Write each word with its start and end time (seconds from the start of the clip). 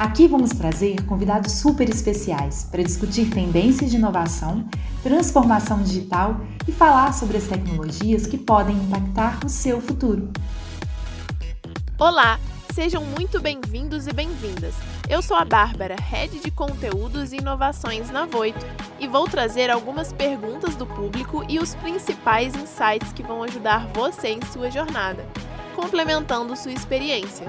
Aqui 0.00 0.26
vamos 0.26 0.48
trazer 0.52 1.04
convidados 1.04 1.52
super 1.52 1.86
especiais 1.86 2.64
para 2.64 2.82
discutir 2.82 3.28
tendências 3.28 3.90
de 3.90 3.98
inovação, 3.98 4.66
transformação 5.02 5.82
digital 5.82 6.40
e 6.66 6.72
falar 6.72 7.12
sobre 7.12 7.36
as 7.36 7.44
tecnologias 7.46 8.26
que 8.26 8.38
podem 8.38 8.74
impactar 8.76 9.38
o 9.44 9.48
seu 9.50 9.78
futuro. 9.78 10.30
Olá, 11.98 12.40
sejam 12.72 13.04
muito 13.04 13.42
bem-vindos 13.42 14.06
e 14.06 14.12
bem-vindas. 14.14 14.74
Eu 15.06 15.20
sou 15.20 15.36
a 15.36 15.44
Bárbara, 15.44 15.96
Head 15.96 16.40
de 16.40 16.50
Conteúdos 16.50 17.34
e 17.34 17.36
Inovações 17.36 18.08
na 18.08 18.24
Voito, 18.24 18.64
e 18.98 19.06
vou 19.06 19.28
trazer 19.28 19.68
algumas 19.68 20.14
perguntas 20.14 20.76
do 20.76 20.86
público 20.86 21.44
e 21.46 21.58
os 21.58 21.74
principais 21.74 22.54
insights 22.54 23.12
que 23.12 23.22
vão 23.22 23.42
ajudar 23.42 23.86
você 23.92 24.28
em 24.28 24.40
sua 24.50 24.70
jornada, 24.70 25.26
complementando 25.76 26.56
sua 26.56 26.72
experiência. 26.72 27.46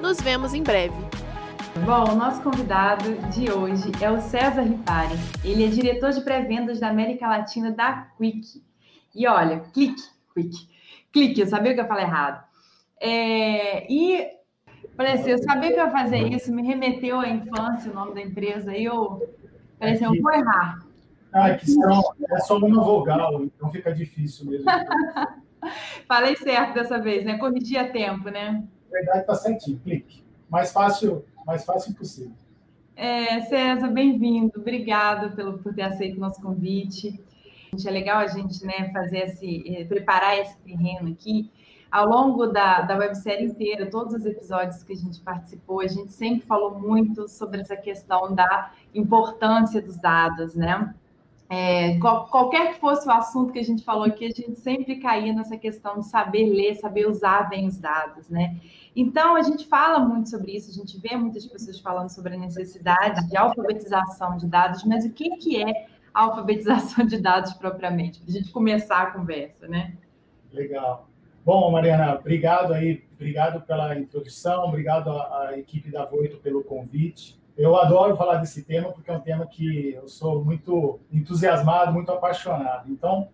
Nos 0.00 0.20
vemos 0.20 0.52
em 0.52 0.64
breve. 0.64 1.11
Bom, 1.80 2.12
o 2.12 2.14
nosso 2.14 2.42
convidado 2.42 3.14
de 3.30 3.50
hoje 3.50 3.90
é 4.00 4.10
o 4.10 4.20
César 4.20 4.60
Ripari. 4.60 5.14
Ele 5.42 5.64
é 5.64 5.68
diretor 5.68 6.10
de 6.10 6.20
pré-vendas 6.20 6.78
da 6.78 6.88
América 6.88 7.26
Latina 7.26 7.72
da 7.72 8.08
Quick. 8.18 8.62
E 9.14 9.26
olha, 9.26 9.60
clique, 9.72 10.02
Quick. 10.34 10.68
Clique, 11.10 11.40
eu 11.40 11.46
sabia 11.46 11.74
que 11.74 11.80
eu 11.80 11.86
falei 11.86 12.04
errado. 12.04 12.44
É, 13.00 13.90
e 13.90 14.28
assim, 14.98 15.30
eu 15.30 15.38
sabia 15.38 15.72
que 15.72 15.80
eu 15.80 15.86
ia 15.86 15.90
fazer 15.90 16.18
isso, 16.28 16.54
me 16.54 16.62
remeteu 16.62 17.18
à 17.18 17.28
infância, 17.28 17.90
o 17.90 17.94
nome 17.94 18.14
da 18.14 18.20
empresa, 18.20 18.76
e 18.76 18.84
eu 18.84 19.26
assim, 19.80 20.04
eu 20.04 20.22
vou 20.22 20.32
errar. 20.32 20.78
Ah, 21.32 21.54
que 21.54 21.68
são, 21.70 22.02
é 22.30 22.38
só 22.40 22.58
uma 22.58 22.84
vogal, 22.84 23.42
então 23.42 23.70
fica 23.70 23.92
difícil 23.94 24.46
mesmo. 24.46 24.66
falei 26.06 26.36
certo 26.36 26.74
dessa 26.74 26.98
vez, 26.98 27.24
né? 27.24 27.38
Corrigi 27.38 27.78
a 27.78 27.90
tempo, 27.90 28.28
né? 28.28 28.62
Na 28.90 28.98
verdade, 28.98 29.26
tá 29.26 29.34
certinho, 29.34 29.80
clique. 29.80 30.22
Mais 30.50 30.70
fácil 30.70 31.24
mais 31.46 31.64
fácil 31.64 31.94
possível. 31.94 32.32
É, 32.94 33.40
César, 33.42 33.88
bem-vindo. 33.88 34.52
Obrigado 34.56 35.34
pelo, 35.34 35.58
por 35.58 35.74
ter 35.74 35.82
aceito 35.82 36.16
o 36.16 36.20
nosso 36.20 36.40
convite. 36.40 37.18
É 37.86 37.90
legal 37.90 38.18
a 38.18 38.26
gente 38.26 38.64
né, 38.66 38.90
fazer 38.92 39.18
esse, 39.18 39.64
eh, 39.66 39.84
preparar 39.84 40.38
esse 40.38 40.56
terreno 40.58 41.10
aqui. 41.10 41.50
Ao 41.90 42.06
longo 42.06 42.46
da, 42.46 42.82
da 42.82 42.96
websérie 42.96 43.46
inteira, 43.46 43.90
todos 43.90 44.14
os 44.14 44.26
episódios 44.26 44.82
que 44.82 44.92
a 44.92 44.96
gente 44.96 45.20
participou, 45.20 45.80
a 45.80 45.86
gente 45.86 46.12
sempre 46.12 46.46
falou 46.46 46.78
muito 46.78 47.28
sobre 47.28 47.62
essa 47.62 47.76
questão 47.76 48.34
da 48.34 48.72
importância 48.94 49.80
dos 49.80 49.96
dados, 49.96 50.54
né? 50.54 50.94
É, 51.54 51.98
qual, 51.98 52.28
qualquer 52.28 52.72
que 52.72 52.80
fosse 52.80 53.06
o 53.06 53.10
assunto 53.10 53.52
que 53.52 53.58
a 53.58 53.62
gente 53.62 53.84
falou 53.84 54.04
aqui, 54.04 54.24
a 54.24 54.30
gente 54.30 54.58
sempre 54.58 54.96
caía 54.96 55.34
nessa 55.34 55.54
questão 55.54 55.98
de 55.98 56.06
saber 56.06 56.46
ler, 56.46 56.76
saber 56.76 57.06
usar 57.06 57.50
bem 57.50 57.66
os 57.66 57.76
dados, 57.76 58.30
né? 58.30 58.58
Então, 58.96 59.36
a 59.36 59.42
gente 59.42 59.66
fala 59.66 59.98
muito 59.98 60.30
sobre 60.30 60.52
isso, 60.56 60.70
a 60.70 60.72
gente 60.72 60.98
vê 60.98 61.14
muitas 61.14 61.44
pessoas 61.44 61.78
falando 61.78 62.08
sobre 62.08 62.36
a 62.36 62.38
necessidade 62.38 63.28
de 63.28 63.36
alfabetização 63.36 64.38
de 64.38 64.46
dados, 64.46 64.82
mas 64.84 65.04
o 65.04 65.10
que, 65.10 65.28
que 65.36 65.62
é 65.62 65.88
a 66.14 66.22
alfabetização 66.22 67.04
de 67.04 67.20
dados 67.20 67.52
propriamente? 67.52 68.20
Para 68.20 68.30
a 68.30 68.32
gente 68.32 68.50
começar 68.50 69.02
a 69.02 69.10
conversa, 69.10 69.68
né? 69.68 69.92
Legal. 70.50 71.06
Bom, 71.44 71.70
Mariana, 71.70 72.14
obrigado 72.14 72.72
aí, 72.72 73.04
obrigado 73.12 73.60
pela 73.66 73.94
introdução, 73.98 74.68
obrigado 74.68 75.10
à, 75.10 75.48
à 75.48 75.58
equipe 75.58 75.90
da 75.90 76.06
Voito 76.06 76.38
pelo 76.38 76.64
convite. 76.64 77.41
Eu 77.56 77.76
adoro 77.76 78.16
falar 78.16 78.36
desse 78.36 78.64
tema 78.64 78.90
porque 78.92 79.10
é 79.10 79.14
um 79.14 79.20
tema 79.20 79.46
que 79.46 79.92
eu 79.92 80.08
sou 80.08 80.44
muito 80.44 81.00
entusiasmado, 81.12 81.92
muito 81.92 82.10
apaixonado. 82.10 82.90
Então, 82.90 83.28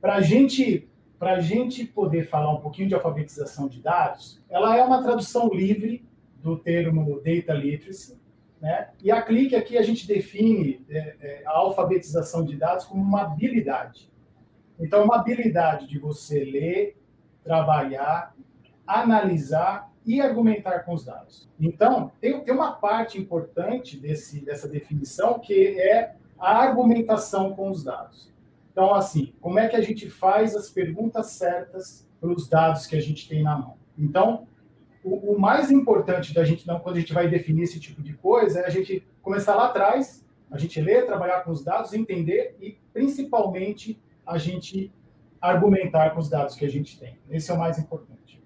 para 0.00 0.20
gente 0.20 0.88
a 1.20 1.38
gente 1.38 1.84
poder 1.84 2.26
falar 2.26 2.50
um 2.50 2.60
pouquinho 2.60 2.88
de 2.88 2.94
alfabetização 2.94 3.68
de 3.68 3.82
dados, 3.82 4.42
ela 4.48 4.74
é 4.74 4.82
uma 4.82 5.02
tradução 5.02 5.50
livre 5.52 6.02
do 6.42 6.56
termo 6.56 7.20
data 7.20 7.52
literacy, 7.52 8.18
né? 8.58 8.88
E 9.02 9.10
a 9.10 9.20
Clique 9.20 9.54
aqui 9.54 9.76
a 9.76 9.82
gente 9.82 10.06
define 10.06 10.84
é, 10.88 11.16
é, 11.20 11.42
a 11.46 11.50
alfabetização 11.58 12.44
de 12.44 12.56
dados 12.56 12.86
como 12.86 13.02
uma 13.02 13.22
habilidade. 13.22 14.10
Então, 14.78 15.04
uma 15.04 15.16
habilidade 15.16 15.86
de 15.86 15.98
você 15.98 16.42
ler, 16.42 16.96
trabalhar, 17.44 18.34
analisar 18.86 19.89
e 20.04 20.20
argumentar 20.20 20.80
com 20.80 20.94
os 20.94 21.04
dados. 21.04 21.48
Então, 21.58 22.10
tem, 22.20 22.40
tem 22.40 22.54
uma 22.54 22.72
parte 22.72 23.20
importante 23.20 23.96
desse, 23.98 24.44
dessa 24.44 24.68
definição 24.68 25.38
que 25.38 25.78
é 25.80 26.14
a 26.38 26.56
argumentação 26.56 27.54
com 27.54 27.70
os 27.70 27.84
dados. 27.84 28.32
Então, 28.72 28.94
assim, 28.94 29.32
como 29.40 29.58
é 29.58 29.68
que 29.68 29.76
a 29.76 29.80
gente 29.80 30.08
faz 30.08 30.56
as 30.56 30.70
perguntas 30.70 31.26
certas 31.26 32.08
para 32.20 32.30
os 32.30 32.48
dados 32.48 32.86
que 32.86 32.96
a 32.96 33.00
gente 33.00 33.28
tem 33.28 33.42
na 33.42 33.58
mão? 33.58 33.76
Então, 33.98 34.46
o, 35.04 35.34
o, 35.34 35.38
mais 35.38 35.70
importante 35.70 36.32
da 36.32 36.44
gente, 36.44 36.66
não, 36.66 36.80
quando 36.80 36.96
a 36.96 37.00
gente 37.00 37.12
vai 37.12 37.28
definir 37.28 37.64
esse 37.64 37.80
tipo 37.80 38.02
de 38.02 38.14
coisa, 38.14 38.60
é 38.60 38.66
a 38.66 38.70
gente 38.70 39.06
começar 39.22 39.54
lá 39.54 39.66
atrás, 39.66 40.24
a 40.50 40.58
gente 40.58 40.80
ler, 40.80 41.06
trabalhar 41.06 41.42
com 41.44 41.50
os 41.50 41.62
dados, 41.62 41.92
entender 41.92 42.56
e, 42.60 42.76
principalmente, 42.92 44.00
a 44.26 44.38
gente 44.38 44.92
argumentar 45.40 46.10
com 46.10 46.20
os 46.20 46.28
dados 46.28 46.54
que 46.54 46.64
a 46.64 46.70
gente 46.70 46.98
tem. 46.98 47.18
Esse 47.30 47.50
é 47.50 47.54
o 47.54 47.58
mais 47.58 47.78
importante. 47.78 48.39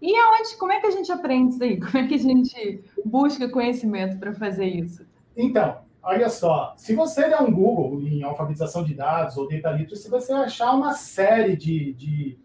E 0.00 0.16
aonde, 0.16 0.56
como 0.56 0.72
é 0.72 0.80
que 0.80 0.86
a 0.86 0.90
gente 0.90 1.12
aprende 1.12 1.54
isso 1.54 1.62
aí? 1.62 1.78
Como 1.78 1.98
é 1.98 2.06
que 2.06 2.14
a 2.14 2.18
gente 2.18 2.84
busca 3.04 3.48
conhecimento 3.48 4.18
para 4.18 4.32
fazer 4.32 4.66
isso? 4.66 5.06
Então, 5.36 5.82
olha 6.02 6.28
só, 6.30 6.74
se 6.76 6.94
você 6.94 7.28
der 7.28 7.40
um 7.40 7.52
Google 7.52 8.00
em 8.02 8.22
alfabetização 8.22 8.82
de 8.82 8.94
dados 8.94 9.36
ou 9.36 9.48
data 9.48 9.70
literacy, 9.70 10.08
você 10.08 10.32
vai 10.32 10.44
achar 10.44 10.72
uma 10.72 10.94
série 10.94 11.56
de, 11.56 11.92
de, 11.92 12.38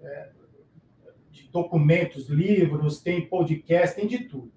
é, 0.00 0.30
de, 1.30 1.48
documentos, 1.50 2.28
livros, 2.28 3.00
tem 3.00 3.28
podcast, 3.28 3.94
tem 3.94 4.06
de 4.06 4.20
tudo. 4.24 4.50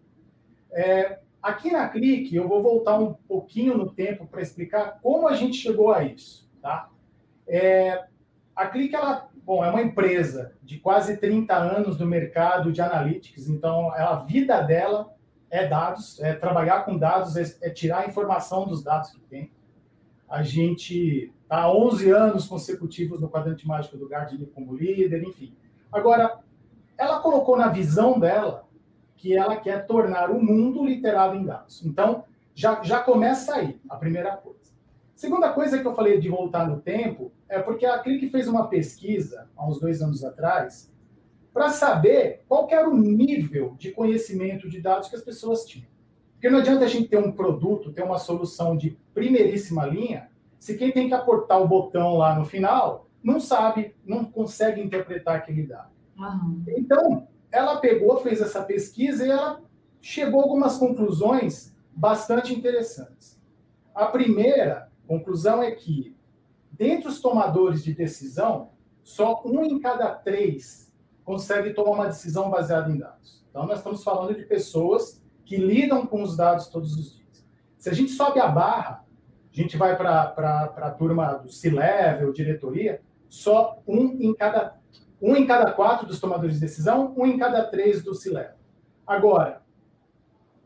É, 0.71 1.19
aqui 1.41 1.71
na 1.71 1.89
Clique, 1.89 2.35
eu 2.35 2.47
vou 2.47 2.63
voltar 2.63 2.97
um 2.97 3.13
pouquinho 3.13 3.77
no 3.77 3.91
tempo 3.91 4.25
para 4.25 4.41
explicar 4.41 4.99
como 5.01 5.27
a 5.27 5.35
gente 5.35 5.57
chegou 5.57 5.91
a 5.91 6.03
isso. 6.03 6.49
Tá? 6.61 6.89
É, 7.45 8.05
a 8.55 8.67
Clique, 8.67 8.95
ela 8.95 9.29
Bom, 9.45 9.63
é 9.63 9.69
uma 9.69 9.83
empresa 9.83 10.53
de 10.63 10.79
quase 10.79 11.17
30 11.17 11.55
anos 11.55 11.99
no 11.99 12.07
mercado 12.07 12.71
de 12.71 12.81
analytics, 12.81 13.47
então 13.47 13.91
a 13.91 14.15
vida 14.15 14.59
dela 14.59 15.13
é 15.51 15.67
dados, 15.67 16.19
é 16.19 16.33
trabalhar 16.33 16.83
com 16.83 16.97
dados, 16.97 17.37
é, 17.37 17.43
é 17.61 17.69
tirar 17.69 17.99
a 17.99 18.07
informação 18.07 18.65
dos 18.67 18.83
dados 18.83 19.11
que 19.11 19.19
tem. 19.19 19.51
A 20.27 20.41
gente 20.41 21.31
está 21.43 21.61
há 21.61 21.71
11 21.71 22.09
anos 22.09 22.47
consecutivos 22.47 23.21
no 23.21 23.29
quadrante 23.29 23.67
mágico 23.67 23.97
do 23.97 24.09
Gartner 24.09 24.47
como 24.47 24.75
líder, 24.75 25.21
enfim. 25.21 25.55
Agora, 25.91 26.39
ela 26.97 27.19
colocou 27.19 27.55
na 27.55 27.67
visão 27.67 28.19
dela 28.19 28.67
que 29.15 29.37
ela 29.37 29.57
quer 29.57 29.85
tornar 29.85 30.31
o 30.31 30.43
mundo 30.43 30.83
literado 30.83 31.35
em 31.35 31.45
dados. 31.45 31.85
Então, 31.85 32.23
já, 32.55 32.81
já 32.81 32.99
começa 32.99 33.53
aí, 33.53 33.79
a 33.87 33.95
primeira 33.95 34.35
coisa. 34.37 34.64
Segunda 35.15 35.53
coisa 35.53 35.79
que 35.79 35.87
eu 35.87 35.95
falei 35.95 36.19
de 36.19 36.27
voltar 36.27 36.67
no 36.67 36.81
tempo 36.81 37.31
é 37.47 37.59
porque 37.59 37.85
a 37.85 37.99
Clique 37.99 38.29
fez 38.29 38.47
uma 38.49 38.67
pesquisa, 38.67 39.47
há 39.55 39.65
uns 39.65 39.79
dois 39.79 40.01
anos 40.01 40.25
atrás, 40.25 40.93
para 41.53 41.69
saber 41.69 42.43
qual 42.49 42.67
era 42.69 42.89
o 42.89 42.97
nível 42.97 43.75
de 43.79 43.91
conhecimento 43.91 44.69
de 44.69 44.81
dados 44.81 45.07
que 45.07 45.15
as 45.15 45.21
pessoas 45.21 45.63
tinham. 45.63 45.87
Porque 46.33 46.49
não 46.49 46.59
adianta 46.59 46.83
a 46.83 46.87
gente 46.87 47.07
ter 47.07 47.17
um 47.17 47.31
produto, 47.31 47.93
ter 47.93 48.03
uma 48.03 48.17
solução 48.17 48.75
de 48.75 48.97
primeiríssima 49.13 49.85
linha, 49.85 50.29
se 50.59 50.77
quem 50.77 50.91
tem 50.91 51.07
que 51.07 51.13
aportar 51.13 51.61
o 51.61 51.67
botão 51.67 52.17
lá 52.17 52.37
no 52.37 52.43
final 52.43 53.07
não 53.23 53.39
sabe, 53.39 53.95
não 54.05 54.25
consegue 54.25 54.81
interpretar 54.81 55.37
aquele 55.37 55.63
dado. 55.63 55.89
Uhum. 56.17 56.63
Então, 56.75 57.27
ela 57.51 57.77
pegou, 57.77 58.17
fez 58.17 58.41
essa 58.41 58.61
pesquisa 58.61 59.25
e 59.25 59.29
ela 59.29 59.61
chegou 60.01 60.41
a 60.41 60.43
algumas 60.43 60.77
conclusões 60.77 61.73
bastante 61.95 62.53
interessantes. 62.53 63.39
A 63.93 64.07
primeira 64.07 64.91
conclusão 65.07 65.61
é 65.63 65.71
que, 65.71 66.15
dentre 66.71 67.07
os 67.07 67.21
tomadores 67.21 67.83
de 67.83 67.93
decisão, 67.93 68.71
só 69.03 69.41
um 69.45 69.63
em 69.63 69.79
cada 69.79 70.13
três 70.13 70.91
consegue 71.23 71.73
tomar 71.73 71.91
uma 71.91 72.07
decisão 72.07 72.49
baseada 72.49 72.91
em 72.91 72.97
dados. 72.97 73.45
Então, 73.49 73.65
nós 73.65 73.77
estamos 73.77 74.03
falando 74.03 74.35
de 74.35 74.45
pessoas 74.45 75.23
que 75.45 75.57
lidam 75.57 76.05
com 76.05 76.21
os 76.21 76.35
dados 76.35 76.67
todos 76.67 76.93
os 76.93 77.15
dias. 77.15 77.45
Se 77.77 77.89
a 77.89 77.93
gente 77.93 78.11
sobe 78.11 78.39
a 78.39 78.47
barra, 78.47 79.05
a 79.51 79.55
gente 79.55 79.77
vai 79.77 79.95
para 79.95 80.73
a 80.75 80.91
turma 80.91 81.33
do 81.35 81.49
C-Level, 81.49 82.33
diretoria, 82.33 83.01
só 83.29 83.81
um 83.87 84.17
em 84.19 84.33
cada 84.33 84.77
um 85.21 85.35
em 85.35 85.47
cada 85.47 85.71
quatro 85.71 86.05
dos 86.05 86.19
tomadores 86.19 86.55
de 86.55 86.61
decisão, 86.61 87.13
um 87.17 87.25
em 87.25 87.37
cada 87.37 87.63
três 87.63 88.03
do 88.03 88.13
C-Level. 88.13 88.55
Agora, 89.07 89.61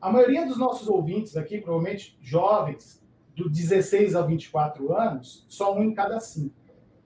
a 0.01 0.11
maioria 0.11 0.45
dos 0.45 0.57
nossos 0.57 0.87
ouvintes 0.87 1.37
aqui, 1.37 1.61
provavelmente 1.61 2.17
jovens, 2.21 3.03
do 3.35 3.49
16 3.49 4.15
a 4.15 4.21
24 4.21 4.93
anos, 4.93 5.45
só 5.47 5.75
um 5.75 5.83
em 5.83 5.93
cada 5.93 6.19
cinco. 6.19 6.55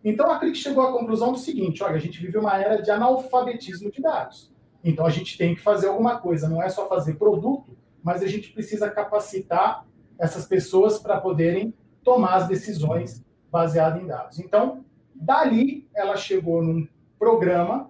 Então 0.03 0.29
a 0.29 0.39
CRIC 0.39 0.57
chegou 0.57 0.83
à 0.83 0.91
conclusão 0.91 1.31
do 1.31 1.37
seguinte: 1.37 1.83
olha, 1.83 1.95
a 1.95 1.99
gente 1.99 2.19
vive 2.19 2.37
uma 2.37 2.57
era 2.57 2.81
de 2.81 2.91
analfabetismo 2.91 3.91
de 3.91 4.01
dados. 4.01 4.51
Então 4.83 5.05
a 5.05 5.09
gente 5.09 5.37
tem 5.37 5.55
que 5.55 5.61
fazer 5.61 5.87
alguma 5.87 6.19
coisa, 6.19 6.49
não 6.49 6.61
é 6.61 6.69
só 6.69 6.89
fazer 6.89 7.13
produto, 7.15 7.77
mas 8.03 8.21
a 8.21 8.27
gente 8.27 8.51
precisa 8.51 8.89
capacitar 8.89 9.85
essas 10.19 10.45
pessoas 10.45 10.99
para 10.99 11.21
poderem 11.21 11.73
tomar 12.03 12.35
as 12.35 12.47
decisões 12.47 13.23
baseadas 13.49 14.01
em 14.01 14.07
dados. 14.07 14.39
Então, 14.39 14.83
dali 15.15 15.87
ela 15.95 16.17
chegou 16.17 16.61
num 16.61 16.87
programa, 17.17 17.89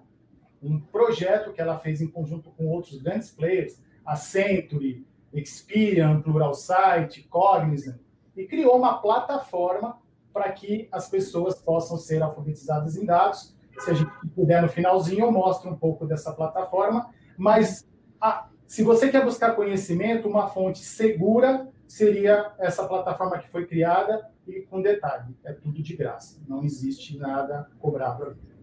um 0.62 0.78
projeto 0.78 1.52
que 1.52 1.60
ela 1.60 1.78
fez 1.78 2.00
em 2.00 2.06
conjunto 2.06 2.50
com 2.50 2.66
outros 2.66 3.02
grandes 3.02 3.30
players, 3.30 3.82
a 4.06 4.14
Century, 4.14 5.04
Experian, 5.32 6.20
Pluralsight, 6.20 7.22
Cognizant, 7.28 7.98
e 8.36 8.46
criou 8.46 8.76
uma 8.76 8.98
plataforma 8.98 9.98
para 10.32 10.50
que 10.52 10.88
as 10.90 11.08
pessoas 11.08 11.54
possam 11.56 11.96
ser 11.96 12.22
alfabetizadas 12.22 12.96
em 12.96 13.04
dados. 13.04 13.54
Se 13.78 13.90
a 13.90 13.94
gente 13.94 14.10
puder 14.34 14.62
no 14.62 14.68
finalzinho, 14.68 15.26
eu 15.26 15.32
mostro 15.32 15.70
um 15.70 15.76
pouco 15.76 16.06
dessa 16.06 16.32
plataforma. 16.32 17.10
Mas 17.36 17.86
a, 18.20 18.48
se 18.66 18.82
você 18.82 19.08
quer 19.08 19.24
buscar 19.24 19.54
conhecimento, 19.54 20.28
uma 20.28 20.48
fonte 20.48 20.80
segura 20.80 21.68
seria 21.86 22.52
essa 22.58 22.86
plataforma 22.86 23.38
que 23.38 23.48
foi 23.48 23.66
criada 23.66 24.30
e 24.46 24.62
com 24.62 24.82
detalhe, 24.82 25.36
é 25.44 25.52
tudo 25.52 25.82
de 25.82 25.96
graça, 25.96 26.42
não 26.48 26.62
existe 26.62 27.16
nada 27.16 27.70
cobrado 27.78 28.24
ali. 28.24 28.53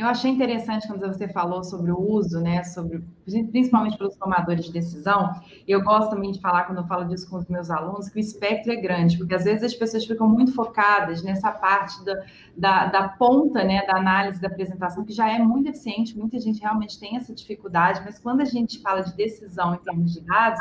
Eu 0.00 0.06
achei 0.06 0.30
interessante 0.30 0.88
quando 0.88 1.06
você 1.06 1.28
falou 1.28 1.62
sobre 1.62 1.92
o 1.92 2.00
uso, 2.00 2.40
né, 2.40 2.64
sobre 2.64 3.04
principalmente 3.50 3.98
pelos 3.98 4.16
tomadores 4.16 4.64
de 4.64 4.72
decisão. 4.72 5.30
Eu 5.68 5.84
gosto 5.84 6.08
também 6.08 6.32
de 6.32 6.40
falar 6.40 6.64
quando 6.64 6.78
eu 6.78 6.86
falo 6.86 7.04
disso 7.04 7.28
com 7.28 7.36
os 7.36 7.46
meus 7.48 7.70
alunos 7.70 8.08
que 8.08 8.16
o 8.16 8.18
espectro 8.18 8.72
é 8.72 8.76
grande, 8.76 9.18
porque 9.18 9.34
às 9.34 9.44
vezes 9.44 9.62
as 9.62 9.74
pessoas 9.74 10.06
ficam 10.06 10.26
muito 10.26 10.54
focadas 10.54 11.22
nessa 11.22 11.52
parte 11.52 12.02
da, 12.02 12.24
da, 12.56 12.86
da 12.86 13.08
ponta, 13.10 13.62
né, 13.62 13.84
da 13.84 13.98
análise 13.98 14.40
da 14.40 14.48
apresentação, 14.48 15.04
que 15.04 15.12
já 15.12 15.30
é 15.30 15.38
muito 15.38 15.68
eficiente. 15.68 16.16
Muita 16.16 16.40
gente 16.40 16.62
realmente 16.62 16.98
tem 16.98 17.18
essa 17.18 17.34
dificuldade, 17.34 18.00
mas 18.02 18.18
quando 18.18 18.40
a 18.40 18.46
gente 18.46 18.80
fala 18.80 19.02
de 19.02 19.14
decisão 19.14 19.74
em 19.74 19.78
termos 19.80 20.14
de 20.14 20.22
dados, 20.22 20.60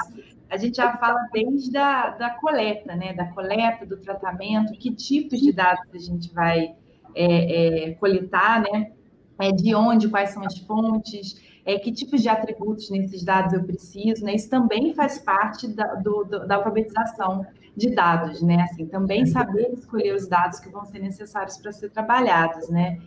a 0.49 0.57
gente 0.57 0.75
já 0.75 0.97
fala 0.97 1.17
desde 1.31 1.77
a 1.77 2.09
da 2.09 2.29
coleta, 2.31 2.93
né, 2.93 3.13
da 3.13 3.27
coleta, 3.27 3.85
do 3.85 3.95
tratamento, 3.95 4.73
que 4.73 4.93
tipos 4.93 5.39
de 5.39 5.53
dados 5.53 5.87
a 5.93 5.97
gente 5.97 6.29
vai 6.33 6.75
é, 7.15 7.87
é, 7.87 7.93
coletar, 7.93 8.61
né? 8.61 8.98
É, 9.39 9.51
de 9.51 9.73
onde, 9.73 10.09
quais 10.09 10.31
são 10.31 10.43
as 10.43 10.57
fontes, 10.59 11.41
é, 11.65 11.77
que 11.77 11.91
tipos 11.91 12.21
de 12.21 12.29
atributos 12.29 12.89
nesses 12.89 13.23
dados 13.23 13.53
eu 13.53 13.63
preciso, 13.63 14.25
né? 14.25 14.35
Isso 14.35 14.49
também 14.49 14.93
faz 14.93 15.19
parte 15.19 15.67
da, 15.67 15.95
do, 15.95 16.23
da 16.23 16.55
alfabetização 16.55 17.45
de 17.75 17.93
dados, 17.93 18.41
né? 18.41 18.63
Assim, 18.63 18.85
também 18.85 19.25
saber 19.25 19.71
escolher 19.73 20.15
os 20.15 20.27
dados 20.27 20.59
que 20.59 20.69
vão 20.69 20.85
ser 20.85 20.99
necessários 20.99 21.57
para 21.57 21.71
ser 21.71 21.89
trabalhados, 21.89 22.69
né? 22.69 22.99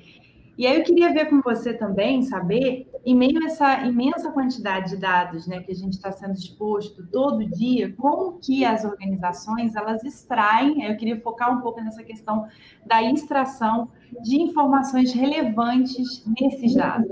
E 0.57 0.67
aí 0.67 0.77
eu 0.77 0.85
queria 0.85 1.13
ver 1.13 1.31
com 1.31 1.41
você 1.41 1.73
também, 1.73 2.23
saber, 2.23 2.87
em 3.05 3.17
meio 3.17 3.43
a 3.43 3.47
essa 3.47 3.87
imensa 3.87 4.31
quantidade 4.31 4.91
de 4.91 4.97
dados 4.99 5.47
né, 5.47 5.61
que 5.61 5.73
a 5.73 5.75
gente 5.75 5.95
está 5.95 6.13
sendo 6.13 6.35
exposto 6.35 7.07
todo 7.07 7.49
dia, 7.49 7.93
como 7.97 8.39
que 8.39 8.65
as 8.65 8.85
organizações 8.85 9.75
elas 9.75 10.05
extraem, 10.05 10.85
eu 10.85 10.97
queria 10.97 11.19
focar 11.21 11.57
um 11.57 11.63
pouco 11.63 11.81
nessa 11.81 12.03
questão 12.03 12.47
da 12.85 13.03
extração 13.03 13.89
de 14.23 14.37
informações 14.37 15.13
relevantes 15.13 16.25
nesses 16.39 16.75
dados. 16.75 17.11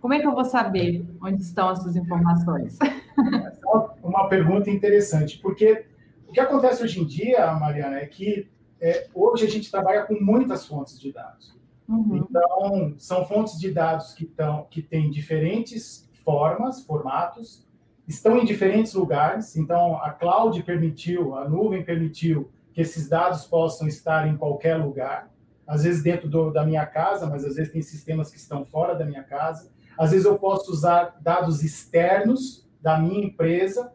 Como 0.00 0.12
é 0.12 0.20
que 0.20 0.26
eu 0.26 0.34
vou 0.34 0.44
saber 0.44 1.04
onde 1.22 1.42
estão 1.42 1.70
essas 1.70 1.96
informações? 1.96 2.78
Uma 4.02 4.28
pergunta 4.28 4.70
interessante, 4.70 5.38
porque 5.38 5.86
o 6.28 6.32
que 6.32 6.40
acontece 6.40 6.82
hoje 6.82 7.00
em 7.00 7.06
dia, 7.06 7.52
Mariana, 7.54 7.98
é 7.98 8.06
que 8.06 8.48
é, 8.80 9.06
hoje 9.14 9.46
a 9.46 9.48
gente 9.48 9.70
trabalha 9.70 10.04
com 10.04 10.14
muitas 10.20 10.66
fontes 10.66 11.00
de 11.00 11.12
dados. 11.12 11.55
Uhum. 11.88 12.16
Então, 12.16 12.94
são 12.98 13.24
fontes 13.24 13.58
de 13.58 13.70
dados 13.70 14.14
que, 14.14 14.24
tão, 14.24 14.64
que 14.70 14.82
têm 14.82 15.10
diferentes 15.10 16.08
formas, 16.24 16.84
formatos, 16.84 17.64
estão 18.06 18.38
em 18.38 18.44
diferentes 18.44 18.94
lugares. 18.94 19.56
Então, 19.56 19.96
a 20.02 20.10
cloud 20.10 20.60
permitiu, 20.62 21.36
a 21.36 21.48
nuvem 21.48 21.84
permitiu 21.84 22.50
que 22.72 22.80
esses 22.80 23.08
dados 23.08 23.46
possam 23.46 23.88
estar 23.88 24.28
em 24.28 24.36
qualquer 24.36 24.76
lugar. 24.76 25.30
Às 25.66 25.82
vezes 25.82 26.02
dentro 26.02 26.28
do, 26.28 26.50
da 26.50 26.64
minha 26.64 26.86
casa, 26.86 27.26
mas 27.26 27.44
às 27.44 27.56
vezes 27.56 27.72
tem 27.72 27.82
sistemas 27.82 28.30
que 28.30 28.36
estão 28.36 28.64
fora 28.64 28.94
da 28.94 29.04
minha 29.04 29.22
casa. 29.22 29.70
Às 29.98 30.10
vezes 30.10 30.26
eu 30.26 30.38
posso 30.38 30.70
usar 30.70 31.16
dados 31.20 31.62
externos 31.62 32.68
da 32.80 32.98
minha 32.98 33.24
empresa 33.24 33.92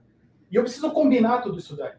e 0.50 0.56
eu 0.56 0.64
preciso 0.64 0.92
combinar 0.92 1.42
tudo 1.42 1.60
isso 1.60 1.78
daí. 1.78 1.94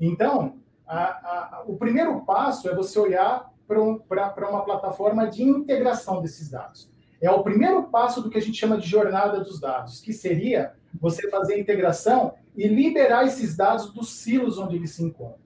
Então, 0.00 0.60
a, 0.86 1.02
a, 1.02 1.64
o 1.66 1.76
primeiro 1.76 2.20
passo 2.22 2.68
é 2.68 2.74
você 2.74 2.98
olhar 2.98 3.51
para 4.08 4.50
uma 4.50 4.64
plataforma 4.64 5.26
de 5.26 5.42
integração 5.42 6.20
desses 6.20 6.50
dados. 6.50 6.90
É 7.20 7.30
o 7.30 7.42
primeiro 7.42 7.84
passo 7.84 8.20
do 8.20 8.28
que 8.28 8.36
a 8.36 8.40
gente 8.40 8.58
chama 8.58 8.76
de 8.76 8.88
jornada 8.88 9.40
dos 9.40 9.60
dados, 9.60 10.00
que 10.00 10.12
seria 10.12 10.74
você 11.00 11.30
fazer 11.30 11.54
a 11.54 11.58
integração 11.58 12.34
e 12.56 12.66
liberar 12.66 13.24
esses 13.24 13.56
dados 13.56 13.92
dos 13.92 14.12
silos 14.14 14.58
onde 14.58 14.76
eles 14.76 14.90
se 14.90 15.04
encontram. 15.04 15.40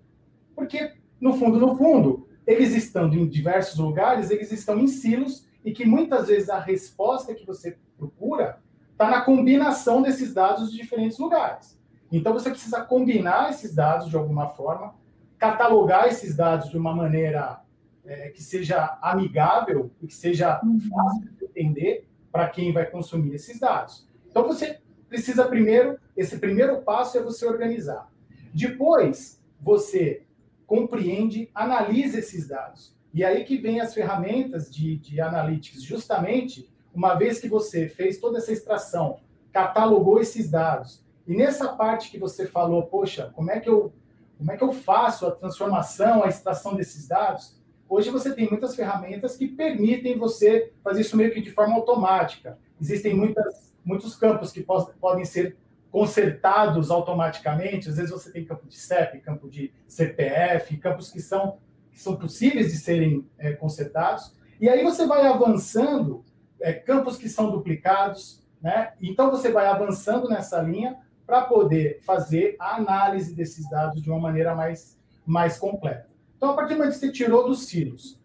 Porque, 0.55 0.95
no 1.21 1.35
fundo, 1.35 1.59
no 1.59 1.77
fundo, 1.77 2.27
eles 2.47 2.75
estando 2.75 3.15
em 3.15 3.29
diversos 3.29 3.79
lugares, 3.79 4.31
eles 4.31 4.51
estão 4.51 4.79
em 4.79 4.87
silos 4.87 5.47
e 5.65 5.73
que 5.73 5.85
muitas 5.85 6.29
vezes 6.29 6.49
a 6.49 6.59
resposta 6.59 7.35
que 7.35 7.45
você 7.45 7.77
procura 7.99 8.59
está 8.93 9.11
na 9.11 9.21
combinação 9.21 10.01
desses 10.01 10.33
dados 10.33 10.71
de 10.71 10.79
diferentes 10.79 11.19
lugares. 11.19 11.79
Então, 12.11 12.33
você 12.33 12.49
precisa 12.49 12.83
combinar 12.83 13.51
esses 13.51 13.75
dados 13.75 14.09
de 14.09 14.17
alguma 14.17 14.49
forma, 14.49 14.95
catalogar 15.37 16.07
esses 16.09 16.35
dados 16.35 16.71
de 16.71 16.79
uma 16.79 16.95
maneira 16.95 17.61
é, 18.07 18.29
que 18.31 18.43
seja 18.43 18.99
amigável 19.03 19.91
e 20.01 20.07
que 20.07 20.15
seja 20.15 20.61
uhum. 20.63 20.81
fácil 20.81 21.23
de 21.23 21.45
entender 21.45 22.09
para 22.31 22.49
quem 22.49 22.73
vai 22.73 22.87
consumir 22.87 23.35
esses 23.35 23.59
dados. 23.59 24.09
Então, 24.31 24.47
você 24.47 24.79
precisa 25.09 25.47
primeiro, 25.47 25.99
esse 26.17 26.39
primeiro 26.39 26.83
passo 26.83 27.19
é 27.19 27.23
você 27.23 27.47
organizar. 27.47 28.11
Depois, 28.53 29.43
você 29.61 30.23
compreende, 30.67 31.51
analisa 31.55 32.19
esses 32.19 32.49
dados. 32.49 32.95
E 33.15 33.25
aí 33.25 33.45
que 33.45 33.57
vem 33.57 33.81
as 33.81 33.95
ferramentas 33.95 34.71
de, 34.71 34.97
de 34.97 35.21
analytics, 35.21 35.83
justamente 35.83 36.71
uma 36.95 37.15
vez 37.15 37.41
que 37.41 37.49
você 37.49 37.89
fez 37.89 38.19
toda 38.19 38.39
essa 38.39 38.53
extração, 38.53 39.21
catalogou 39.53 40.21
esses 40.21 40.51
dados, 40.51 41.05
e 41.27 41.35
nessa 41.35 41.69
parte 41.69 42.11
que 42.11 42.19
você 42.19 42.47
falou, 42.47 42.85
poxa, 42.85 43.33
como 43.35 43.51
é 43.51 43.59
que 43.59 43.69
eu, 43.69 43.93
como 44.39 44.53
é 44.53 44.57
que 44.57 44.63
eu 44.63 44.73
faço 44.73 45.27
a 45.27 45.31
transformação, 45.31 46.23
a 46.23 46.29
extração 46.29 46.75
desses 46.75 47.09
dados? 47.09 47.56
Hoje 47.89 48.11
você 48.11 48.35
tem 48.35 48.49
muitas 48.49 48.75
ferramentas 48.75 49.37
que 49.37 49.47
permitem 49.47 50.19
você 50.19 50.73
fazer 50.83 51.03
isso 51.03 51.17
meio 51.17 51.33
que 51.33 51.41
de 51.41 51.51
forma 51.51 51.75
automática. 51.75 52.59
Existem 52.81 53.15
muitas, 53.15 53.73
muitos 53.85 54.17
campos 54.17 54.51
que 54.51 54.65
podem 55.01 55.25
ser 55.25 55.57
consertados 55.91 56.91
automaticamente. 56.91 57.89
Às 57.89 57.97
vezes 57.97 58.11
você 58.11 58.31
tem 58.31 58.45
campo 58.45 58.67
de 58.67 58.77
CEP, 58.77 59.21
campo 59.21 59.49
de 59.49 59.73
CPF, 59.87 60.77
campos 60.79 61.11
que 61.11 61.21
são, 61.21 61.59
que 61.93 62.01
são 62.01 62.17
possíveis 62.17 62.73
de 62.73 62.79
serem 62.79 63.25
é, 63.39 63.53
consertados. 63.53 64.35
E 64.61 64.69
aí 64.69 64.83
você 64.83 65.07
vai 65.07 65.25
avançando, 65.27 66.25
é, 66.61 66.73
campos 66.73 67.17
que 67.17 67.29
são 67.29 67.51
duplicados, 67.51 68.43
né? 68.61 68.95
Então 69.01 69.31
você 69.31 69.53
vai 69.53 69.67
avançando 69.67 70.29
nessa 70.29 70.61
linha 70.61 70.99
para 71.27 71.43
poder 71.43 72.01
fazer 72.03 72.57
a 72.59 72.77
análise 72.77 73.35
desses 73.35 73.69
dados 73.71 74.03
de 74.03 74.11
uma 74.11 74.19
maneira 74.19 74.55
mais, 74.55 74.99
mais 75.25 75.59
completa. 75.59 76.16
Então, 76.47 76.55
a 76.55 76.57
partir 76.59 76.75
do 76.75 76.79
momento 76.79 76.93
que 76.93 77.01
você 77.01 77.11
tirou 77.11 77.45
dos 77.45 77.67
silos, 77.67 78.21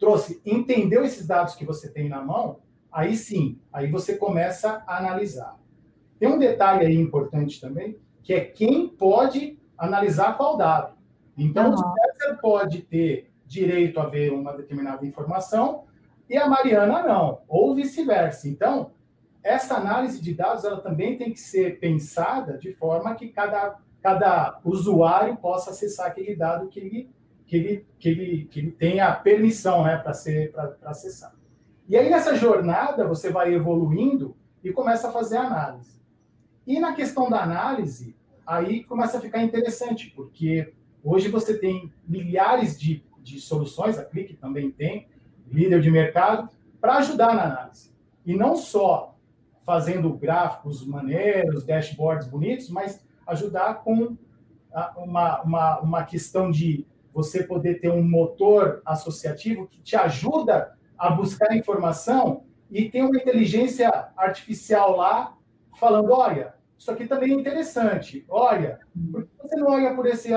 trouxe, 0.00 0.42
entendeu 0.44 1.04
esses 1.04 1.24
dados 1.24 1.54
que 1.54 1.64
você 1.64 1.88
tem 1.88 2.08
na 2.08 2.20
mão, 2.20 2.58
aí 2.90 3.14
sim, 3.14 3.60
aí 3.72 3.88
você 3.88 4.16
começa 4.16 4.82
a 4.84 4.98
analisar. 4.98 5.56
Tem 6.18 6.28
um 6.28 6.40
detalhe 6.40 6.84
aí 6.84 6.96
importante 6.96 7.60
também, 7.60 7.96
que 8.20 8.34
é 8.34 8.40
quem 8.40 8.88
pode 8.88 9.56
analisar 9.78 10.36
qual 10.36 10.56
dado. 10.56 10.96
Então, 11.38 11.68
uhum. 11.68 11.74
o 11.74 11.76
César 11.76 12.38
pode 12.42 12.82
ter 12.82 13.30
direito 13.46 14.00
a 14.00 14.06
ver 14.06 14.32
uma 14.32 14.52
determinada 14.52 15.06
informação 15.06 15.84
e 16.28 16.36
a 16.36 16.48
Mariana 16.48 17.04
não, 17.04 17.42
ou 17.46 17.76
vice-versa. 17.76 18.48
Então, 18.48 18.90
essa 19.40 19.76
análise 19.76 20.20
de 20.20 20.34
dados 20.34 20.64
ela 20.64 20.80
também 20.80 21.16
tem 21.16 21.32
que 21.32 21.38
ser 21.38 21.78
pensada 21.78 22.58
de 22.58 22.72
forma 22.72 23.14
que 23.14 23.28
cada 23.28 23.78
cada 24.04 24.60
usuário 24.62 25.34
possa 25.38 25.70
acessar 25.70 26.08
aquele 26.08 26.36
dado 26.36 26.68
que 26.68 26.78
ele, 26.78 27.10
que 27.46 27.56
ele, 27.56 27.86
que 27.98 28.08
ele, 28.10 28.44
que 28.44 28.60
ele 28.60 28.70
tenha 28.70 29.10
permissão 29.14 29.82
né, 29.82 29.96
para 29.96 30.12
acessar. 30.84 31.34
E 31.88 31.96
aí, 31.96 32.10
nessa 32.10 32.36
jornada, 32.36 33.08
você 33.08 33.30
vai 33.30 33.54
evoluindo 33.54 34.36
e 34.62 34.70
começa 34.70 35.08
a 35.08 35.10
fazer 35.10 35.38
análise. 35.38 35.98
E 36.66 36.78
na 36.78 36.92
questão 36.92 37.30
da 37.30 37.42
análise, 37.42 38.14
aí 38.46 38.84
começa 38.84 39.16
a 39.16 39.20
ficar 39.22 39.42
interessante, 39.42 40.12
porque 40.14 40.74
hoje 41.02 41.30
você 41.30 41.56
tem 41.56 41.90
milhares 42.06 42.78
de, 42.78 43.02
de 43.22 43.40
soluções, 43.40 43.98
a 43.98 44.04
Clique 44.04 44.34
também 44.34 44.70
tem, 44.70 45.08
líder 45.50 45.80
de 45.80 45.90
mercado, 45.90 46.50
para 46.78 46.98
ajudar 46.98 47.34
na 47.34 47.44
análise. 47.44 47.90
E 48.26 48.36
não 48.36 48.54
só 48.54 49.16
fazendo 49.64 50.12
gráficos 50.12 50.86
maneiros, 50.86 51.64
dashboards 51.64 52.28
bonitos, 52.28 52.68
mas 52.68 53.02
ajudar 53.26 53.82
com 53.82 54.16
uma, 54.96 55.42
uma, 55.42 55.80
uma 55.80 56.04
questão 56.04 56.50
de 56.50 56.86
você 57.12 57.44
poder 57.44 57.80
ter 57.80 57.90
um 57.90 58.02
motor 58.02 58.82
associativo 58.84 59.68
que 59.68 59.80
te 59.80 59.94
ajuda 59.96 60.76
a 60.98 61.10
buscar 61.10 61.56
informação 61.56 62.44
e 62.70 62.90
tem 62.90 63.02
uma 63.02 63.16
inteligência 63.16 63.88
artificial 64.16 64.96
lá 64.96 65.36
falando, 65.78 66.12
olha, 66.12 66.54
isso 66.76 66.90
aqui 66.90 67.06
também 67.06 67.32
é 67.32 67.34
interessante, 67.34 68.24
olha, 68.28 68.80
você 69.40 69.56
não 69.56 69.68
olha 69.70 69.94
por 69.94 70.06
esse... 70.06 70.30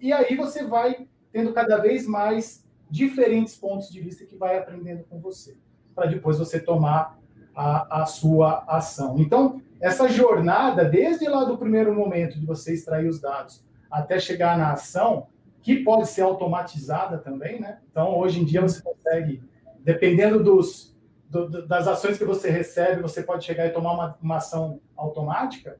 E 0.00 0.12
aí 0.12 0.36
você 0.36 0.64
vai 0.64 1.08
tendo 1.32 1.52
cada 1.52 1.78
vez 1.78 2.06
mais 2.06 2.64
diferentes 2.88 3.56
pontos 3.56 3.90
de 3.90 4.00
vista 4.00 4.24
que 4.24 4.36
vai 4.36 4.58
aprendendo 4.58 5.04
com 5.04 5.18
você, 5.20 5.56
para 5.94 6.06
depois 6.06 6.38
você 6.38 6.60
tomar 6.60 7.18
a, 7.54 8.02
a 8.02 8.06
sua 8.06 8.64
ação. 8.66 9.18
Então, 9.18 9.60
essa 9.80 10.08
jornada, 10.08 10.84
desde 10.84 11.28
lá 11.28 11.44
do 11.44 11.58
primeiro 11.58 11.94
momento 11.94 12.38
de 12.38 12.46
você 12.46 12.72
extrair 12.72 13.08
os 13.08 13.20
dados 13.20 13.64
até 13.90 14.18
chegar 14.18 14.56
na 14.56 14.72
ação, 14.72 15.26
que 15.60 15.76
pode 15.76 16.08
ser 16.08 16.22
automatizada 16.22 17.18
também, 17.18 17.60
né? 17.60 17.78
Então, 17.90 18.18
hoje 18.18 18.40
em 18.40 18.44
dia 18.44 18.60
você 18.60 18.82
consegue, 18.82 19.42
dependendo 19.80 20.42
dos, 20.42 20.96
do, 21.28 21.66
das 21.66 21.86
ações 21.86 22.18
que 22.18 22.24
você 22.24 22.50
recebe, 22.50 23.02
você 23.02 23.22
pode 23.22 23.44
chegar 23.44 23.66
e 23.66 23.70
tomar 23.70 23.92
uma, 23.92 24.18
uma 24.22 24.36
ação 24.36 24.80
automática, 24.96 25.78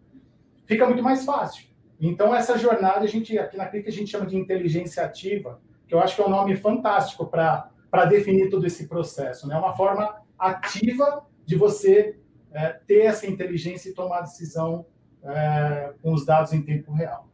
fica 0.66 0.86
muito 0.86 1.02
mais 1.02 1.24
fácil. 1.24 1.66
Então, 2.00 2.34
essa 2.34 2.58
jornada, 2.58 3.00
a 3.00 3.06
gente, 3.06 3.38
aqui 3.38 3.56
na 3.56 3.66
Clique, 3.66 3.88
a 3.88 3.92
gente 3.92 4.10
chama 4.10 4.26
de 4.26 4.36
inteligência 4.36 5.04
ativa, 5.04 5.60
que 5.86 5.94
eu 5.94 6.00
acho 6.00 6.16
que 6.16 6.22
é 6.22 6.26
um 6.26 6.30
nome 6.30 6.56
fantástico 6.56 7.26
para 7.26 8.04
definir 8.08 8.50
todo 8.50 8.66
esse 8.66 8.88
processo. 8.88 9.46
Né? 9.46 9.54
É 9.54 9.58
uma 9.58 9.76
forma 9.76 10.16
ativa 10.38 11.24
de 11.44 11.56
você 11.56 12.18
é, 12.52 12.68
ter 12.86 13.02
essa 13.02 13.26
inteligência 13.26 13.90
e 13.90 13.94
tomar 13.94 14.22
decisão 14.22 14.86
é, 15.24 15.94
com 16.02 16.12
os 16.12 16.24
dados 16.24 16.52
em 16.52 16.62
tempo 16.62 16.92
real. 16.92 17.28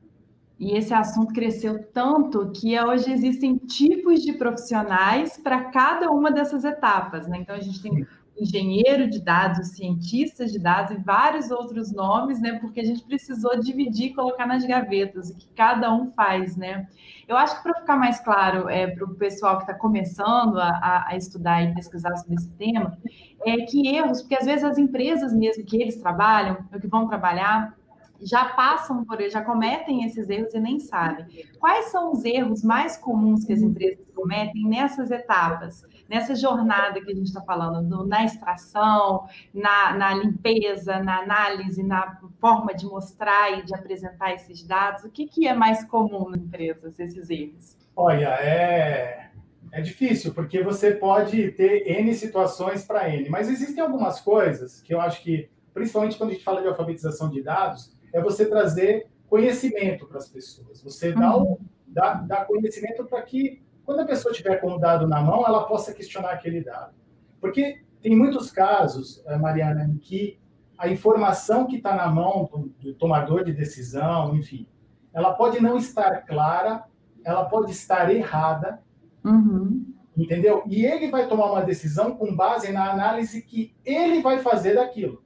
E 0.59 0.77
esse 0.77 0.93
assunto 0.93 1.33
cresceu 1.33 1.85
tanto 1.93 2.51
que 2.51 2.79
hoje 2.81 3.13
existem 3.13 3.57
tipos 3.57 4.21
de 4.23 4.33
profissionais 4.33 5.37
para 5.37 5.71
cada 5.71 6.11
uma 6.11 6.33
dessas 6.33 6.65
etapas. 6.65 7.29
Né? 7.29 7.39
Então, 7.39 7.55
a 7.55 7.61
gente 7.61 7.81
tem 7.81 8.05
engenheiro 8.41 9.09
de 9.09 9.21
dados, 9.21 9.69
cientistas 9.69 10.53
de 10.53 10.59
dados 10.59 10.93
e 10.93 11.01
vários 11.01 11.51
outros 11.51 11.93
nomes, 11.93 12.41
né? 12.41 12.59
Porque 12.59 12.81
a 12.81 12.85
gente 12.85 13.03
precisou 13.05 13.59
dividir, 13.59 14.15
colocar 14.15 14.47
nas 14.47 14.65
gavetas 14.65 15.31
o 15.31 15.37
que 15.37 15.49
cada 15.55 15.93
um 15.93 16.11
faz, 16.13 16.57
né? 16.57 16.87
Eu 17.27 17.37
acho 17.37 17.57
que 17.57 17.63
para 17.63 17.81
ficar 17.81 17.97
mais 17.97 18.21
claro 18.21 18.69
é, 18.69 18.87
para 18.87 19.05
o 19.05 19.15
pessoal 19.15 19.57
que 19.57 19.65
está 19.65 19.75
começando 19.75 20.59
a, 20.59 21.07
a, 21.09 21.17
estudar 21.17 21.63
e 21.63 21.75
pesquisar 21.75 22.17
sobre 22.17 22.37
esse 22.37 22.51
tema, 22.53 22.97
é 23.45 23.57
que 23.67 23.87
erros, 23.87 24.23
porque 24.23 24.37
às 24.37 24.47
vezes 24.47 24.65
as 24.65 24.79
empresas 24.79 25.33
mesmo 25.33 25.65
que 25.65 25.77
eles 25.77 25.97
trabalham, 25.97 26.59
ou 26.73 26.81
que 26.81 26.87
vão 26.87 27.07
trabalhar, 27.07 27.77
já 28.21 28.47
passam 28.47 29.05
por 29.05 29.21
ele, 29.21 29.31
já 29.31 29.43
cometem 29.43 30.05
esses 30.05 30.29
erros 30.29 30.53
e 30.55 30.61
nem 30.61 30.81
sabem. 30.81 31.27
Quais 31.59 31.87
são 31.87 32.13
os 32.13 32.25
erros 32.25 32.65
mais 32.65 32.97
comuns 32.97 33.45
que 33.45 33.53
as 33.53 33.61
empresas 33.61 34.05
cometem 34.15 34.65
nessas 34.65 35.11
etapas, 35.11 35.85
nessa 36.09 36.35
jornada 36.35 37.01
que 37.01 37.13
a 37.13 37.15
gente 37.15 37.27
está 37.27 37.43
falando, 37.43 37.83
no, 37.83 38.07
na 38.07 38.25
extração, 38.25 39.29
na, 39.53 39.95
na, 39.95 40.15
limpeza, 40.15 40.99
na 41.01 41.19
análise, 41.21 41.83
na 41.83 42.19
forma 42.41 42.75
de 42.75 42.87
mostrar 42.87 43.59
e 43.59 43.65
de 43.65 43.75
apresentar 43.75 44.33
esses 44.33 44.63
dados? 44.63 45.05
O 45.05 45.11
que, 45.11 45.27
que 45.27 45.47
é 45.47 45.55
mais 45.55 45.85
comum 45.85 46.31
nas 46.31 46.41
empresas, 46.41 46.99
esses 46.99 47.29
erros? 47.29 47.77
Olha, 47.95 48.29
é, 48.41 49.31
é 49.73 49.81
difícil, 49.81 50.33
porque 50.33 50.63
você 50.63 50.93
pode 50.93 51.53
ter 51.53 51.87
N 51.87 52.15
situações 52.15 52.85
para 52.85 53.09
N, 53.11 53.29
mas 53.29 53.49
existem 53.49 53.83
algumas 53.83 54.21
coisas 54.21 54.81
que 54.81 54.95
eu 54.95 55.01
acho 55.01 55.23
que, 55.23 55.51
principalmente 55.75 56.17
quando 56.17 56.31
a 56.31 56.33
gente 56.33 56.45
fala 56.45 56.63
de 56.63 56.69
alfabetização 56.69 57.29
de 57.29 57.43
dados, 57.43 57.93
é 58.13 58.21
você 58.21 58.49
trazer 58.49 59.09
conhecimento 59.29 60.07
para 60.07 60.19
as 60.19 60.29
pessoas. 60.29 60.83
Você 60.83 61.13
dá, 61.13 61.37
um, 61.37 61.59
dá, 61.87 62.15
dá 62.15 62.45
conhecimento 62.45 63.05
para 63.05 63.21
que, 63.23 63.63
quando 63.89 64.01
a 64.01 64.05
pessoa 64.05 64.35
tiver 64.35 64.57
com 64.57 64.75
o 64.75 64.79
dado 64.79 65.09
na 65.09 65.23
mão, 65.23 65.47
ela 65.47 65.65
possa 65.65 65.95
questionar 65.95 66.33
aquele 66.33 66.63
dado. 66.63 66.93
Porque 67.41 67.81
tem 68.03 68.15
muitos 68.15 68.51
casos, 68.51 69.25
eh, 69.27 69.39
Mariana, 69.39 69.85
em 69.85 69.97
que 69.97 70.39
a 70.77 70.91
informação 70.91 71.67
que 71.67 71.77
está 71.77 71.97
na 71.97 72.07
mão 72.07 72.51
do, 72.53 72.69
do, 72.83 72.93
tomador 72.93 73.45
de 73.45 73.53
decisão, 73.55 74.37
enfim, 74.37 74.67
ela 75.11 75.33
pode 75.33 75.59
não 75.59 75.79
estar 75.79 76.27
clara, 76.27 76.85
ela 77.25 77.47
pode 77.47 77.73
estar 77.73 78.15
errada, 78.15 78.79
uhum. 79.25 79.87
entendeu? 80.15 80.65
E 80.67 80.85
ele 80.85 81.11
vai 81.11 81.27
tomar 81.27 81.51
uma 81.51 81.63
decisão 81.63 82.15
com 82.15 82.37
base 82.37 82.71
na 82.71 82.91
análise 82.91 83.41
que 83.41 83.75
ele 83.87 84.21
vai 84.21 84.41
fazer 84.41 84.75
daquilo. 84.75 85.25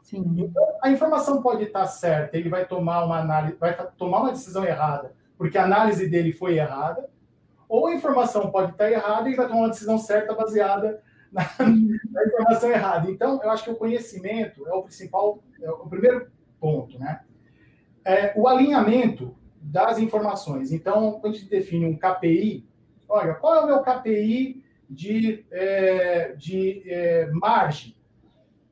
Sim. 0.00 0.24
Então, 0.34 0.64
a 0.82 0.90
informação 0.90 1.42
pode 1.42 1.64
estar 1.64 1.86
certa, 1.86 2.38
ele 2.38 2.48
vai 2.48 2.64
tomar 2.64 3.04
uma 3.04 3.18
análise, 3.18 3.58
vai 3.58 3.76
tomar 3.98 4.20
uma 4.20 4.32
decisão 4.32 4.64
errada, 4.64 5.12
porque 5.36 5.58
a 5.58 5.64
análise 5.64 6.08
dele 6.08 6.32
foi 6.32 6.56
errada, 6.56 7.06
ou 7.68 7.86
a 7.86 7.94
informação 7.94 8.50
pode 8.50 8.72
estar 8.72 8.90
errada 8.90 9.28
e 9.28 9.34
vai 9.34 9.46
tomar 9.46 9.60
uma 9.60 9.68
decisão 9.68 9.98
certa 9.98 10.34
baseada 10.34 11.02
na, 11.30 11.42
na, 12.10 12.24
informação 12.26 12.70
errada. 12.70 13.10
Então, 13.10 13.40
eu 13.42 13.50
acho 13.50 13.64
que 13.64 13.70
o 13.70 13.76
conhecimento 13.76 14.66
é 14.66 14.72
o 14.72 14.82
principal, 14.82 15.42
é 15.60 15.70
o 15.70 15.86
primeiro 15.86 16.30
ponto, 16.60 16.98
né? 16.98 17.20
É, 18.04 18.32
o 18.36 18.48
alinhamento 18.48 19.36
das 19.60 19.98
informações. 19.98 20.72
Então, 20.72 21.18
quando 21.20 21.34
a 21.34 21.36
gente 21.36 21.50
define 21.50 21.84
um 21.84 21.96
KPI, 21.96 22.66
olha, 23.08 23.34
qual 23.34 23.54
é 23.54 23.60
o 23.60 23.66
meu 23.66 23.82
KPI 23.82 24.64
de, 24.88 25.44
é, 25.50 26.32
de 26.36 26.82
é, 26.86 27.30
margem? 27.32 27.98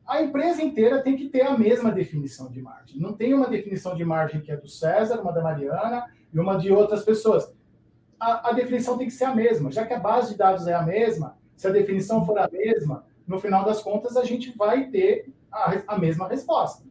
a 0.07 0.23
empresa 0.23 0.63
inteira 0.63 1.03
tem 1.03 1.17
que 1.17 1.29
ter 1.29 1.43
a 1.43 1.59
mesma 1.59 1.91
definição 1.91 2.49
de 2.49 2.63
margem. 2.63 3.01
Não 3.01 3.13
tem 3.13 3.35
uma 3.35 3.49
definição 3.49 3.97
de 3.97 4.05
margem 4.05 4.41
que 4.41 4.53
é 4.53 4.57
do 4.57 4.69
César, 4.69 5.21
uma 5.21 5.33
da 5.33 5.43
Mariana 5.43 6.07
e 6.33 6.39
uma 6.39 6.57
de 6.57 6.71
outras 6.71 7.05
pessoas. 7.05 7.53
A, 8.19 8.51
a, 8.51 8.53
definição 8.53 8.97
tem 8.97 9.07
que 9.07 9.13
ser 9.13 9.25
a 9.25 9.35
mesma. 9.35 9.71
Já 9.71 9.85
que 9.85 9.93
a 9.95 10.01
base 10.01 10.33
de 10.33 10.39
dados 10.39 10.67
é 10.67 10.75
a 10.75 10.83
mesma, 10.83 11.37
se 11.57 11.67
a 11.67 11.71
definição 11.71 12.25
for 12.25 12.39
a 12.39 12.49
mesma, 12.51 13.05
no 13.27 13.39
final 13.39 13.65
das 13.65 13.83
contas 13.83 14.17
a 14.17 14.25
gente 14.25 14.57
vai 14.57 14.89
ter 14.89 15.33
a, 15.53 15.83
a 15.89 15.99
mesma 15.99 16.29
resposta. 16.29 16.85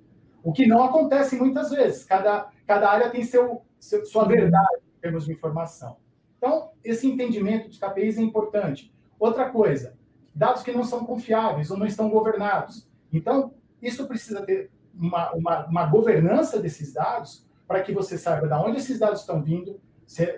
O 0.44 0.54
que 0.54 0.68
não 0.68 0.84
acontece 0.84 1.36
muitas 1.36 1.72
vezes. 1.72 2.04
Cada, 2.04 2.50
cada 2.68 2.90
área 2.90 3.10
tem 3.10 3.24
seu, 3.24 3.64
seu, 3.80 4.06
sua 4.06 4.26
verdade 4.26 4.82
em 4.98 5.02
termos 5.02 5.26
de 5.26 5.32
informação. 5.32 5.98
Então, 6.38 6.70
esse 6.84 7.08
entendimento 7.08 7.68
dos 7.68 7.80
KPIs 7.80 8.18
é 8.18 8.22
importante. 8.22 8.94
Outra 9.20 9.50
coisa, 9.50 9.98
dados 10.34 10.62
que 10.62 10.72
não 10.72 10.84
são 10.84 11.06
confiáveis 11.06 11.72
ou 11.72 11.78
não 11.78 11.86
estão 11.86 12.10
governados. 12.10 12.88
Então, 13.12 13.54
isso 13.82 14.08
precisa 14.08 14.46
ter 14.46 14.70
uma, 14.94 15.32
uma, 15.32 15.66
uma 15.66 15.86
governança 15.86 16.60
desses 16.60 16.94
dados 16.94 17.46
para 17.68 17.82
que 17.82 17.94
você 17.94 18.18
saiba 18.18 18.48
de 18.48 18.54
onde 18.54 18.78
esses 18.78 19.00
dados 19.00 19.22
estão 19.22 19.42
vindo, 19.42 19.80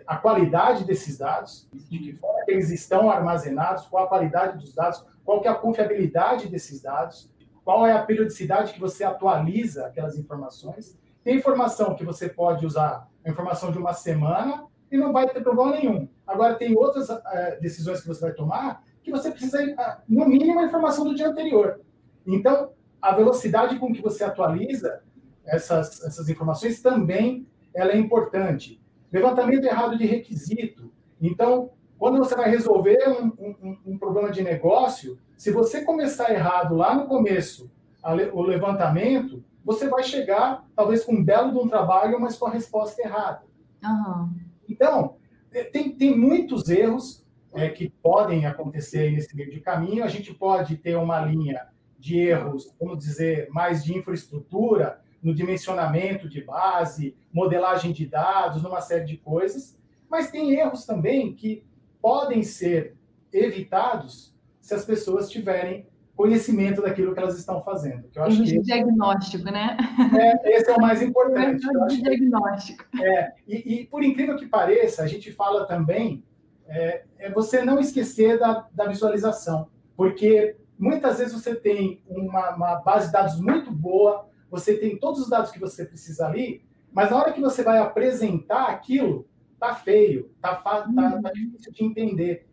a 0.06 0.16
qualidade 0.18 0.86
desses 0.86 1.18
dados, 1.18 1.68
de 1.74 2.00
que 2.00 2.14
forma 2.14 2.44
eles 2.48 2.70
estão 2.70 3.10
armazenados, 3.10 3.86
qual 3.88 4.06
a 4.06 4.08
qualidade 4.08 4.58
dos 4.58 4.74
dados, 4.74 5.06
qual 5.26 5.42
que 5.42 5.48
é 5.48 5.52
a 5.52 5.56
confiabilidade 5.56 6.48
desses 6.48 6.82
dados, 6.82 7.30
qual 7.64 7.86
é 7.86 7.92
a 7.92 8.02
periodicidade 8.02 8.74
que 8.74 8.80
você 8.80 9.04
atualiza 9.04 9.88
aquelas 9.88 10.18
informações. 10.18 10.98
Tem 11.24 11.36
informação 11.36 11.96
que 11.96 12.06
você 12.06 12.30
pode 12.30 12.66
usar 12.66 13.10
a 13.26 13.30
informação 13.30 13.72
de 13.72 13.78
uma 13.78 13.94
semana 13.94 14.66
e 14.90 14.98
não 14.98 15.12
vai 15.12 15.28
ter 15.28 15.42
problema 15.42 15.72
nenhum. 15.72 16.08
Agora, 16.26 16.56
tem 16.56 16.76
outras 16.76 17.10
uh, 17.10 17.22
decisões 17.60 18.00
que 18.00 18.08
você 18.08 18.22
vai 18.22 18.32
tomar 18.32 18.84
que 19.04 19.12
você 19.12 19.32
precisa, 19.32 19.62
uh, 19.64 20.02
no 20.08 20.26
mínimo, 20.26 20.60
a 20.60 20.66
informação 20.66 21.04
do 21.06 21.16
dia 21.16 21.28
anterior. 21.28 21.82
Então, 22.26 22.72
a 23.02 23.14
velocidade 23.14 23.78
com 23.80 23.94
que 23.94 24.02
você 24.02 24.24
atualiza 24.24 25.02
essas, 25.46 26.04
essas 26.04 26.30
informações 26.30 26.82
também 26.82 27.48
ela 27.74 27.92
é 27.92 27.98
importante. 27.98 28.82
Levantamento 29.12 29.66
errado 29.66 29.98
de 29.98 30.06
requisito. 30.06 30.92
Então, 31.22 31.72
quando 31.98 32.18
você 32.18 32.36
vai 32.36 32.50
resolver 32.50 32.98
um, 33.10 33.56
um, 33.62 33.78
um 33.86 33.98
problema 33.98 34.32
de 34.32 34.44
negócio, 34.44 35.18
se 35.36 35.52
você 35.52 35.84
começar 35.84 36.32
errado 36.32 36.76
lá 36.76 36.94
no 36.94 37.06
começo 37.08 37.72
a, 38.04 38.14
o 38.14 38.42
levantamento, 38.42 39.44
você 39.64 39.90
vai 39.90 40.04
chegar, 40.04 40.66
talvez, 40.76 41.04
com 41.04 41.14
um 41.14 41.24
belo 41.24 41.52
de 41.52 41.58
um 41.58 41.68
trabalho, 41.68 42.20
mas 42.20 42.38
com 42.38 42.48
a 42.48 42.52
resposta 42.52 43.02
errada. 43.02 43.44
Uhum. 43.84 44.30
Então, 44.70 45.16
é, 45.52 45.64
tem, 45.64 45.92
tem 45.92 46.16
muitos 46.16 46.70
erros 46.70 47.26
é, 47.54 47.70
que 47.70 47.90
podem 48.02 48.46
acontecer 48.46 49.12
nesse 49.12 49.36
meio 49.36 49.52
de 49.52 49.60
caminho. 49.60 50.04
A 50.04 50.08
gente 50.08 50.34
pode 50.34 50.78
ter 50.78 50.96
uma 50.96 51.20
linha 51.20 51.68
de 51.98 52.20
erros, 52.20 52.74
vamos 52.80 53.00
dizer, 53.00 53.50
mais 53.52 53.84
de 53.84 53.98
infraestrutura, 53.98 55.02
no 55.28 55.36
dimensionamento 55.36 56.30
de 56.30 56.42
base, 56.42 57.14
modelagem 57.34 57.92
de 57.92 58.06
dados, 58.06 58.64
numa 58.64 58.80
série 58.80 59.04
de 59.04 59.18
coisas, 59.18 59.78
mas 60.10 60.32
tem 60.32 60.54
erros 60.54 60.86
também 60.86 61.34
que 61.34 61.66
podem 62.02 62.44
ser 62.44 62.96
evitados 63.34 64.34
se 64.62 64.74
as 64.74 64.86
pessoas 64.86 65.30
tiverem 65.30 65.86
conhecimento 66.16 66.82
daquilo 66.82 67.14
que 67.14 67.20
elas 67.20 67.38
estão 67.38 67.62
fazendo. 67.62 68.08
Que 68.08 68.18
eu 68.18 68.24
acho 68.24 68.42
que 68.42 68.60
diagnóstico, 68.62 69.44
né? 69.44 69.76
É, 70.18 70.58
esse 70.58 70.72
é 70.72 70.74
o 70.74 70.82
mais 70.82 71.02
importante. 71.02 71.68
de 71.90 72.02
diagnóstico. 72.02 72.86
é, 72.98 73.34
e, 73.46 73.82
e, 73.82 73.86
por 73.86 74.02
incrível 74.02 74.38
que 74.38 74.46
pareça, 74.46 75.04
a 75.04 75.08
gente 75.08 75.30
fala 75.34 75.66
também, 75.66 76.24
é, 76.68 77.04
é 77.20 77.30
você 77.32 77.66
não 77.66 77.80
esquecer 77.80 78.40
da, 78.40 78.66
da 78.74 78.86
visualização, 78.86 79.68
porque 79.98 80.56
Muitas 80.78 81.18
vezes 81.18 81.34
você 81.34 81.56
tem 81.56 82.02
uma, 82.08 82.56
uma 82.56 82.76
base 82.76 83.08
de 83.08 83.14
dados 83.14 83.40
muito 83.40 83.72
boa, 83.72 84.30
você 84.50 84.78
tem 84.78 84.98
todos 84.98 85.22
os 85.22 85.30
dados 85.30 85.52
que 85.52 85.60
você 85.60 85.86
precisa 85.86 86.28
ali, 86.28 86.62
Mas 86.92 87.12
na 87.12 87.18
hora 87.18 87.34
que 87.34 87.42
você 87.42 87.64
vai 87.64 87.78
apresentar 87.78 88.70
aquilo, 88.70 89.28
tá 89.60 89.76
feio, 89.76 90.32
tá, 90.42 90.56
tá, 90.56 90.82
tá 90.82 90.88
uhum. 90.88 91.22
difícil 91.34 91.72
de 91.72 91.84
entender. 91.84 92.48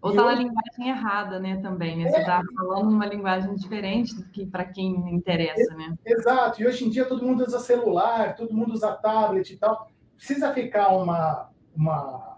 Ou 0.00 0.14
tá 0.14 0.24
na 0.24 0.34
linguagem 0.34 0.88
errada, 0.88 1.40
né, 1.40 1.56
também, 1.56 1.96
né? 1.96 2.10
Você 2.10 2.18
está 2.18 2.38
é. 2.38 2.54
falando 2.54 2.90
numa 2.90 3.06
linguagem 3.06 3.54
diferente 3.56 4.14
do 4.14 4.24
que 4.28 4.46
para 4.46 4.64
quem 4.64 5.12
interessa, 5.12 5.74
né? 5.74 5.96
Exato. 6.06 6.62
E 6.62 6.66
hoje 6.66 6.84
em 6.84 6.90
dia 6.90 7.04
todo 7.04 7.24
mundo 7.24 7.44
usa 7.44 7.58
celular, 7.58 8.36
todo 8.36 8.54
mundo 8.54 8.72
usa 8.72 8.92
tablet 8.92 9.50
e 9.50 9.56
tal. 9.56 9.90
Precisa 10.16 10.52
ficar 10.54 10.90
uma, 10.90 11.50
uma... 11.74 12.36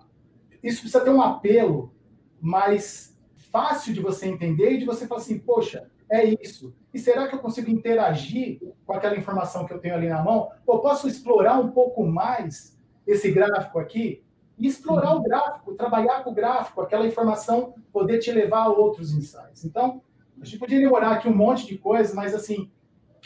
Isso 0.62 0.80
precisa 0.80 1.04
ter 1.04 1.10
um 1.10 1.20
apelo 1.20 1.92
mais 2.40 3.14
fácil 3.52 3.92
de 3.92 4.00
você 4.00 4.26
entender 4.26 4.72
e 4.72 4.78
de 4.78 4.86
você 4.86 5.06
falar 5.06 5.20
assim, 5.20 5.38
poxa, 5.38 5.90
é 6.10 6.24
isso. 6.42 6.74
E 6.92 6.98
será 6.98 7.28
que 7.28 7.34
eu 7.34 7.38
consigo 7.38 7.70
interagir 7.70 8.60
com 8.84 8.92
aquela 8.92 9.16
informação 9.16 9.64
que 9.64 9.72
eu 9.72 9.78
tenho 9.78 9.94
ali 9.94 10.08
na 10.08 10.22
mão? 10.22 10.50
Ou 10.66 10.80
posso 10.80 11.08
explorar 11.08 11.58
um 11.58 11.70
pouco 11.70 12.04
mais 12.04 12.78
esse 13.06 13.30
gráfico 13.30 13.78
aqui? 13.78 14.22
e 14.60 14.66
explorar 14.66 15.14
o 15.14 15.22
gráfico, 15.22 15.74
trabalhar 15.74 16.22
com 16.22 16.30
o 16.30 16.34
gráfico, 16.34 16.82
aquela 16.82 17.06
informação 17.06 17.74
poder 17.90 18.18
te 18.18 18.30
levar 18.30 18.64
a 18.64 18.68
outros 18.68 19.10
insights. 19.10 19.64
Então, 19.64 20.02
a 20.38 20.44
gente 20.44 20.58
poderia 20.58 20.84
demorar 20.84 21.12
aqui 21.12 21.28
um 21.28 21.34
monte 21.34 21.66
de 21.66 21.78
coisas, 21.78 22.14
mas 22.14 22.34
assim, 22.34 22.70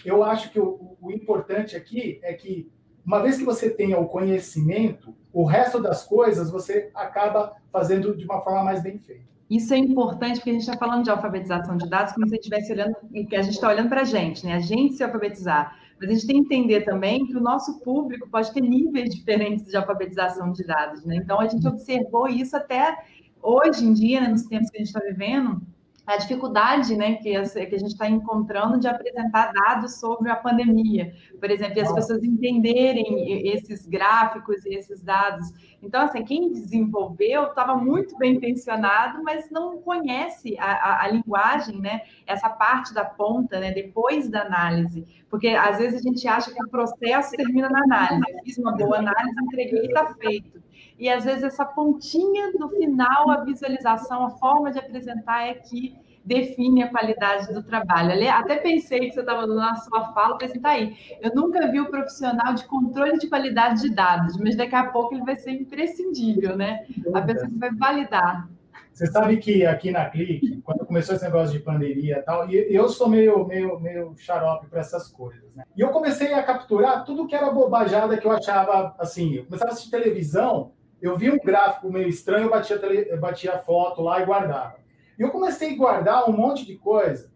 eu 0.04 0.22
acho 0.22 0.52
que 0.52 0.60
o, 0.60 0.96
o 1.00 1.10
importante 1.10 1.76
aqui 1.76 2.20
é 2.22 2.32
que 2.34 2.70
uma 3.04 3.20
vez 3.20 3.36
que 3.36 3.44
você 3.44 3.68
tenha 3.68 3.98
o 3.98 4.06
conhecimento, 4.06 5.12
o 5.32 5.44
resto 5.44 5.82
das 5.82 6.04
coisas 6.04 6.52
você 6.52 6.90
acaba 6.94 7.56
fazendo 7.72 8.16
de 8.16 8.24
uma 8.24 8.40
forma 8.40 8.62
mais 8.62 8.80
bem 8.80 8.98
feita. 8.98 9.33
Isso 9.50 9.74
é 9.74 9.78
importante 9.78 10.36
porque 10.36 10.50
a 10.50 10.52
gente 10.54 10.62
está 10.62 10.76
falando 10.76 11.04
de 11.04 11.10
alfabetização 11.10 11.76
de 11.76 11.88
dados 11.88 12.14
como 12.14 12.26
se 12.26 12.34
a 12.34 12.36
gente 12.36 12.44
estivesse 12.44 12.72
olhando, 12.72 12.96
que 13.28 13.36
a 13.36 13.42
gente 13.42 13.54
está 13.54 13.68
olhando 13.68 13.88
para 13.88 14.00
a 14.00 14.04
gente, 14.04 14.44
né? 14.44 14.54
A 14.54 14.60
gente 14.60 14.94
se 14.94 15.04
alfabetizar. 15.04 15.76
Mas 16.00 16.08
a 16.08 16.12
gente 16.12 16.26
tem 16.26 16.36
que 16.36 16.54
entender 16.54 16.80
também 16.82 17.26
que 17.26 17.36
o 17.36 17.40
nosso 17.40 17.80
público 17.80 18.28
pode 18.28 18.52
ter 18.52 18.60
níveis 18.60 19.14
diferentes 19.14 19.66
de 19.66 19.76
alfabetização 19.76 20.50
de 20.52 20.64
dados, 20.64 21.04
né? 21.04 21.16
Então 21.16 21.40
a 21.40 21.46
gente 21.46 21.66
observou 21.66 22.26
isso 22.26 22.56
até 22.56 22.96
hoje 23.42 23.84
em 23.84 23.92
dia, 23.92 24.22
né, 24.22 24.28
nos 24.28 24.44
tempos 24.44 24.70
que 24.70 24.78
a 24.78 24.80
gente 24.80 24.88
está 24.88 25.00
vivendo, 25.00 25.60
a 26.06 26.16
dificuldade 26.18 26.96
né, 26.96 27.14
que, 27.14 27.32
que 27.32 27.74
a 27.74 27.78
gente 27.78 27.92
está 27.92 28.08
encontrando 28.08 28.78
de 28.78 28.86
apresentar 28.86 29.52
dados 29.52 29.98
sobre 29.98 30.30
a 30.30 30.36
pandemia, 30.36 31.14
por 31.40 31.50
exemplo, 31.50 31.78
e 31.78 31.80
as 31.80 31.92
pessoas 31.92 32.22
entenderem 32.22 33.48
esses 33.48 33.86
gráficos 33.86 34.64
e 34.66 34.74
esses 34.74 35.02
dados. 35.02 35.50
Então, 35.82 36.02
assim, 36.02 36.22
quem 36.22 36.52
desenvolveu 36.52 37.44
estava 37.44 37.74
muito 37.76 38.16
bem 38.18 38.34
intencionado, 38.34 39.22
mas 39.22 39.50
não 39.50 39.78
conhece 39.78 40.56
a, 40.58 40.72
a, 40.72 41.04
a, 41.04 41.08
linguagem, 41.08 41.80
né, 41.80 42.02
essa 42.26 42.50
parte 42.50 42.92
da 42.92 43.04
ponta, 43.04 43.58
né, 43.58 43.72
depois 43.72 44.28
da 44.28 44.42
análise, 44.42 45.06
porque 45.30 45.48
às 45.48 45.78
vezes 45.78 46.00
a 46.00 46.08
gente 46.08 46.28
acha 46.28 46.52
que 46.52 46.62
o 46.62 46.68
processo 46.68 47.30
termina 47.32 47.68
na 47.68 47.82
análise. 47.82 48.30
Eu 48.30 48.44
fiz 48.44 48.58
uma 48.58 48.76
boa 48.76 48.98
análise, 48.98 49.34
entreguei 49.42 49.80
e 49.80 49.86
está 49.86 50.14
feito 50.14 50.63
e 50.98 51.08
às 51.08 51.24
vezes 51.24 51.42
essa 51.42 51.64
pontinha 51.64 52.52
no 52.58 52.68
final, 52.68 53.30
a 53.30 53.44
visualização, 53.44 54.26
a 54.26 54.30
forma 54.30 54.70
de 54.70 54.78
apresentar 54.78 55.48
é 55.48 55.54
que 55.54 55.96
define 56.24 56.82
a 56.82 56.88
qualidade 56.88 57.52
do 57.52 57.62
trabalho. 57.62 58.12
Até 58.30 58.56
pensei 58.56 59.00
que 59.00 59.12
você 59.12 59.20
estava 59.20 59.46
na 59.46 59.76
sua 59.76 60.12
fala, 60.12 60.38
pensei, 60.38 60.60
tá 60.60 60.70
aí, 60.70 60.96
eu 61.20 61.34
nunca 61.34 61.70
vi 61.70 61.80
o 61.80 61.90
profissional 61.90 62.54
de 62.54 62.64
controle 62.64 63.18
de 63.18 63.28
qualidade 63.28 63.82
de 63.82 63.94
dados, 63.94 64.38
mas 64.38 64.56
daqui 64.56 64.74
a 64.74 64.86
pouco 64.86 65.14
ele 65.14 65.24
vai 65.24 65.36
ser 65.36 65.50
imprescindível, 65.50 66.56
né? 66.56 66.86
A 67.12 67.20
pessoa 67.20 67.48
que 67.48 67.58
vai 67.58 67.74
validar. 67.74 68.48
Você 68.90 69.08
sabe 69.08 69.38
que 69.38 69.66
aqui 69.66 69.90
na 69.90 70.08
Clique, 70.08 70.62
quando 70.62 70.86
começou 70.86 71.16
esse 71.16 71.24
negócio 71.24 71.52
de 71.52 71.58
pandemia 71.58 72.18
e 72.18 72.22
tal, 72.22 72.48
e 72.48 72.72
eu 72.72 72.88
sou 72.88 73.08
meio, 73.08 73.44
meio, 73.44 73.78
meio 73.80 74.14
xarope 74.16 74.68
para 74.68 74.80
essas 74.80 75.08
coisas, 75.08 75.52
né? 75.56 75.64
E 75.76 75.80
eu 75.80 75.88
comecei 75.88 76.32
a 76.32 76.42
capturar 76.44 77.04
tudo 77.04 77.26
que 77.26 77.34
era 77.34 77.50
bobajada 77.50 78.16
que 78.16 78.24
eu 78.24 78.30
achava, 78.30 78.94
assim, 78.98 79.34
eu 79.34 79.44
começava 79.46 79.72
a 79.72 79.74
assistir 79.74 79.90
televisão, 79.90 80.70
eu 81.06 81.18
vi 81.18 81.30
um 81.30 81.38
gráfico 81.38 81.90
meio 81.90 82.08
estranho, 82.08 82.46
eu 82.46 82.50
batia, 82.50 82.78
tele, 82.78 83.16
batia 83.16 83.54
a 83.54 83.58
foto 83.58 84.00
lá 84.00 84.22
e 84.22 84.24
guardava. 84.24 84.76
E 85.18 85.22
eu 85.22 85.30
comecei 85.30 85.74
a 85.74 85.76
guardar 85.76 86.28
um 86.28 86.32
monte 86.32 86.64
de 86.64 86.76
coisa. 86.76 87.30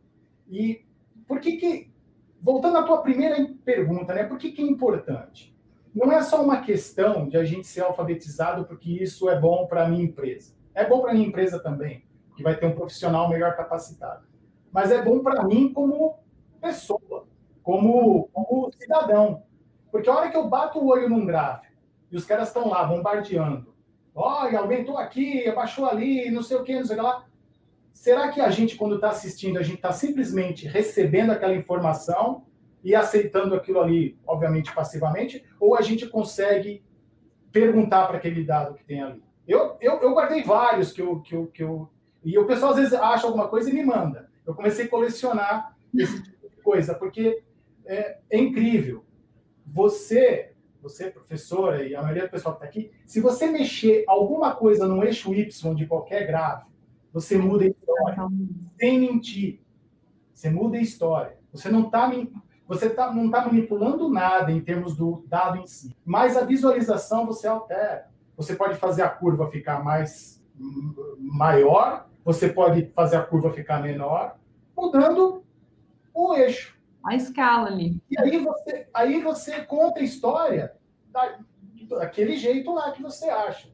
E 0.49 0.85
por 1.27 1.39
que 1.39 1.57
que... 1.57 1.93
Voltando 2.41 2.79
à 2.79 2.83
tua 2.83 3.03
primeira 3.03 3.37
pergunta, 3.65 4.15
né? 4.15 4.25
Por 4.25 4.39
que 4.39 4.53
que 4.53 4.63
é 4.63 4.65
importante? 4.65 5.55
Não 5.95 6.11
é 6.11 6.23
só 6.23 6.43
uma 6.43 6.63
questão 6.63 7.29
de 7.29 7.37
a 7.37 7.45
gente 7.45 7.67
ser 7.67 7.83
alfabetizado 7.83 8.65
porque 8.65 8.91
isso 8.91 9.29
é 9.29 9.39
bom 9.39 9.67
para 9.67 9.85
a 9.85 9.89
minha 9.89 10.05
empresa. 10.05 10.55
É 10.75 10.87
bom 10.87 11.01
para 11.01 11.11
a 11.11 11.15
minha 11.15 11.27
empresa 11.27 11.59
também, 11.59 12.07
que 12.37 12.43
vai 12.43 12.57
ter 12.57 12.67
um 12.67 12.75
profissional 12.75 13.29
melhor 13.29 13.57
capacitado. 13.57 14.27
Mas 14.73 14.91
é 14.93 15.03
bom 15.03 15.19
para 15.21 15.43
mim 15.43 15.73
como 15.73 16.21
pessoa, 16.61 17.27
como, 17.63 18.29
como 18.33 18.71
cidadão. 18.73 19.43
Porque 19.91 20.09
a 20.09 20.15
hora 20.15 20.31
que 20.31 20.37
eu 20.37 20.49
bato 20.49 20.79
o 20.79 20.89
olho 20.89 21.09
num 21.09 21.27
gráfico, 21.27 21.68
e 22.11 22.17
os 22.17 22.25
caras 22.25 22.49
estão 22.49 22.69
lá 22.69 22.85
bombardeando. 22.85 23.75
Olha, 24.15 24.59
aumentou 24.59 24.99
aqui, 24.99 25.47
abaixou 25.47 25.87
ali, 25.87 26.31
não 26.31 26.43
sei 26.43 26.57
o 26.57 26.65
que, 26.65 26.75
não 26.75 26.85
sei 26.85 26.97
o 26.97 26.99
que 26.99 27.05
lá. 27.05 27.25
Será 27.93 28.31
que 28.31 28.41
a 28.41 28.51
gente, 28.51 28.77
quando 28.77 28.97
está 28.97 29.11
assistindo, 29.11 29.59
a 29.59 29.63
gente 29.63 29.77
está 29.77 29.93
simplesmente 29.93 30.67
recebendo 30.67 31.31
aquela 31.31 31.55
informação 31.55 32.47
e 32.83 32.95
aceitando 32.95 33.55
aquilo 33.55 33.81
ali, 33.81 34.19
obviamente, 34.27 34.75
passivamente, 34.75 35.45
ou 35.61 35.77
a 35.77 35.83
gente 35.83 36.07
consegue 36.07 36.83
perguntar 37.51 38.07
para 38.07 38.19
aquele 38.19 38.45
dado 38.45 38.75
que 38.75 38.85
tem 38.85 39.03
ali? 39.03 39.23
Eu, 39.47 39.77
eu, 39.81 40.01
eu 40.01 40.13
guardei 40.13 40.43
vários 40.43 40.93
que 40.93 41.01
eu, 41.01 41.21
que, 41.21 41.35
eu, 41.35 41.47
que 41.47 41.63
eu. 41.63 41.89
E 42.25 42.39
o 42.39 42.47
pessoal 42.47 42.73
às 42.73 42.77
vezes 42.77 42.93
acha 42.93 43.27
alguma 43.27 43.49
coisa 43.49 43.71
e 43.71 43.73
me 43.73 43.85
manda. 43.85 44.31
Eu 44.47 44.55
comecei 44.55 44.85
a 44.85 44.89
colecionar 44.89 45.77
esse 45.95 46.23
tipo 46.23 46.49
de 46.49 46.63
coisa, 46.63 46.95
porque 46.95 47.43
é, 47.85 48.19
é 48.31 48.39
incrível. 48.39 49.05
Você 49.67 50.48
você, 50.83 51.11
professora, 51.11 51.87
e 51.87 51.95
a 51.95 52.03
maioria 52.03 52.25
do 52.25 52.31
pessoal 52.31 52.55
que 52.55 52.65
está 52.65 52.69
aqui, 52.69 52.93
se 53.07 53.21
você 53.21 53.47
mexer 53.47 54.05
alguma 54.07 54.55
coisa 54.55 54.87
no 54.87 55.03
eixo 55.03 55.35
Y 55.35 55.75
de 55.75 55.87
qualquer 55.87 56.27
gráfico, 56.27 56.71
você 57.13 57.37
muda 57.37 57.65
a 57.65 57.69
história. 57.69 58.29
Sem 58.79 59.01
mentir. 59.01 59.61
Você 60.33 60.51
muda 60.51 60.79
a 60.79 60.81
história. 60.81 61.39
Você 61.53 61.69
não 61.71 61.87
está 61.87 62.11
você 62.67 62.91
tá, 62.91 63.13
não 63.13 63.27
está 63.27 63.47
manipulando 63.47 64.11
nada 64.11 64.53
em 64.53 64.61
termos 64.61 64.95
do 64.95 65.25
dado 65.27 65.57
em 65.57 65.67
si. 65.67 65.97
Mas 66.05 66.37
a 66.37 66.45
visualização 66.45 67.27
você 67.27 67.47
altera. 67.47 68.09
Você 68.37 68.55
pode 68.55 68.77
fazer 68.77 69.03
a 69.03 69.09
curva 69.09 69.51
ficar 69.51 69.83
mais 69.83 70.45
maior, 71.19 72.09
você 72.25 72.49
pode 72.49 72.91
fazer 72.95 73.17
a 73.17 73.23
curva 73.23 73.53
ficar 73.53 73.83
menor, 73.83 74.39
mudando 74.77 75.43
o 76.13 76.35
eixo 76.35 76.78
a 77.05 77.15
escala 77.15 77.69
ali. 77.69 78.01
E 78.11 78.19
aí 78.19 78.39
você, 78.39 78.89
aí 78.93 79.23
você 79.23 79.61
conta 79.63 80.01
a 80.01 80.05
história 80.05 80.75
da, 81.07 81.39
daquele 81.89 82.37
jeito 82.37 82.73
lá 82.73 82.93
que 82.93 83.03
você 83.03 83.29
acha. 83.29 83.69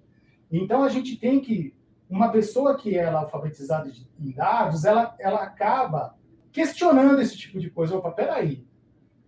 Então 0.50 0.82
a 0.82 0.88
gente 0.88 1.16
tem 1.16 1.40
que 1.40 1.74
uma 2.08 2.30
pessoa 2.30 2.76
que 2.76 2.96
é 2.96 3.06
alfabetizada 3.06 3.90
em 4.20 4.30
dados, 4.30 4.84
ela, 4.84 5.14
ela 5.18 5.42
acaba 5.42 6.16
questionando 6.52 7.20
esse 7.20 7.36
tipo 7.36 7.58
de 7.58 7.70
coisa. 7.70 7.96
Opa, 7.96 8.12
peraí, 8.12 8.64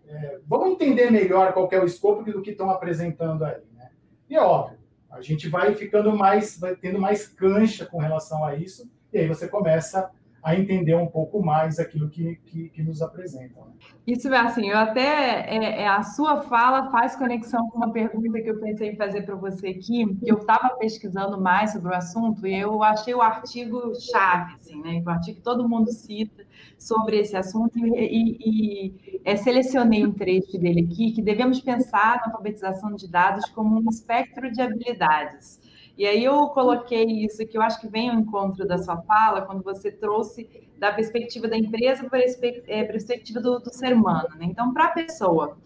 é, 0.06 0.38
vamos 0.46 0.70
entender 0.70 1.10
melhor 1.10 1.52
qual 1.52 1.68
é 1.72 1.80
o 1.80 1.86
escopo 1.86 2.30
do 2.30 2.42
que 2.42 2.50
estão 2.50 2.70
apresentando 2.70 3.44
aí. 3.44 3.62
Né? 3.74 3.90
E 4.30 4.36
é 4.36 4.40
óbvio, 4.40 4.78
a 5.10 5.20
gente 5.20 5.48
vai 5.48 5.74
ficando 5.74 6.16
mais, 6.16 6.58
vai 6.58 6.76
tendo 6.76 7.00
mais 7.00 7.26
cancha 7.26 7.86
com 7.86 7.98
relação 7.98 8.44
a 8.44 8.54
isso, 8.54 8.88
e 9.12 9.18
aí 9.18 9.26
você 9.26 9.48
começa 9.48 10.10
a 10.46 10.54
entender 10.54 10.94
um 10.94 11.08
pouco 11.08 11.44
mais 11.44 11.80
aquilo 11.80 12.08
que, 12.08 12.36
que, 12.46 12.68
que 12.68 12.80
nos 12.80 13.02
apresentam. 13.02 13.64
Né? 13.64 13.72
Isso 14.06 14.32
é 14.32 14.38
assim, 14.38 14.68
eu 14.68 14.78
até 14.78 15.40
é, 15.52 15.82
é, 15.82 15.88
a 15.88 16.04
sua 16.04 16.42
fala 16.42 16.88
faz 16.92 17.16
conexão 17.16 17.68
com 17.68 17.78
uma 17.78 17.90
pergunta 17.90 18.40
que 18.40 18.48
eu 18.48 18.60
pensei 18.60 18.90
em 18.90 18.96
fazer 18.96 19.22
para 19.22 19.34
você 19.34 19.66
aqui, 19.66 20.06
que 20.14 20.30
eu 20.30 20.36
estava 20.36 20.76
pesquisando 20.76 21.40
mais 21.40 21.72
sobre 21.72 21.88
o 21.88 21.94
assunto 21.96 22.46
e 22.46 22.54
eu 22.54 22.80
achei 22.80 23.12
o 23.12 23.20
artigo 23.20 23.92
chave, 24.00 24.54
assim, 24.54 24.80
né? 24.82 25.02
O 25.04 25.10
artigo 25.10 25.38
que 25.38 25.42
todo 25.42 25.68
mundo 25.68 25.90
cita 25.90 26.46
sobre 26.78 27.18
esse 27.18 27.36
assunto 27.36 27.76
e, 27.76 27.90
e, 27.98 28.38
e 28.38 29.20
é, 29.24 29.34
selecionei 29.34 30.06
um 30.06 30.12
trecho 30.12 30.56
dele 30.58 30.88
aqui 30.88 31.10
que 31.10 31.22
devemos 31.22 31.60
pensar 31.60 32.18
na 32.18 32.26
alfabetização 32.26 32.94
de 32.94 33.10
dados 33.10 33.46
como 33.46 33.80
um 33.80 33.90
espectro 33.90 34.52
de 34.52 34.62
habilidades 34.62 35.58
e 35.96 36.06
aí 36.06 36.22
eu 36.22 36.48
coloquei 36.48 37.04
isso 37.04 37.46
que 37.46 37.56
eu 37.56 37.62
acho 37.62 37.80
que 37.80 37.88
vem 37.88 38.10
ao 38.10 38.20
encontro 38.20 38.66
da 38.66 38.76
sua 38.78 38.98
fala, 39.02 39.42
quando 39.42 39.62
você 39.62 39.90
trouxe 39.90 40.48
da 40.78 40.92
perspectiva 40.92 41.48
da 41.48 41.56
empresa 41.56 42.08
para 42.08 42.18
a 42.18 42.22
é, 42.66 42.84
perspectiva 42.84 43.40
do, 43.40 43.58
do 43.58 43.72
ser 43.72 43.94
humano. 43.94 44.28
Né? 44.36 44.44
Então, 44.44 44.74
para 44.74 44.84
a 44.86 44.90
pessoa 44.90 45.56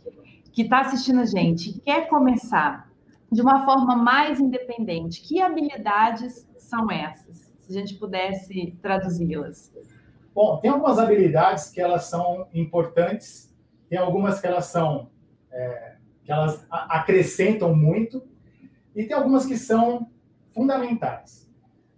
que 0.52 0.62
está 0.62 0.80
assistindo 0.80 1.20
a 1.20 1.24
gente 1.24 1.70
e 1.70 1.80
quer 1.80 2.08
começar 2.08 2.88
de 3.30 3.40
uma 3.40 3.64
forma 3.64 3.96
mais 3.96 4.40
independente, 4.40 5.20
que 5.20 5.40
habilidades 5.40 6.48
são 6.58 6.90
essas? 6.90 7.52
Se 7.58 7.76
a 7.76 7.80
gente 7.80 7.94
pudesse 7.94 8.76
traduzi-las. 8.82 9.72
Bom, 10.34 10.58
tem 10.58 10.70
algumas 10.70 10.98
habilidades 10.98 11.70
que 11.70 11.80
elas 11.80 12.04
são 12.04 12.46
importantes, 12.54 13.52
tem 13.88 13.98
algumas 13.98 14.40
que 14.40 14.46
elas 14.46 14.66
são 14.66 15.10
é, 15.50 15.96
que 16.24 16.30
elas 16.30 16.64
acrescentam 16.70 17.74
muito, 17.74 18.22
e 18.94 19.04
tem 19.04 19.16
algumas 19.16 19.46
que 19.46 19.56
são 19.56 20.08
fundamentais. 20.60 21.50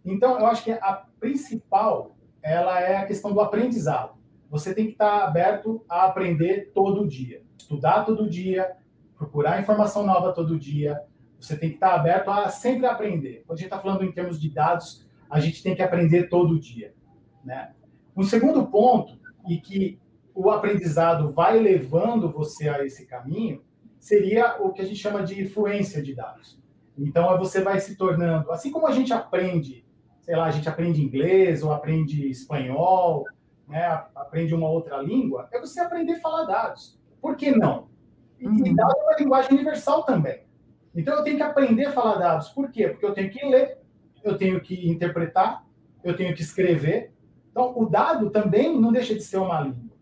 Então, 0.05 0.39
eu 0.39 0.47
acho 0.47 0.63
que 0.63 0.71
a 0.71 1.05
principal 1.19 2.15
ela 2.41 2.81
é 2.81 2.97
a 2.97 3.07
questão 3.07 3.33
do 3.33 3.41
aprendizado. 3.41 4.13
Você 4.49 4.73
tem 4.73 4.87
que 4.87 4.93
estar 4.93 5.25
aberto 5.25 5.85
a 5.89 6.05
aprender 6.05 6.71
todo 6.73 7.09
dia, 7.09 7.43
estudar 7.59 8.05
todo 8.05 8.31
dia, 8.31 8.71
procurar 9.19 9.61
informação 9.61 10.07
nova 10.07 10.33
todo 10.33 10.61
dia, 10.61 11.03
você 11.41 11.57
tem 11.57 11.71
que 11.71 11.75
estar 11.75 11.93
aberto 11.93 12.31
a 12.31 12.51
sempre 12.51 12.87
aprender. 12.87 13.43
Quando 13.45 13.59
a 13.59 13.61
gente 13.63 13.67
está 13.67 13.81
falando 13.81 14.05
em 14.05 14.13
termos 14.13 14.41
de 14.41 14.49
dados, 14.49 15.05
a 15.29 15.41
gente 15.41 15.61
tem 15.61 15.75
que 15.75 15.83
aprender 15.83 16.29
todo 16.29 16.61
dia. 16.61 16.95
Né? 17.45 17.73
Um 18.17 18.23
segundo 18.23 18.65
ponto, 18.69 19.19
e 19.49 19.57
que 19.59 19.99
o 20.33 20.51
aprendizado 20.51 21.33
vai 21.33 21.59
levando 21.59 22.31
você 22.31 22.69
a 22.69 22.85
esse 22.85 23.07
caminho, 23.07 23.65
seria 23.99 24.63
o 24.63 24.73
que 24.73 24.83
a 24.83 24.85
gente 24.85 25.01
chama 25.01 25.25
de 25.25 25.47
fluência 25.47 26.01
de 26.01 26.15
dados. 26.15 26.62
Então, 26.99 27.39
você 27.39 27.63
vai 27.63 27.81
se 27.81 27.97
tornando, 27.97 28.51
assim 28.51 28.71
como 28.71 28.87
a 28.87 28.93
gente 28.93 29.13
aprende, 29.13 29.85
sei 30.21 30.37
lá, 30.37 30.47
a 30.47 30.51
gente 30.51 30.69
aprende 30.69 31.03
inglês 31.03 31.63
ou 31.63 31.73
aprende 31.73 32.29
espanhol, 32.29 33.25
né, 33.67 34.05
aprende 34.15 34.55
uma 34.55 34.69
outra 34.69 34.99
língua, 34.99 35.49
é 35.53 35.59
você 35.59 35.81
aprender 35.81 36.15
a 36.15 36.21
falar 36.21 36.45
dados. 36.45 37.01
Por 37.21 37.37
que 37.37 37.51
não? 37.51 37.89
E, 38.39 38.47
uhum. 38.47 38.75
dados 38.75 38.95
é 38.95 39.03
uma 39.03 39.17
linguagem 39.19 39.53
universal 39.53 40.05
também. 40.05 40.43
Então, 40.95 41.15
eu 41.15 41.25
tenho 41.25 41.37
que 41.37 41.43
aprender 41.43 41.87
a 41.87 41.93
falar 41.93 42.17
dados. 42.17 42.49
Por 42.51 42.71
quê? 42.71 42.89
Porque 42.89 43.07
eu 43.07 43.15
tenho 43.15 43.31
que 43.31 43.45
ler, 43.47 43.79
eu 44.23 44.37
tenho 44.37 44.61
que 44.61 44.89
interpretar, 44.89 45.65
eu 46.05 46.15
tenho 46.17 46.35
que 46.35 46.43
escrever. 46.43 47.13
Então, 47.51 47.73
o 47.77 47.87
dado 47.87 48.31
também 48.31 48.79
não 48.79 48.93
deixa 48.93 49.15
de 49.15 49.23
ser 49.23 49.39
uma 49.39 49.61
língua. 49.61 49.97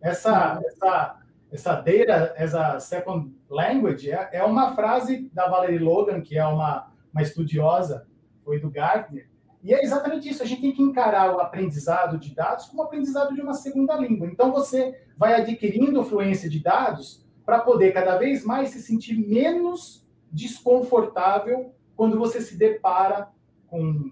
Essa, 0.00 0.60
essa, 0.66 1.16
essa 1.54 1.74
data 1.74 2.34
as 2.36 2.52
a 2.52 2.80
second 2.80 3.32
language 3.48 4.10
é, 4.10 4.28
é 4.32 4.42
uma 4.42 4.74
frase 4.74 5.30
da 5.32 5.48
Valerie 5.48 5.78
Logan, 5.78 6.20
que 6.20 6.36
é 6.36 6.44
uma, 6.44 6.90
uma 7.12 7.22
estudiosa, 7.22 8.08
foi 8.44 8.58
do 8.58 8.68
Gartner, 8.68 9.28
e 9.62 9.72
é 9.72 9.82
exatamente 9.82 10.28
isso. 10.28 10.42
A 10.42 10.46
gente 10.46 10.60
tem 10.60 10.72
que 10.72 10.82
encarar 10.82 11.34
o 11.34 11.40
aprendizado 11.40 12.18
de 12.18 12.34
dados 12.34 12.66
como 12.66 12.82
aprendizado 12.82 13.34
de 13.34 13.40
uma 13.40 13.54
segunda 13.54 13.96
língua. 13.96 14.26
Então, 14.26 14.52
você 14.52 15.00
vai 15.16 15.40
adquirindo 15.40 16.04
fluência 16.04 16.50
de 16.50 16.58
dados 16.58 17.24
para 17.46 17.60
poder 17.60 17.92
cada 17.92 18.18
vez 18.18 18.44
mais 18.44 18.70
se 18.70 18.82
sentir 18.82 19.16
menos 19.16 20.06
desconfortável 20.30 21.72
quando 21.96 22.18
você 22.18 22.42
se 22.42 22.58
depara 22.58 23.28
com 23.68 23.80
um 23.80 24.10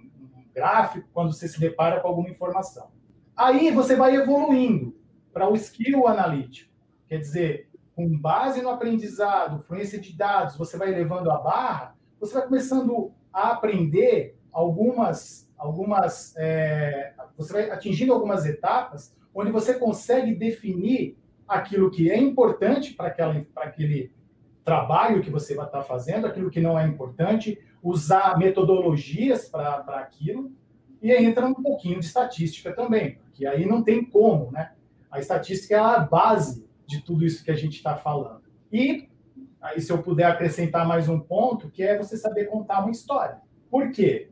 gráfico, 0.55 1.09
quando 1.13 1.33
você 1.33 1.47
se 1.47 1.61
depara 1.61 2.01
com 2.01 2.09
alguma 2.09 2.31
informação. 2.31 2.91
Aí 3.37 3.71
você 3.73 3.95
vai 3.95 4.15
evoluindo 4.15 4.97
para 5.35 5.51
o 5.51 5.55
skill 5.55 6.07
analítico. 6.07 6.72
Quer 7.13 7.19
dizer, 7.19 7.69
com 7.95 8.09
base 8.19 8.63
no 8.63 8.71
aprendizado, 8.71 9.63
fluência 9.65 10.01
de 10.01 10.17
dados, 10.17 10.57
você 10.57 10.79
vai 10.79 10.91
levando 10.91 11.31
a 11.31 11.37
barra, 11.37 11.95
você 12.19 12.33
vai 12.33 12.45
começando 12.45 13.13
a 13.31 13.51
aprender 13.51 14.35
algumas, 14.51 15.47
algumas 15.59 16.35
é, 16.39 17.13
você 17.37 17.53
vai 17.53 17.71
atingindo 17.71 18.15
algumas 18.15 18.47
etapas 18.47 19.15
onde 19.35 19.51
você 19.51 19.75
consegue 19.75 20.35
definir 20.35 21.19
aquilo 21.47 21.91
que 21.91 22.11
é 22.11 22.17
importante 22.17 22.95
para 22.95 23.15
aquele 23.57 24.11
trabalho 24.65 25.21
que 25.21 25.29
você 25.29 25.55
vai 25.55 25.67
estar 25.67 25.83
fazendo, 25.83 26.27
aquilo 26.27 26.49
que 26.49 26.63
não 26.63 26.79
é 26.79 26.87
importante, 26.87 27.61
usar 27.83 28.39
metodologias 28.39 29.51
para 29.51 29.85
aquilo, 29.99 30.51
e 31.03 31.13
entra 31.13 31.45
um 31.45 31.53
pouquinho 31.53 32.01
de 32.01 32.07
estatística 32.07 32.73
também, 32.73 33.17
porque 33.17 33.45
aí 33.45 33.67
não 33.67 33.83
tem 33.83 34.03
como, 34.03 34.51
né? 34.51 34.73
A 35.11 35.21
estatística 35.21 35.75
é 35.75 35.79
a 35.79 35.99
base 35.99 36.72
de 36.87 37.03
tudo 37.03 37.25
isso 37.25 37.45
que 37.45 37.51
a 37.51 37.57
gente 37.57 37.77
está 37.77 37.97
falando. 37.97 38.43
E 38.73 39.09
aí, 39.61 39.81
se 39.81 39.93
eu 39.93 40.03
puder 40.03 40.25
acrescentar 40.25 40.87
mais 40.87 41.09
um 41.09 41.21
ponto, 41.21 41.71
que 41.71 41.83
é 41.83 41.97
você 41.97 42.17
saber 42.17 42.47
contar 42.47 42.81
uma 42.81 42.91
história. 42.91 43.41
Por 43.71 43.91
quê? 43.91 44.29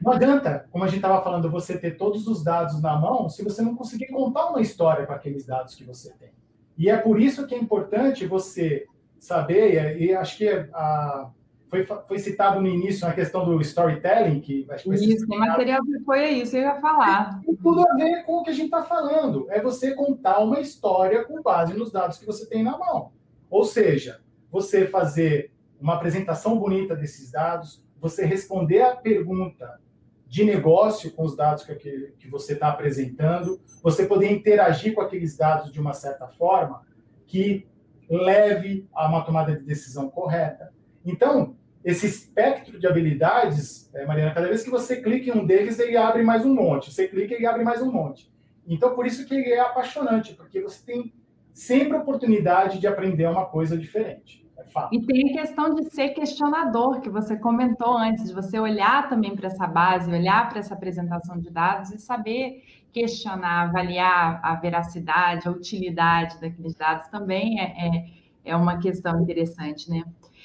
Não 0.00 0.12
adianta, 0.12 0.66
como 0.70 0.82
a 0.82 0.88
gente 0.88 0.96
estava 0.96 1.22
falando, 1.22 1.50
você 1.50 1.78
ter 1.78 1.96
todos 1.96 2.26
os 2.26 2.42
dados 2.42 2.82
na 2.82 2.96
mão 2.96 3.28
se 3.28 3.44
você 3.44 3.62
não 3.62 3.76
conseguir 3.76 4.08
contar 4.08 4.50
uma 4.50 4.60
história 4.60 5.06
com 5.06 5.12
aqueles 5.12 5.46
dados 5.46 5.74
que 5.76 5.84
você 5.84 6.12
tem. 6.14 6.30
E 6.76 6.90
é 6.90 6.96
por 6.96 7.20
isso 7.20 7.46
que 7.46 7.54
é 7.54 7.58
importante 7.58 8.26
você 8.26 8.86
saber, 9.18 10.00
e 10.00 10.12
acho 10.12 10.36
que 10.36 10.48
a, 10.48 11.30
foi, 11.72 11.86
foi 11.86 12.18
citado 12.18 12.60
no 12.60 12.68
início 12.68 13.08
a 13.08 13.14
questão 13.14 13.46
do 13.46 13.58
storytelling, 13.62 14.42
que 14.42 14.66
acho 14.68 14.84
que 14.84 14.94
Isso, 14.94 15.26
tem 15.26 15.38
material 15.38 15.82
que 15.82 16.00
foi 16.00 16.28
isso, 16.28 16.54
eu 16.54 16.64
ia 16.64 16.78
falar. 16.82 17.40
Tem 17.40 17.56
tudo 17.56 17.88
a 17.88 17.94
ver 17.94 18.24
com 18.24 18.34
o 18.34 18.42
que 18.42 18.50
a 18.50 18.52
gente 18.52 18.66
está 18.66 18.82
falando. 18.82 19.46
É 19.50 19.58
você 19.58 19.94
contar 19.94 20.40
uma 20.40 20.60
história 20.60 21.24
com 21.24 21.40
base 21.40 21.72
nos 21.72 21.90
dados 21.90 22.18
que 22.18 22.26
você 22.26 22.46
tem 22.46 22.62
na 22.62 22.76
mão. 22.76 23.12
Ou 23.48 23.64
seja, 23.64 24.20
você 24.50 24.86
fazer 24.86 25.50
uma 25.80 25.94
apresentação 25.94 26.58
bonita 26.58 26.94
desses 26.94 27.30
dados, 27.30 27.82
você 27.98 28.26
responder 28.26 28.82
a 28.82 28.94
pergunta 28.94 29.80
de 30.26 30.44
negócio 30.44 31.10
com 31.12 31.24
os 31.24 31.34
dados 31.34 31.64
que, 31.64 31.74
que 32.18 32.28
você 32.28 32.52
está 32.52 32.68
apresentando, 32.68 33.58
você 33.82 34.04
poder 34.04 34.30
interagir 34.30 34.94
com 34.94 35.00
aqueles 35.00 35.38
dados 35.38 35.72
de 35.72 35.80
uma 35.80 35.94
certa 35.94 36.28
forma 36.28 36.82
que 37.26 37.66
leve 38.10 38.86
a 38.92 39.08
uma 39.08 39.24
tomada 39.24 39.56
de 39.56 39.64
decisão 39.64 40.10
correta. 40.10 40.70
Então, 41.02 41.56
esse 41.84 42.06
espectro 42.06 42.78
de 42.78 42.86
habilidades, 42.86 43.90
é, 43.94 44.06
Mariana, 44.06 44.34
cada 44.34 44.48
vez 44.48 44.62
que 44.62 44.70
você 44.70 45.00
clica 45.02 45.30
em 45.30 45.40
um 45.40 45.46
deles, 45.46 45.78
ele 45.78 45.96
abre 45.96 46.22
mais 46.22 46.44
um 46.44 46.54
monte. 46.54 46.92
Você 46.92 47.08
clica 47.08 47.34
e 47.40 47.44
abre 47.44 47.64
mais 47.64 47.82
um 47.82 47.90
monte. 47.90 48.32
Então, 48.66 48.94
por 48.94 49.06
isso 49.06 49.26
que 49.26 49.34
ele 49.34 49.50
é 49.50 49.60
apaixonante, 49.60 50.34
porque 50.34 50.60
você 50.60 50.84
tem 50.84 51.12
sempre 51.52 51.96
oportunidade 51.96 52.78
de 52.78 52.86
aprender 52.86 53.26
uma 53.28 53.46
coisa 53.46 53.76
diferente. 53.76 54.42
É 54.56 54.88
e 54.92 55.04
tem 55.04 55.30
a 55.30 55.42
questão 55.42 55.74
de 55.74 55.90
ser 55.90 56.10
questionador, 56.10 57.00
que 57.00 57.10
você 57.10 57.36
comentou 57.36 57.96
antes, 57.96 58.28
de 58.28 58.34
você 58.34 58.58
olhar 58.60 59.08
também 59.08 59.34
para 59.34 59.48
essa 59.48 59.66
base, 59.66 60.10
olhar 60.10 60.48
para 60.48 60.60
essa 60.60 60.74
apresentação 60.74 61.38
de 61.38 61.50
dados 61.50 61.90
e 61.90 61.98
saber 61.98 62.62
questionar, 62.92 63.68
avaliar 63.68 64.40
a 64.42 64.54
veracidade, 64.54 65.48
a 65.48 65.50
utilidade 65.50 66.40
daqueles 66.40 66.74
dados 66.74 67.08
também 67.08 67.60
é, 67.60 67.64
é, 67.64 68.04
é 68.44 68.56
uma 68.56 68.78
questão 68.78 69.20
interessante, 69.20 69.90
né? 69.90 70.04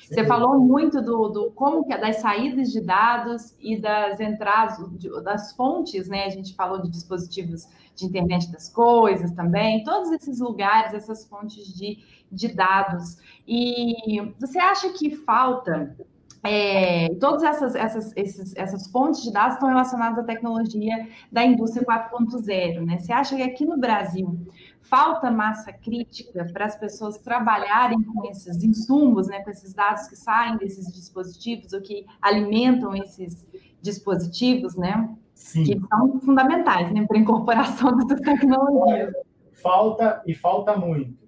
Você 0.09 0.25
falou 0.25 0.57
muito 0.57 1.01
do, 1.01 1.27
do 1.27 1.51
como 1.51 1.85
que 1.85 1.93
é 1.93 1.97
das 1.97 2.17
saídas 2.17 2.71
de 2.71 2.79
dados 2.79 3.53
e 3.59 3.77
das 3.77 4.19
entradas, 4.21 4.77
das 5.21 5.51
fontes, 5.51 6.07
né? 6.07 6.23
A 6.23 6.29
gente 6.29 6.55
falou 6.55 6.81
de 6.81 6.89
dispositivos 6.89 7.67
de 7.93 8.05
internet 8.05 8.49
das 8.51 8.69
coisas 8.69 9.31
também, 9.31 9.83
todos 9.83 10.09
esses 10.11 10.39
lugares, 10.39 10.93
essas 10.93 11.25
fontes 11.25 11.73
de, 11.73 11.97
de 12.31 12.47
dados. 12.47 13.17
E 13.45 14.33
você 14.39 14.59
acha 14.59 14.93
que 14.93 15.13
falta 15.13 15.93
é, 16.41 17.09
todas 17.19 17.43
essas, 17.43 17.75
essas, 17.75 18.13
esses, 18.15 18.55
essas 18.55 18.87
fontes 18.87 19.21
de 19.21 19.31
dados 19.33 19.55
estão 19.55 19.67
relacionadas 19.67 20.19
à 20.19 20.23
tecnologia 20.23 21.07
da 21.29 21.43
indústria 21.43 21.85
4.0, 21.85 22.85
né? 22.85 22.99
Você 22.99 23.11
acha 23.11 23.35
que 23.35 23.41
aqui 23.41 23.65
no 23.65 23.77
Brasil 23.77 24.39
falta 24.89 25.29
massa 25.29 25.71
crítica 25.71 26.45
para 26.51 26.65
as 26.65 26.75
pessoas 26.77 27.17
trabalharem 27.17 28.01
com 28.03 28.29
esses 28.29 28.63
insumos, 28.63 29.27
né, 29.27 29.41
com 29.43 29.49
esses 29.49 29.73
dados 29.73 30.07
que 30.07 30.15
saem 30.15 30.57
desses 30.57 30.91
dispositivos 30.93 31.73
ou 31.73 31.81
que 31.81 32.05
alimentam 32.21 32.95
esses 32.95 33.45
dispositivos, 33.81 34.75
né? 34.75 35.15
Sim. 35.33 35.63
Que 35.63 35.87
são 35.87 36.19
fundamentais 36.19 36.91
né, 36.91 37.05
para 37.05 37.17
a 37.17 37.19
incorporação 37.19 37.95
dessas 37.97 38.21
tecnologias. 38.21 39.13
Falta 39.61 40.21
e 40.25 40.33
falta 40.33 40.75
muito. 40.75 41.27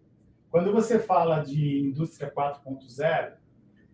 Quando 0.50 0.72
você 0.72 0.98
fala 0.98 1.40
de 1.40 1.90
indústria 1.90 2.32
4.0, 2.34 3.34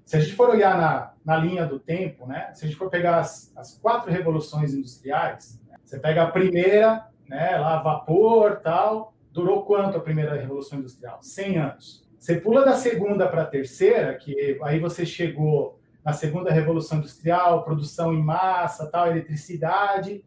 se 0.05 0.15
a 0.15 0.19
gente 0.19 0.33
for 0.33 0.49
olhar 0.49 0.77
na, 0.77 1.13
na 1.25 1.37
linha 1.37 1.65
do 1.65 1.79
tempo, 1.79 2.25
né, 2.27 2.51
se 2.53 2.63
a 2.63 2.67
gente 2.67 2.77
for 2.77 2.89
pegar 2.89 3.17
as, 3.17 3.51
as 3.57 3.77
quatro 3.77 4.11
revoluções 4.11 4.73
industriais, 4.73 5.59
né, 5.67 5.75
você 5.83 5.99
pega 5.99 6.23
a 6.23 6.31
primeira, 6.31 7.07
né, 7.27 7.57
lá 7.57 7.81
vapor, 7.81 8.61
tal, 8.61 9.14
durou 9.35 9.65
quanto 9.65 9.97
a 9.97 9.99
primeira 9.99 10.33
revolução 10.33 10.79
industrial? 10.79 11.19
100 11.21 11.57
anos. 11.57 12.07
Você 12.17 12.37
pula 12.37 12.63
da 12.63 12.73
segunda 12.73 13.27
para 13.27 13.41
a 13.41 13.45
terceira, 13.45 14.15
que 14.15 14.57
aí 14.63 14.79
você 14.79 15.05
chegou 15.05 15.77
na 16.05 16.13
segunda 16.13 16.51
revolução 16.51 16.99
industrial, 16.99 17.65
produção 17.65 18.13
em 18.13 18.23
massa, 18.23 18.89
tal, 18.89 19.11
eletricidade, 19.11 20.23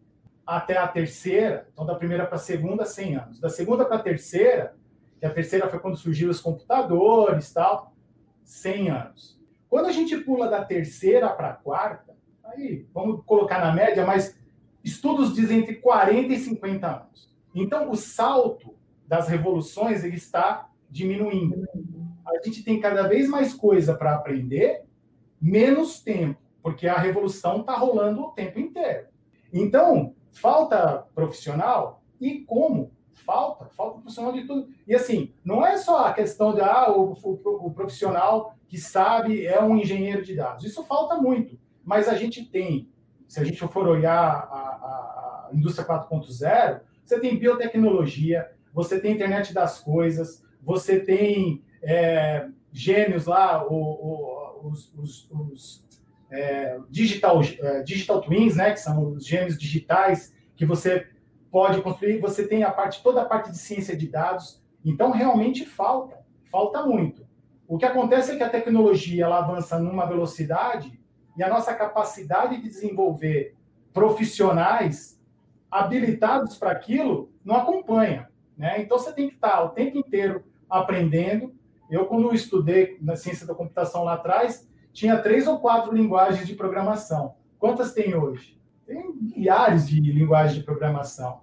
até 0.47 0.77
a 0.77 0.87
terceira, 0.87 1.67
então 1.73 1.87
da 1.87 1.95
primeira 1.95 2.27
para 2.27 2.37
a 2.37 2.39
segunda, 2.39 2.85
100 2.85 3.17
anos. 3.17 3.41
Da 3.41 3.49
segunda 3.49 3.87
para 3.87 3.97
a 3.97 4.03
terceira, 4.03 4.75
que 5.19 5.25
a 5.25 5.31
terceira 5.31 5.69
foi 5.69 5.79
quando 5.79 5.97
surgiram 5.97 6.31
os 6.31 6.41
computadores, 6.41 7.51
tal, 7.53 7.95
100 8.45 8.91
anos. 8.91 9.41
Quando 9.71 9.87
a 9.87 9.93
gente 9.93 10.19
pula 10.19 10.49
da 10.49 10.65
terceira 10.65 11.31
para 11.31 11.51
a 11.51 11.55
quarta, 11.55 12.15
aí 12.45 12.87
vamos 12.93 13.25
colocar 13.25 13.59
na 13.59 13.73
média, 13.73 14.05
mas 14.05 14.39
estudos 14.85 15.35
dizem 15.35 15.61
entre 15.61 15.77
40 15.77 16.33
e 16.35 16.39
50 16.39 16.87
anos. 16.87 17.35
Então, 17.55 17.91
o 17.91 17.97
salto 17.97 18.78
das 19.09 19.27
revoluções 19.27 20.05
ele 20.05 20.17
está 20.17 20.69
diminuindo. 20.91 21.67
A 22.27 22.45
gente 22.45 22.63
tem 22.63 22.79
cada 22.79 23.09
vez 23.09 23.27
mais 23.27 23.55
coisa 23.55 23.95
para 23.95 24.15
aprender, 24.15 24.85
menos 25.41 26.01
tempo, 26.01 26.39
porque 26.63 26.87
a 26.87 26.99
revolução 26.99 27.61
está 27.61 27.75
rolando 27.75 28.23
o 28.23 28.31
tempo 28.33 28.61
inteiro. 28.61 29.07
Então, 29.51 30.15
falta 30.31 31.07
profissional 31.15 32.03
e 32.21 32.41
como? 32.41 32.93
Falta, 33.15 33.67
falta 33.67 34.01
profissional 34.01 34.33
de 34.33 34.47
tudo. 34.47 34.69
E 34.87 34.95
assim, 34.95 35.33
não 35.43 35.67
é 35.67 35.79
só 35.79 36.07
a 36.07 36.13
questão 36.13 36.55
de 36.55 36.61
ah, 36.61 36.91
o, 36.91 37.15
o, 37.23 37.67
o 37.67 37.73
profissional 37.73 38.55
que 38.69 38.77
sabe 38.77 39.47
é 39.47 39.63
um 39.63 39.77
engenheiro 39.77 40.23
de 40.23 40.35
dados. 40.35 40.65
Isso 40.65 40.85
falta 40.85 41.17
muito. 41.17 41.59
Mas 41.83 42.09
a 42.09 42.15
gente 42.15 42.45
tem, 42.45 42.91
se 43.27 43.41
a 43.41 43.45
gente 43.45 43.59
for 43.67 43.89
olhar 43.89 44.15
a, 44.15 44.59
a, 44.59 45.49
a 45.49 45.55
indústria 45.55 45.87
4.0, 45.87 46.81
você 47.05 47.19
tem 47.19 47.39
biotecnologia, 47.39 48.51
você 48.79 49.01
tem 49.01 49.13
internet 49.13 49.53
das 49.53 49.81
coisas, 49.81 50.45
você 50.63 51.01
tem 51.01 51.65
é, 51.83 52.47
gêmeos 52.73 53.27
lá, 53.27 53.67
o, 53.67 53.75
o, 53.75 54.69
os, 54.69 54.95
os, 54.95 55.29
os 55.33 55.85
é, 56.31 56.79
digital, 56.89 57.41
é, 57.43 57.83
digital 57.83 58.21
twins, 58.21 58.55
né, 58.55 58.71
que 58.71 58.79
são 58.79 59.15
os 59.15 59.27
gêmeos 59.27 59.59
digitais, 59.59 60.33
que 60.55 60.65
você 60.65 61.09
pode 61.51 61.83
construir, 61.83 62.21
você 62.21 62.47
tem 62.47 62.63
a 62.63 62.71
parte, 62.71 63.03
toda 63.03 63.21
a 63.21 63.25
parte 63.25 63.51
de 63.51 63.59
ciência 63.59 63.97
de 63.97 64.07
dados. 64.07 64.63
Então, 64.85 65.11
realmente 65.11 65.67
falta, 65.67 66.25
falta 66.49 66.87
muito. 66.87 67.27
O 67.67 67.79
que 67.79 67.85
acontece 67.85 68.31
é 68.31 68.37
que 68.37 68.45
a 68.45 68.49
tecnologia 68.49 69.25
ela 69.25 69.41
avança 69.41 69.77
numa 69.81 70.07
velocidade 70.07 70.97
e 71.37 71.43
a 71.43 71.49
nossa 71.49 71.75
capacidade 71.75 72.59
de 72.59 72.69
desenvolver 72.69 73.57
profissionais 73.93 75.21
habilitados 75.69 76.57
para 76.57 76.71
aquilo 76.71 77.33
não 77.45 77.57
acompanha. 77.57 78.29
Né? 78.59 78.83
Então, 78.83 78.99
você 78.99 79.13
tem 79.13 79.29
que 79.29 79.37
estar 79.37 79.63
o 79.63 79.69
tempo 79.69 79.97
inteiro 79.97 80.45
aprendendo. 80.69 81.55
Eu, 81.89 82.07
quando 82.07 82.35
estudei 82.35 82.99
na 83.01 83.15
ciência 83.15 83.47
da 83.47 83.55
computação 83.55 84.03
lá 84.03 84.15
atrás, 84.15 84.69
tinha 84.93 85.17
três 85.23 85.47
ou 85.47 85.61
quatro 85.61 85.95
linguagens 85.95 86.47
de 86.47 86.55
programação. 86.55 87.37
Quantas 87.59 87.95
tem 87.95 88.15
hoje? 88.17 88.61
Tem 88.85 89.15
milhares 89.15 89.89
de 89.89 90.01
linguagens 90.01 90.57
de 90.57 90.65
programação. 90.65 91.43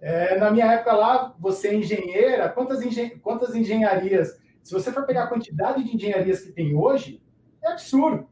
É, 0.00 0.38
na 0.38 0.50
minha 0.50 0.66
época 0.72 0.92
lá, 0.92 1.34
você 1.38 1.68
é 1.68 1.74
engenheira, 1.74 2.48
quantas, 2.48 2.82
engen 2.82 3.18
quantas 3.18 3.54
engenharias? 3.54 4.40
Se 4.62 4.72
você 4.72 4.92
for 4.92 5.06
pegar 5.06 5.24
a 5.24 5.28
quantidade 5.28 5.84
de 5.84 5.94
engenharias 5.94 6.40
que 6.40 6.52
tem 6.52 6.74
hoje, 6.74 7.22
é 7.62 7.70
absurdo. 7.70 8.28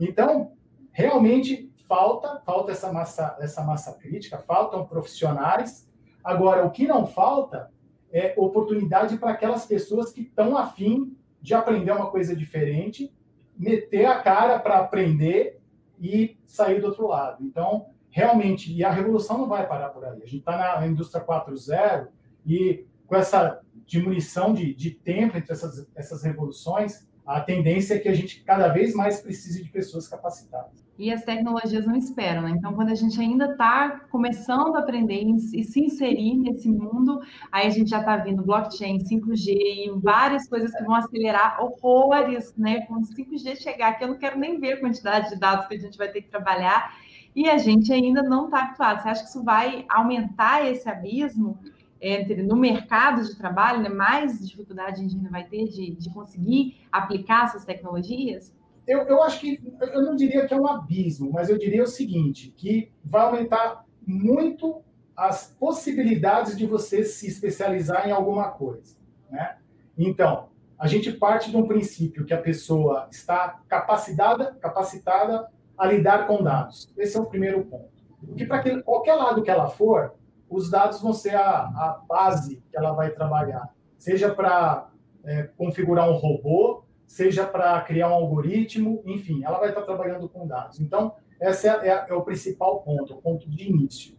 Então, 0.00 0.52
realmente 0.90 1.70
falta, 1.86 2.40
falta 2.44 2.72
essa 2.72 2.92
massa, 2.92 3.36
essa 3.40 3.62
massa 3.62 3.92
crítica, 3.92 4.38
faltam 4.38 4.86
profissionais. 4.86 5.88
Agora, 6.22 6.64
o 6.64 6.70
que 6.70 6.86
não 6.86 7.06
falta 7.06 7.70
é 8.14 8.32
oportunidade 8.36 9.18
para 9.18 9.32
aquelas 9.32 9.66
pessoas 9.66 10.12
que 10.12 10.20
estão 10.20 10.56
afim 10.56 11.16
de 11.42 11.52
aprender 11.52 11.90
uma 11.90 12.10
coisa 12.10 12.34
diferente, 12.34 13.12
meter 13.58 14.06
a 14.06 14.22
cara 14.22 14.56
para 14.60 14.78
aprender 14.78 15.60
e 16.00 16.38
sair 16.46 16.80
do 16.80 16.86
outro 16.86 17.08
lado. 17.08 17.44
Então, 17.44 17.86
realmente, 18.08 18.72
e 18.72 18.84
a 18.84 18.90
revolução 18.90 19.36
não 19.36 19.48
vai 19.48 19.66
parar 19.66 19.88
por 19.88 20.04
aí. 20.04 20.22
A 20.22 20.26
gente 20.26 20.38
está 20.38 20.78
na 20.80 20.86
indústria 20.86 21.24
4.0 21.24 22.06
e 22.46 22.86
com 23.04 23.16
essa 23.16 23.60
diminuição 23.84 24.54
de, 24.54 24.72
de 24.72 24.92
tempo 24.92 25.36
entre 25.36 25.52
essas, 25.52 25.84
essas 25.94 26.22
revoluções, 26.22 27.08
a 27.26 27.40
tendência 27.40 27.94
é 27.94 27.98
que 27.98 28.08
a 28.08 28.14
gente 28.14 28.42
cada 28.42 28.68
vez 28.68 28.94
mais 28.94 29.20
precise 29.20 29.62
de 29.62 29.70
pessoas 29.70 30.06
capacitadas. 30.06 30.84
E 30.96 31.12
as 31.12 31.24
tecnologias 31.24 31.84
não 31.84 31.96
esperam, 31.96 32.42
né? 32.42 32.50
Então, 32.50 32.72
quando 32.72 32.90
a 32.90 32.94
gente 32.94 33.20
ainda 33.20 33.50
está 33.52 34.02
começando 34.10 34.76
a 34.76 34.78
aprender 34.78 35.24
e 35.24 35.64
se 35.64 35.80
inserir 35.80 36.36
nesse 36.36 36.68
mundo, 36.68 37.20
aí 37.50 37.66
a 37.66 37.70
gente 37.70 37.90
já 37.90 37.98
está 37.98 38.16
vendo 38.16 38.44
blockchain, 38.44 38.98
5G 38.98 39.48
e 39.48 39.90
várias 40.00 40.48
coisas 40.48 40.72
que 40.72 40.84
vão 40.84 40.94
acelerar 40.94 41.60
horrores, 41.60 42.54
né? 42.56 42.82
Quando 42.82 43.08
5G 43.08 43.56
chegar 43.56 43.88
aqui, 43.88 44.04
eu 44.04 44.08
não 44.08 44.18
quero 44.18 44.38
nem 44.38 44.60
ver 44.60 44.74
a 44.74 44.80
quantidade 44.80 45.30
de 45.30 45.36
dados 45.36 45.66
que 45.66 45.74
a 45.74 45.78
gente 45.78 45.98
vai 45.98 46.08
ter 46.08 46.22
que 46.22 46.28
trabalhar 46.28 46.96
e 47.34 47.48
a 47.48 47.58
gente 47.58 47.92
ainda 47.92 48.22
não 48.22 48.44
está 48.44 48.60
habituado. 48.62 49.02
Você 49.02 49.08
acha 49.08 49.22
que 49.24 49.28
isso 49.30 49.42
vai 49.42 49.84
aumentar 49.88 50.64
esse 50.70 50.88
abismo? 50.88 51.58
Entre 52.04 52.42
no 52.42 52.54
mercado 52.54 53.24
de 53.24 53.34
trabalho, 53.36 53.82
né, 53.82 53.88
mais 53.88 54.46
dificuldade 54.46 55.00
a 55.00 55.08
gente 55.08 55.16
vai 55.28 55.44
ter 55.44 55.68
de, 55.68 55.92
de 55.92 56.10
conseguir 56.10 56.76
aplicar 56.92 57.44
essas 57.44 57.64
tecnologias? 57.64 58.54
Eu, 58.86 59.00
eu 59.02 59.22
acho 59.22 59.40
que 59.40 59.58
eu 59.80 60.02
não 60.02 60.14
diria 60.14 60.46
que 60.46 60.52
é 60.52 60.56
um 60.56 60.68
abismo, 60.68 61.32
mas 61.32 61.48
eu 61.48 61.56
diria 61.56 61.82
o 61.82 61.86
seguinte, 61.86 62.52
que 62.54 62.92
vai 63.02 63.22
aumentar 63.22 63.86
muito 64.06 64.82
as 65.16 65.56
possibilidades 65.58 66.56
de 66.58 66.66
você 66.66 67.02
se 67.04 67.26
especializar 67.26 68.06
em 68.06 68.12
alguma 68.12 68.50
coisa, 68.50 68.96
né? 69.30 69.56
Então, 69.96 70.48
a 70.78 70.86
gente 70.86 71.12
parte 71.12 71.50
de 71.50 71.56
um 71.56 71.66
princípio 71.66 72.26
que 72.26 72.34
a 72.34 72.40
pessoa 72.40 73.08
está 73.10 73.60
capacitada, 73.68 74.54
capacitada 74.60 75.48
a 75.78 75.86
lidar 75.86 76.26
com 76.26 76.42
dados. 76.42 76.92
Esse 76.98 77.16
é 77.16 77.20
o 77.20 77.26
primeiro 77.26 77.64
ponto. 77.64 77.88
Porque 78.26 78.44
para 78.44 78.82
qualquer 78.82 79.14
lado 79.14 79.42
que 79.42 79.50
ela 79.50 79.68
for, 79.68 80.14
os 80.48 80.70
dados 80.70 81.00
vão 81.00 81.12
ser 81.12 81.34
a, 81.34 81.62
a 81.62 82.02
base 82.08 82.62
que 82.70 82.76
ela 82.76 82.92
vai 82.92 83.10
trabalhar, 83.10 83.74
seja 83.98 84.34
para 84.34 84.90
é, 85.24 85.44
configurar 85.56 86.08
um 86.08 86.14
robô, 86.14 86.84
seja 87.06 87.46
para 87.46 87.80
criar 87.82 88.08
um 88.08 88.14
algoritmo, 88.14 89.02
enfim, 89.06 89.44
ela 89.44 89.58
vai 89.58 89.68
estar 89.70 89.82
trabalhando 89.82 90.28
com 90.28 90.46
dados. 90.46 90.80
Então, 90.80 91.14
esse 91.40 91.68
é, 91.68 91.88
é, 91.88 92.06
é 92.08 92.14
o 92.14 92.22
principal 92.22 92.82
ponto, 92.82 93.14
o 93.14 93.22
ponto 93.22 93.48
de 93.48 93.68
início. 93.68 94.16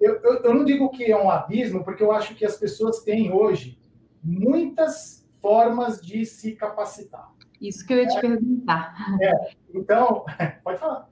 Eu, 0.00 0.20
eu, 0.22 0.42
eu, 0.42 0.54
não 0.54 0.64
digo 0.64 0.90
que 0.90 1.10
é 1.10 1.16
um 1.16 1.30
abismo, 1.30 1.82
porque 1.82 2.02
eu 2.02 2.12
acho 2.12 2.34
que 2.34 2.44
as 2.44 2.56
pessoas 2.56 3.00
têm 3.00 3.32
hoje 3.32 3.78
muitas 4.22 5.28
formas 5.40 6.00
de 6.00 6.24
se 6.24 6.54
capacitar. 6.54 7.32
Isso 7.60 7.84
que 7.84 7.92
eu 7.92 7.98
ia 7.98 8.06
te 8.06 8.20
perguntar. 8.20 8.94
É, 9.20 9.50
então, 9.74 10.24
pode 10.62 10.78
falar. 10.78 11.08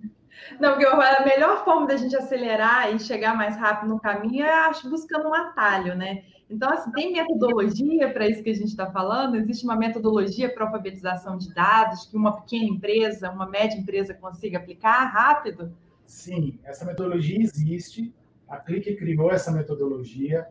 Não, 0.61 0.73
porque 0.73 0.87
a 0.87 1.25
melhor 1.25 1.65
forma 1.65 1.87
da 1.87 1.97
gente 1.97 2.17
acelerar 2.17 2.95
e 2.95 2.99
chegar 2.99 3.37
mais 3.37 3.57
rápido 3.57 3.89
no 3.89 4.01
caminho 4.01 4.45
é 4.45 4.53
acho, 4.67 4.89
buscando 4.89 5.29
um 5.29 5.35
atalho, 5.35 5.95
né? 5.95 6.23
Então, 6.49 6.71
assim, 6.71 6.93
tem 6.93 7.13
metodologia 7.13 8.13
para 8.13 8.29
isso 8.29 8.43
que 8.43 8.51
a 8.51 8.55
gente 8.55 8.69
está 8.69 8.91
falando? 8.91 9.37
Existe 9.37 9.65
uma 9.65 9.77
metodologia 9.77 10.49
para 10.49 10.65
alfabetização 10.65 11.37
de 11.37 11.53
dados 11.53 12.07
que 12.07 12.17
uma 12.17 12.41
pequena 12.41 12.67
empresa, 12.67 13.31
uma 13.31 13.47
média 13.47 13.77
empresa 13.77 14.15
consiga 14.15 14.59
aplicar 14.59 15.05
rápido? 15.07 15.73
Sim, 16.07 16.59
essa 16.65 16.85
metodologia 16.85 17.41
existe. 17.41 18.15
A 18.49 18.59
Clique 18.59 18.95
criou 18.95 19.33
essa 19.33 19.51
metodologia. 19.51 20.47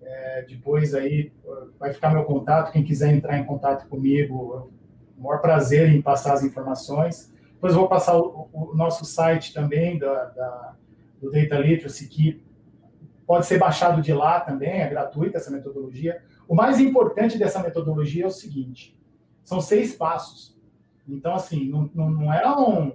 É, 0.00 0.46
depois 0.48 0.94
aí 0.94 1.32
vai 1.78 1.92
ficar 1.92 2.10
meu 2.10 2.24
contato. 2.24 2.72
Quem 2.72 2.84
quiser 2.84 3.12
entrar 3.12 3.36
em 3.36 3.44
contato 3.44 3.88
comigo, 3.88 4.70
o 5.18 5.22
maior 5.22 5.40
prazer 5.40 5.90
em 5.90 6.00
passar 6.00 6.34
as 6.34 6.44
informações. 6.44 7.32
Depois 7.60 7.74
vou 7.74 7.86
passar 7.86 8.16
o, 8.16 8.48
o 8.54 8.74
nosso 8.74 9.04
site 9.04 9.52
também 9.52 9.98
da, 9.98 10.24
da, 10.24 10.76
do 11.20 11.30
Data 11.30 11.58
Literacy, 11.58 12.08
que 12.08 12.42
pode 13.26 13.44
ser 13.44 13.58
baixado 13.58 14.00
de 14.00 14.14
lá 14.14 14.40
também, 14.40 14.80
é 14.80 14.88
gratuita 14.88 15.36
essa 15.36 15.50
metodologia. 15.50 16.22
O 16.48 16.54
mais 16.54 16.80
importante 16.80 17.36
dessa 17.36 17.62
metodologia 17.62 18.24
é 18.24 18.26
o 18.26 18.30
seguinte: 18.30 18.98
são 19.44 19.60
seis 19.60 19.94
passos. 19.94 20.58
Então, 21.06 21.34
assim, 21.34 21.68
não, 21.68 21.90
não, 21.94 22.08
não 22.08 22.32
é 22.32 22.50
um. 22.50 22.92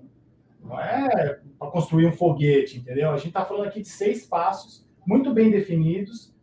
Não 0.64 0.80
é 0.82 1.40
para 1.60 1.70
construir 1.70 2.08
um 2.08 2.12
foguete, 2.12 2.80
entendeu? 2.80 3.12
A 3.12 3.18
gente 3.18 3.28
está 3.28 3.46
falando 3.46 3.68
aqui 3.68 3.82
de 3.82 3.88
seis 3.88 4.26
passos, 4.26 4.84
muito 5.06 5.32
bem 5.32 5.52
definidos. 5.52 6.34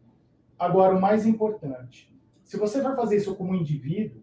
Agora, 0.56 0.94
o 0.94 1.00
mais 1.00 1.26
importante: 1.26 2.08
se 2.44 2.56
você 2.56 2.80
vai 2.80 2.94
fazer 2.94 3.16
isso 3.16 3.34
como 3.34 3.52
indivíduo, 3.52 4.22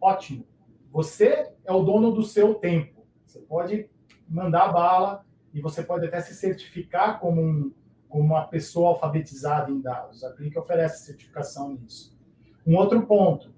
ótimo. 0.00 0.44
Você 0.90 1.52
é 1.64 1.72
o 1.72 1.84
dono 1.84 2.10
do 2.10 2.24
seu 2.24 2.54
tempo. 2.54 2.95
Você 3.36 3.40
pode 3.42 3.90
mandar 4.28 4.72
bala 4.72 5.24
e 5.52 5.60
você 5.60 5.82
pode 5.82 6.06
até 6.06 6.20
se 6.20 6.34
certificar 6.34 7.20
como, 7.20 7.42
um, 7.42 7.72
como 8.08 8.24
uma 8.24 8.46
pessoa 8.46 8.88
alfabetizada 8.90 9.70
em 9.70 9.80
dados. 9.80 10.24
A 10.24 10.32
Click 10.32 10.58
oferece 10.58 11.04
certificação 11.04 11.74
nisso. 11.74 12.16
Um 12.66 12.76
outro 12.76 13.06
ponto: 13.06 13.54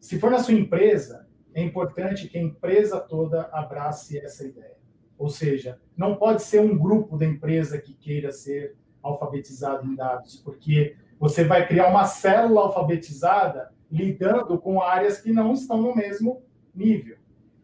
se 0.00 0.18
for 0.20 0.30
na 0.30 0.38
sua 0.38 0.54
empresa, 0.54 1.26
é 1.52 1.62
importante 1.62 2.28
que 2.28 2.38
a 2.38 2.42
empresa 2.42 3.00
toda 3.00 3.42
abrace 3.52 4.18
essa 4.18 4.46
ideia. 4.46 4.78
Ou 5.18 5.28
seja, 5.28 5.80
não 5.96 6.14
pode 6.14 6.42
ser 6.42 6.60
um 6.60 6.78
grupo 6.78 7.18
da 7.18 7.26
empresa 7.26 7.80
que 7.80 7.92
queira 7.92 8.30
ser 8.30 8.76
alfabetizado 9.02 9.84
em 9.84 9.96
dados, 9.96 10.36
porque 10.36 10.96
você 11.18 11.42
vai 11.42 11.66
criar 11.66 11.88
uma 11.88 12.04
célula 12.04 12.60
alfabetizada 12.62 13.72
lidando 13.90 14.58
com 14.58 14.80
áreas 14.80 15.20
que 15.20 15.32
não 15.32 15.52
estão 15.52 15.82
no 15.82 15.96
mesmo 15.96 16.42
nível. 16.72 17.16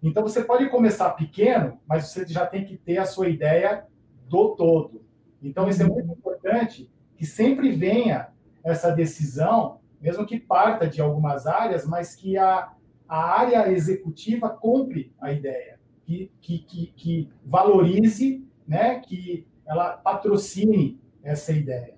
Então 0.05 0.23
você 0.23 0.45
pode 0.45 0.69
começar 0.69 1.09
pequeno, 1.13 1.81
mas 1.87 2.09
você 2.09 2.27
já 2.27 2.45
tem 2.47 2.63
que 2.63 2.77
ter 2.77 2.99
a 2.99 3.07
sua 3.07 3.27
ideia 3.27 3.87
do 4.29 4.55
todo. 4.55 5.03
Então 5.43 5.67
isso 5.67 5.83
é 5.83 5.87
muito 5.87 6.13
importante 6.13 6.93
que 7.17 7.25
sempre 7.25 7.73
venha 7.73 8.29
essa 8.63 8.91
decisão, 8.91 9.81
mesmo 9.99 10.27
que 10.27 10.39
parta 10.39 10.87
de 10.87 11.01
algumas 11.01 11.47
áreas, 11.47 11.87
mas 11.87 12.15
que 12.15 12.37
a, 12.37 12.71
a 13.09 13.41
área 13.41 13.73
executiva 13.73 14.51
compre 14.51 15.11
a 15.19 15.33
ideia, 15.33 15.81
que, 16.05 16.31
que, 16.39 16.59
que, 16.59 16.87
que 16.95 17.31
valorize, 17.43 18.47
né, 18.69 19.01
que 19.01 19.47
ela 19.67 19.97
patrocine 19.97 21.01
essa 21.23 21.51
ideia. 21.51 21.95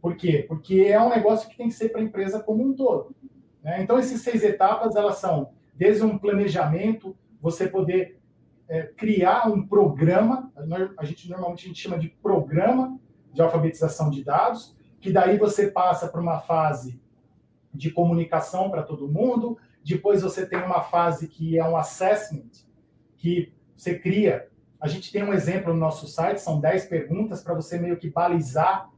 Por 0.00 0.16
quê? 0.16 0.46
Porque 0.48 0.80
é 0.80 0.98
um 0.98 1.10
negócio 1.10 1.46
que 1.46 1.58
tem 1.58 1.68
que 1.68 1.74
ser 1.74 1.90
para 1.90 2.00
a 2.00 2.04
empresa 2.04 2.42
como 2.42 2.64
um 2.64 2.72
todo. 2.72 3.14
Né? 3.62 3.82
Então, 3.82 3.98
essas 3.98 4.22
seis 4.22 4.42
etapas, 4.42 4.96
elas 4.96 5.16
são 5.16 5.50
desde 5.74 6.02
um 6.02 6.16
planejamento, 6.16 7.14
você 7.40 7.68
poder 7.68 8.20
é, 8.68 8.82
criar 8.82 9.48
um 9.48 9.66
programa, 9.66 10.52
a 10.96 11.04
gente 11.04 11.28
normalmente 11.28 11.64
a 11.64 11.68
gente 11.68 11.80
chama 11.80 11.98
de 11.98 12.08
programa 12.08 12.98
de 13.32 13.42
alfabetização 13.42 14.10
de 14.10 14.24
dados, 14.24 14.76
que 15.00 15.12
daí 15.12 15.38
você 15.38 15.70
passa 15.70 16.08
para 16.08 16.20
uma 16.20 16.40
fase 16.40 17.00
de 17.72 17.90
comunicação 17.90 18.70
para 18.70 18.82
todo 18.82 19.08
mundo, 19.08 19.56
depois 19.84 20.22
você 20.22 20.46
tem 20.46 20.62
uma 20.62 20.82
fase 20.82 21.28
que 21.28 21.58
é 21.58 21.64
um 21.64 21.76
assessment, 21.76 22.50
que 23.16 23.52
você 23.76 23.98
cria. 23.98 24.48
A 24.80 24.88
gente 24.88 25.12
tem 25.12 25.22
um 25.22 25.32
exemplo 25.32 25.72
no 25.72 25.78
nosso 25.78 26.06
site, 26.06 26.40
são 26.40 26.60
10 26.60 26.86
perguntas 26.86 27.42
para 27.42 27.54
você 27.54 27.78
meio 27.78 27.96
que 27.96 28.10
balizar 28.10 28.90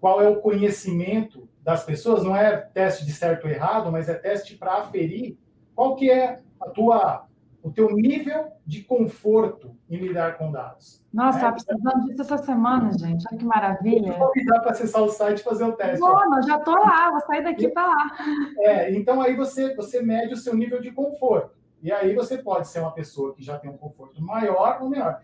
qual 0.00 0.20
é 0.20 0.28
o 0.28 0.40
conhecimento 0.40 1.48
das 1.62 1.84
pessoas, 1.84 2.24
não 2.24 2.34
é 2.34 2.56
teste 2.56 3.04
de 3.04 3.12
certo 3.12 3.44
ou 3.44 3.50
errado, 3.50 3.92
mas 3.92 4.08
é 4.08 4.14
teste 4.14 4.56
para 4.56 4.78
aferir 4.78 5.36
qual 5.74 5.94
que 5.94 6.10
é 6.10 6.40
a 6.60 6.70
tua 6.70 7.26
o 7.62 7.70
teu 7.70 7.90
nível 7.90 8.52
de 8.66 8.82
conforto 8.82 9.76
em 9.88 9.98
lidar 9.98 10.38
com 10.38 10.50
dados. 10.50 11.04
Nossa, 11.12 11.38
é, 11.38 11.42
tá 11.42 11.52
precisando 11.52 12.06
disso 12.06 12.22
essa 12.22 12.38
semana, 12.38 12.90
gente. 12.96 13.24
Olha 13.28 13.38
que 13.38 13.44
maravilha. 13.44 14.12
Vou 14.12 14.28
convidar 14.28 14.60
para 14.60 14.70
acessar 14.70 15.02
o 15.02 15.08
site 15.08 15.40
e 15.40 15.44
fazer 15.44 15.64
o 15.64 15.72
teste. 15.72 16.00
Bom, 16.00 16.42
já 16.46 16.56
estou 16.56 16.74
lá, 16.74 17.10
vou 17.10 17.20
sair 17.20 17.42
daqui 17.42 17.68
para 17.68 17.86
lá. 17.86 18.10
É, 18.58 18.92
então 18.94 19.20
aí 19.20 19.36
você, 19.36 19.74
você 19.74 20.00
mede 20.00 20.32
o 20.32 20.36
seu 20.36 20.54
nível 20.54 20.80
de 20.80 20.90
conforto. 20.90 21.58
E 21.82 21.92
aí 21.92 22.14
você 22.14 22.38
pode 22.38 22.68
ser 22.68 22.80
uma 22.80 22.92
pessoa 22.92 23.34
que 23.34 23.42
já 23.42 23.58
tem 23.58 23.70
um 23.70 23.76
conforto 23.76 24.22
maior 24.22 24.78
ou 24.80 24.88
menor. 24.88 25.20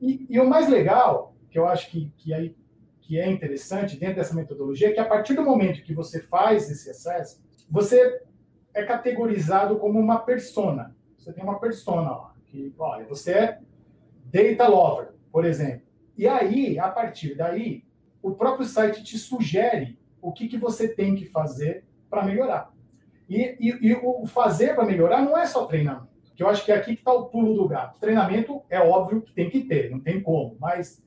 E, 0.00 0.26
e 0.28 0.40
o 0.40 0.48
mais 0.48 0.68
legal, 0.68 1.34
que 1.50 1.58
eu 1.58 1.66
acho 1.66 1.90
que, 1.90 2.12
que, 2.16 2.32
aí, 2.32 2.54
que 3.00 3.18
é 3.18 3.30
interessante 3.30 3.98
dentro 3.98 4.16
dessa 4.16 4.34
metodologia, 4.34 4.88
é 4.88 4.92
que 4.92 5.00
a 5.00 5.04
partir 5.04 5.34
do 5.34 5.42
momento 5.42 5.82
que 5.82 5.94
você 5.94 6.20
faz 6.20 6.70
esse 6.70 6.90
acesso, 6.90 7.42
você 7.70 8.22
é 8.74 8.84
categorizado 8.84 9.78
como 9.78 9.98
uma 9.98 10.18
persona. 10.18 10.96
Você 11.28 11.34
tem 11.34 11.44
uma 11.44 11.60
persona 11.60 12.10
lá, 12.10 12.34
que, 12.46 12.74
olha, 12.78 13.04
você 13.04 13.32
é 13.32 13.60
data 14.32 14.66
lover, 14.66 15.10
por 15.30 15.44
exemplo. 15.44 15.82
E 16.16 16.26
aí, 16.26 16.78
a 16.78 16.88
partir 16.88 17.34
daí, 17.34 17.84
o 18.22 18.30
próprio 18.30 18.64
site 18.64 19.04
te 19.04 19.18
sugere 19.18 19.98
o 20.22 20.32
que, 20.32 20.48
que 20.48 20.56
você 20.56 20.88
tem 20.88 21.14
que 21.14 21.26
fazer 21.26 21.84
para 22.08 22.24
melhorar. 22.24 22.72
E, 23.28 23.42
e, 23.60 23.88
e, 23.88 23.94
o 24.02 24.24
fazer 24.26 24.74
para 24.74 24.86
melhorar 24.86 25.20
não 25.20 25.36
é 25.36 25.44
só 25.44 25.66
treinamento, 25.66 26.08
que 26.34 26.42
eu 26.42 26.48
acho 26.48 26.64
que 26.64 26.72
é 26.72 26.76
aqui 26.76 26.94
que 26.94 27.02
está 27.02 27.12
o 27.12 27.26
pulo 27.26 27.52
do 27.52 27.68
gato. 27.68 28.00
Treinamento 28.00 28.62
é 28.70 28.80
óbvio 28.80 29.20
que 29.20 29.34
tem 29.34 29.50
que 29.50 29.64
ter, 29.64 29.90
não 29.90 30.00
tem 30.00 30.22
como, 30.22 30.56
mas, 30.58 31.04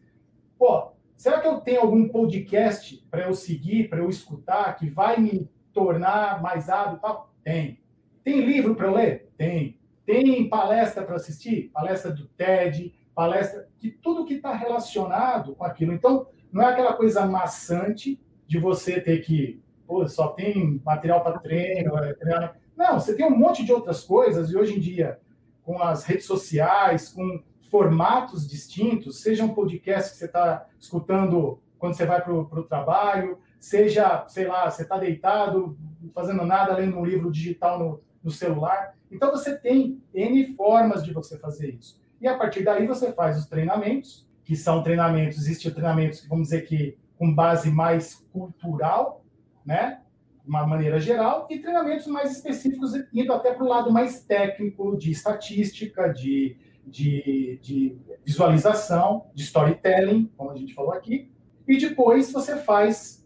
pô, 0.56 0.92
será 1.18 1.42
que 1.42 1.48
eu 1.48 1.62
tenho 1.62 1.82
algum 1.82 2.08
podcast 2.08 3.04
para 3.10 3.24
eu 3.24 3.34
seguir, 3.34 3.90
para 3.90 3.98
eu 3.98 4.10
escutar, 4.10 4.76
que 4.76 4.88
vai 4.88 5.20
me 5.20 5.50
tornar 5.74 6.44
mais 6.44 6.70
hábil? 6.70 7.00
Tem. 7.44 7.80
Tem 8.24 8.42
livro 8.42 8.76
para 8.76 8.86
eu 8.86 8.94
ler? 8.94 9.32
Tem. 9.36 9.81
Tem 10.12 10.50
palestra 10.50 11.04
para 11.04 11.16
assistir? 11.16 11.72
Palestra 11.74 12.12
do 12.12 12.28
TED, 12.28 12.94
palestra 13.16 13.70
de 13.80 13.92
tudo 13.92 14.26
que 14.26 14.34
está 14.34 14.54
relacionado 14.54 15.56
com 15.56 15.64
aquilo. 15.64 15.94
Então, 15.94 16.28
não 16.52 16.64
é 16.64 16.66
aquela 16.66 16.92
coisa 16.94 17.26
maçante 17.26 18.20
de 18.46 18.60
você 18.60 19.00
ter 19.00 19.22
que, 19.22 19.64
pô, 19.88 20.06
só 20.10 20.28
tem 20.28 20.82
material 20.84 21.24
para 21.24 21.40
treino, 21.40 21.98
é, 21.98 22.14
treino. 22.14 22.50
Não, 22.76 23.00
você 23.00 23.16
tem 23.16 23.26
um 23.26 23.38
monte 23.38 23.64
de 23.64 23.72
outras 23.72 24.04
coisas 24.04 24.52
e 24.52 24.58
hoje 24.58 24.76
em 24.76 24.82
dia, 24.82 25.18
com 25.64 25.82
as 25.82 26.04
redes 26.04 26.26
sociais, 26.26 27.08
com 27.08 27.42
formatos 27.70 28.46
distintos, 28.46 29.22
seja 29.22 29.46
um 29.46 29.54
podcast 29.54 30.12
que 30.12 30.18
você 30.18 30.26
está 30.26 30.68
escutando 30.78 31.62
quando 31.80 31.94
você 31.94 32.06
vai 32.06 32.22
para 32.22 32.34
o 32.34 32.64
trabalho, 32.64 33.40
seja, 33.58 34.26
sei 34.28 34.46
lá, 34.46 34.70
você 34.70 34.82
está 34.82 34.98
deitado, 34.98 35.78
fazendo 36.14 36.46
nada, 36.46 36.76
lendo 36.76 36.98
um 36.98 37.06
livro 37.06 37.32
digital 37.32 37.80
no, 37.80 38.02
no 38.24 38.32
celular. 38.32 38.96
Então 39.12 39.32
você 39.32 39.58
tem 39.58 40.02
N 40.14 40.56
formas 40.56 41.04
de 41.04 41.14
você 41.14 41.38
fazer 41.38 41.72
isso. 41.74 42.00
E 42.20 42.28
a 42.28 42.38
partir 42.38 42.64
daí 42.64 42.86
você 42.86 43.12
faz 43.12 43.38
os 43.38 43.48
treinamentos, 43.48 44.28
que 44.44 44.56
são 44.56 44.84
treinamentos, 44.84 45.38
existem 45.40 45.72
treinamentos, 45.72 46.26
vamos 46.28 46.50
dizer 46.50 46.62
que 46.64 46.98
com 47.18 47.34
base 47.34 47.70
mais 47.70 48.16
cultural, 48.32 49.24
né? 49.66 50.02
De 50.44 50.50
uma 50.50 50.66
maneira 50.66 51.00
geral, 51.00 51.48
e 51.52 51.60
treinamentos 51.60 52.08
mais 52.08 52.32
específicos, 52.32 52.94
indo 53.14 53.32
até 53.32 53.54
para 53.54 53.64
o 53.64 53.68
lado 53.68 53.92
mais 53.92 54.24
técnico, 54.24 54.98
de 54.98 55.12
estatística, 55.12 56.10
de, 56.10 56.58
de, 56.86 57.60
de 57.62 57.98
visualização, 58.26 59.28
de 59.36 59.44
storytelling, 59.44 60.32
como 60.36 60.50
a 60.50 60.56
gente 60.56 60.74
falou 60.74 60.94
aqui. 60.94 61.32
E 61.68 61.78
depois 61.78 62.32
você 62.32 62.58
faz 62.58 63.24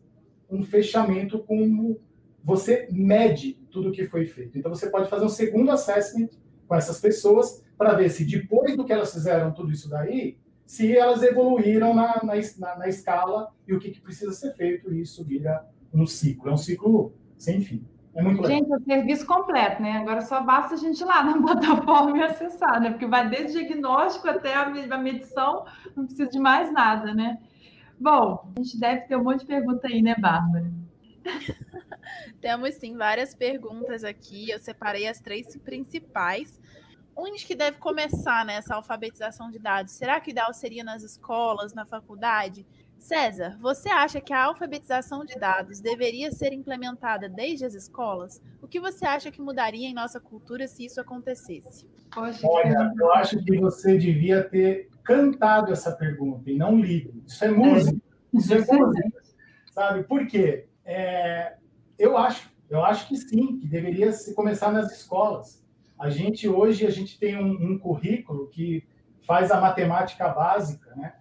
um 0.50 0.64
fechamento 0.64 1.40
com 1.40 1.98
você 2.44 2.88
mede 2.92 3.58
tudo 3.76 3.90
o 3.90 3.92
que 3.92 4.06
foi 4.06 4.26
feito. 4.26 4.58
Então, 4.58 4.74
você 4.74 4.90
pode 4.90 5.10
fazer 5.10 5.26
um 5.26 5.30
segundo 5.30 5.70
assessment 5.70 6.30
com 6.66 6.76
essas 6.76 7.02
pessoas 7.02 7.62
para 7.78 7.94
ver 7.94 8.10
se 8.10 8.24
depois 8.24 8.78
do 8.78 8.86
que 8.86 8.94
elas 8.94 9.14
fizeram 9.14 9.52
tudo 9.52 9.70
isso 9.70 9.90
daí, 9.90 10.38
se 10.66 10.98
elas 10.98 11.22
evoluíram 11.22 11.94
na, 11.94 12.22
na, 12.24 12.78
na 12.78 12.88
escala 12.88 13.52
e 13.68 13.76
o 13.76 13.80
que, 13.80 13.92
que, 13.92 14.00
precisa 14.00 14.32
ser 14.32 14.56
feito, 14.56 14.94
e 14.94 15.02
isso 15.02 15.26
vira 15.26 15.68
um 15.94 16.08
ciclo. 16.08 16.50
É 16.50 16.54
um 16.54 16.58
ciclo 16.58 17.14
sem 17.38 17.60
fim. 17.62 17.86
É 18.16 18.24
muito. 18.24 18.48
Gente, 18.48 18.72
é 18.72 18.78
o 18.78 18.84
serviço 18.84 19.26
completo, 19.28 19.82
né? 19.82 19.98
Agora 19.98 20.22
só 20.22 20.42
basta 20.42 20.76
a 20.76 20.78
gente 20.78 21.02
ir 21.02 21.06
lá 21.06 21.22
na 21.22 21.38
plataforma 21.44 22.18
e 22.18 22.24
acessar, 22.24 22.80
né? 22.80 22.92
Porque 22.92 23.06
vai 23.06 23.30
desde 23.30 23.60
diagnóstico 23.60 24.30
até 24.30 24.56
a 24.56 24.98
medição, 24.98 25.66
não 25.98 26.06
precisa 26.06 26.30
de 26.30 26.40
mais 26.40 26.72
nada, 26.72 27.14
né? 27.14 27.38
Bom, 28.00 28.54
a 28.56 28.62
gente 28.62 28.80
deve 28.80 29.02
ter 29.02 29.18
um 29.18 29.24
monte 29.24 29.42
de 29.42 29.48
pergunta 29.48 29.88
aí, 29.88 30.02
né, 30.02 30.16
Bárbara? 30.18 30.72
Temos 32.42 32.76
sim 32.76 32.96
várias 32.96 33.34
perguntas 33.34 34.04
aqui. 34.04 34.50
Eu 34.50 34.60
separei 34.60 35.08
as 35.08 35.20
três 35.20 35.56
principais. 35.58 36.60
Onde 37.16 37.46
que 37.46 37.56
deve 37.56 37.78
começar 37.78 38.46
nessa 38.46 38.70
né, 38.70 38.76
alfabetização 38.76 39.50
de 39.50 39.58
dados? 39.58 39.94
Será 39.94 40.20
que 40.20 40.30
o 40.30 40.32
ideal 40.32 40.54
seria 40.54 40.84
nas 40.84 41.02
escolas, 41.02 41.74
na 41.74 41.86
faculdade? 41.86 42.66
César, 43.00 43.58
você 43.62 43.88
acha 43.90 44.20
que 44.20 44.34
a 44.34 44.46
alfabetização 44.46 45.24
de 45.24 45.36
dados 45.36 45.80
deveria 45.80 46.32
ser 46.32 46.52
implementada 46.52 47.30
desde 47.30 47.64
as 47.64 47.74
escolas? 47.74 48.42
O 48.62 48.68
que 48.68 48.80
você 48.80 49.06
acha 49.06 49.32
que 49.32 49.42
mudaria 49.42 49.88
em 49.88 49.94
nossa 49.94 50.20
cultura 50.20 50.68
se 50.68 50.86
isso 50.86 51.00
acontecesse? 51.00 51.88
Olha, 52.16 52.94
eu 52.98 53.14
acho 53.14 53.38
que 53.44 53.60
você 53.60 53.98
devia 53.98 54.44
ter 54.44 54.90
cantado 55.04 55.72
essa 55.72 55.92
pergunta 55.92 56.50
e 56.50 56.58
não 56.58 56.80
lido. 56.80 57.24
Isso 57.28 57.46
é 57.46 57.50
música. 57.50 58.02
Isso 58.34 58.54
é 58.54 58.58
música. 58.76 59.22
Sabe? 59.72 60.04
Por 60.04 60.26
quê? 60.26 60.66
É, 60.84 61.56
eu 61.98 62.18
acho, 62.18 62.52
eu 62.70 62.84
acho 62.84 63.08
que 63.08 63.18
sim, 63.18 63.58
que 63.58 63.68
deveria 63.68 64.12
se 64.12 64.34
começar 64.34 64.72
nas 64.72 64.92
escolas. 64.92 65.64
A 65.98 66.10
gente 66.10 66.48
hoje 66.48 66.86
a 66.86 66.90
gente 66.90 67.18
tem 67.18 67.38
um, 67.38 67.72
um 67.72 67.78
currículo 67.78 68.48
que 68.48 68.84
faz 69.26 69.52
a 69.52 69.60
matemática 69.60 70.28
básica, 70.30 70.94
né? 70.96 71.14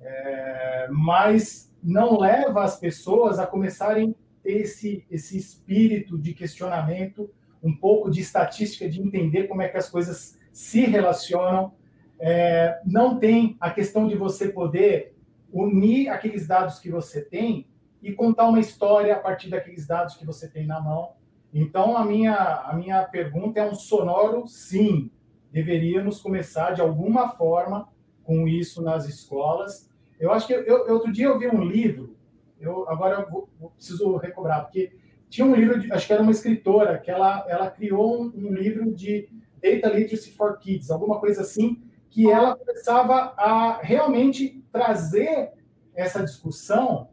É, 0.00 0.88
mas 0.90 1.72
não 1.82 2.18
leva 2.18 2.62
as 2.62 2.78
pessoas 2.78 3.38
a 3.38 3.46
começarem 3.46 4.10
a 4.10 4.42
ter 4.42 4.62
esse, 4.62 5.06
esse 5.10 5.36
espírito 5.36 6.18
de 6.18 6.34
questionamento, 6.34 7.30
um 7.62 7.74
pouco 7.74 8.10
de 8.10 8.20
estatística, 8.20 8.88
de 8.88 9.00
entender 9.00 9.44
como 9.44 9.62
é 9.62 9.68
que 9.68 9.76
as 9.76 9.88
coisas 9.88 10.38
se 10.52 10.84
relacionam. 10.84 11.72
É, 12.18 12.80
não 12.84 13.18
tem 13.18 13.56
a 13.60 13.70
questão 13.70 14.08
de 14.08 14.16
você 14.16 14.48
poder 14.48 15.14
unir 15.52 16.08
aqueles 16.08 16.46
dados 16.46 16.78
que 16.78 16.90
você 16.90 17.20
tem 17.20 17.66
e 18.02 18.12
contar 18.12 18.48
uma 18.48 18.58
história 18.58 19.14
a 19.14 19.18
partir 19.18 19.48
daqueles 19.48 19.86
dados 19.86 20.16
que 20.16 20.26
você 20.26 20.48
tem 20.48 20.66
na 20.66 20.80
mão. 20.80 21.12
Então, 21.54 21.96
a 21.96 22.04
minha, 22.04 22.34
a 22.34 22.74
minha 22.74 23.02
pergunta 23.04 23.60
é 23.60 23.64
um 23.64 23.74
sonoro 23.74 24.46
sim. 24.48 25.10
Deveríamos 25.50 26.20
começar 26.20 26.72
de 26.72 26.80
alguma 26.80 27.28
forma 27.28 27.88
com 28.24 28.48
isso 28.48 28.82
nas 28.82 29.06
escolas. 29.06 29.88
Eu 30.18 30.32
acho 30.32 30.46
que 30.46 30.52
eu, 30.52 30.92
outro 30.92 31.12
dia 31.12 31.26
eu 31.26 31.38
vi 31.38 31.48
um 31.48 31.62
livro, 31.62 32.16
eu 32.60 32.88
agora 32.88 33.20
eu 33.20 33.30
vou, 33.30 33.70
preciso 33.70 34.16
recobrar, 34.16 34.62
porque 34.62 34.96
tinha 35.28 35.46
um 35.46 35.54
livro, 35.54 35.80
de, 35.80 35.92
acho 35.92 36.06
que 36.06 36.12
era 36.12 36.22
uma 36.22 36.30
escritora, 36.30 36.98
que 36.98 37.10
ela, 37.10 37.44
ela 37.48 37.70
criou 37.70 38.22
um, 38.22 38.32
um 38.34 38.52
livro 38.52 38.94
de 38.94 39.28
Data 39.60 39.88
Literacy 39.88 40.32
for 40.32 40.58
Kids, 40.58 40.90
alguma 40.90 41.18
coisa 41.18 41.42
assim, 41.42 41.82
que 42.08 42.30
ela 42.30 42.56
começava 42.56 43.34
a 43.36 43.80
realmente 43.82 44.62
trazer 44.70 45.52
essa 45.94 46.22
discussão 46.22 47.08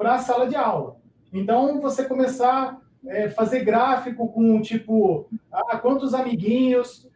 para 0.00 0.14
a 0.14 0.18
sala 0.18 0.48
de 0.48 0.56
aula. 0.56 0.96
Então, 1.30 1.78
você 1.78 2.06
começar 2.06 2.80
a 3.06 3.14
é, 3.14 3.28
fazer 3.28 3.62
gráfico 3.62 4.28
com, 4.32 4.58
tipo, 4.62 5.28
ah, 5.52 5.76
quantos 5.76 6.14
amiguinhos 6.14 7.06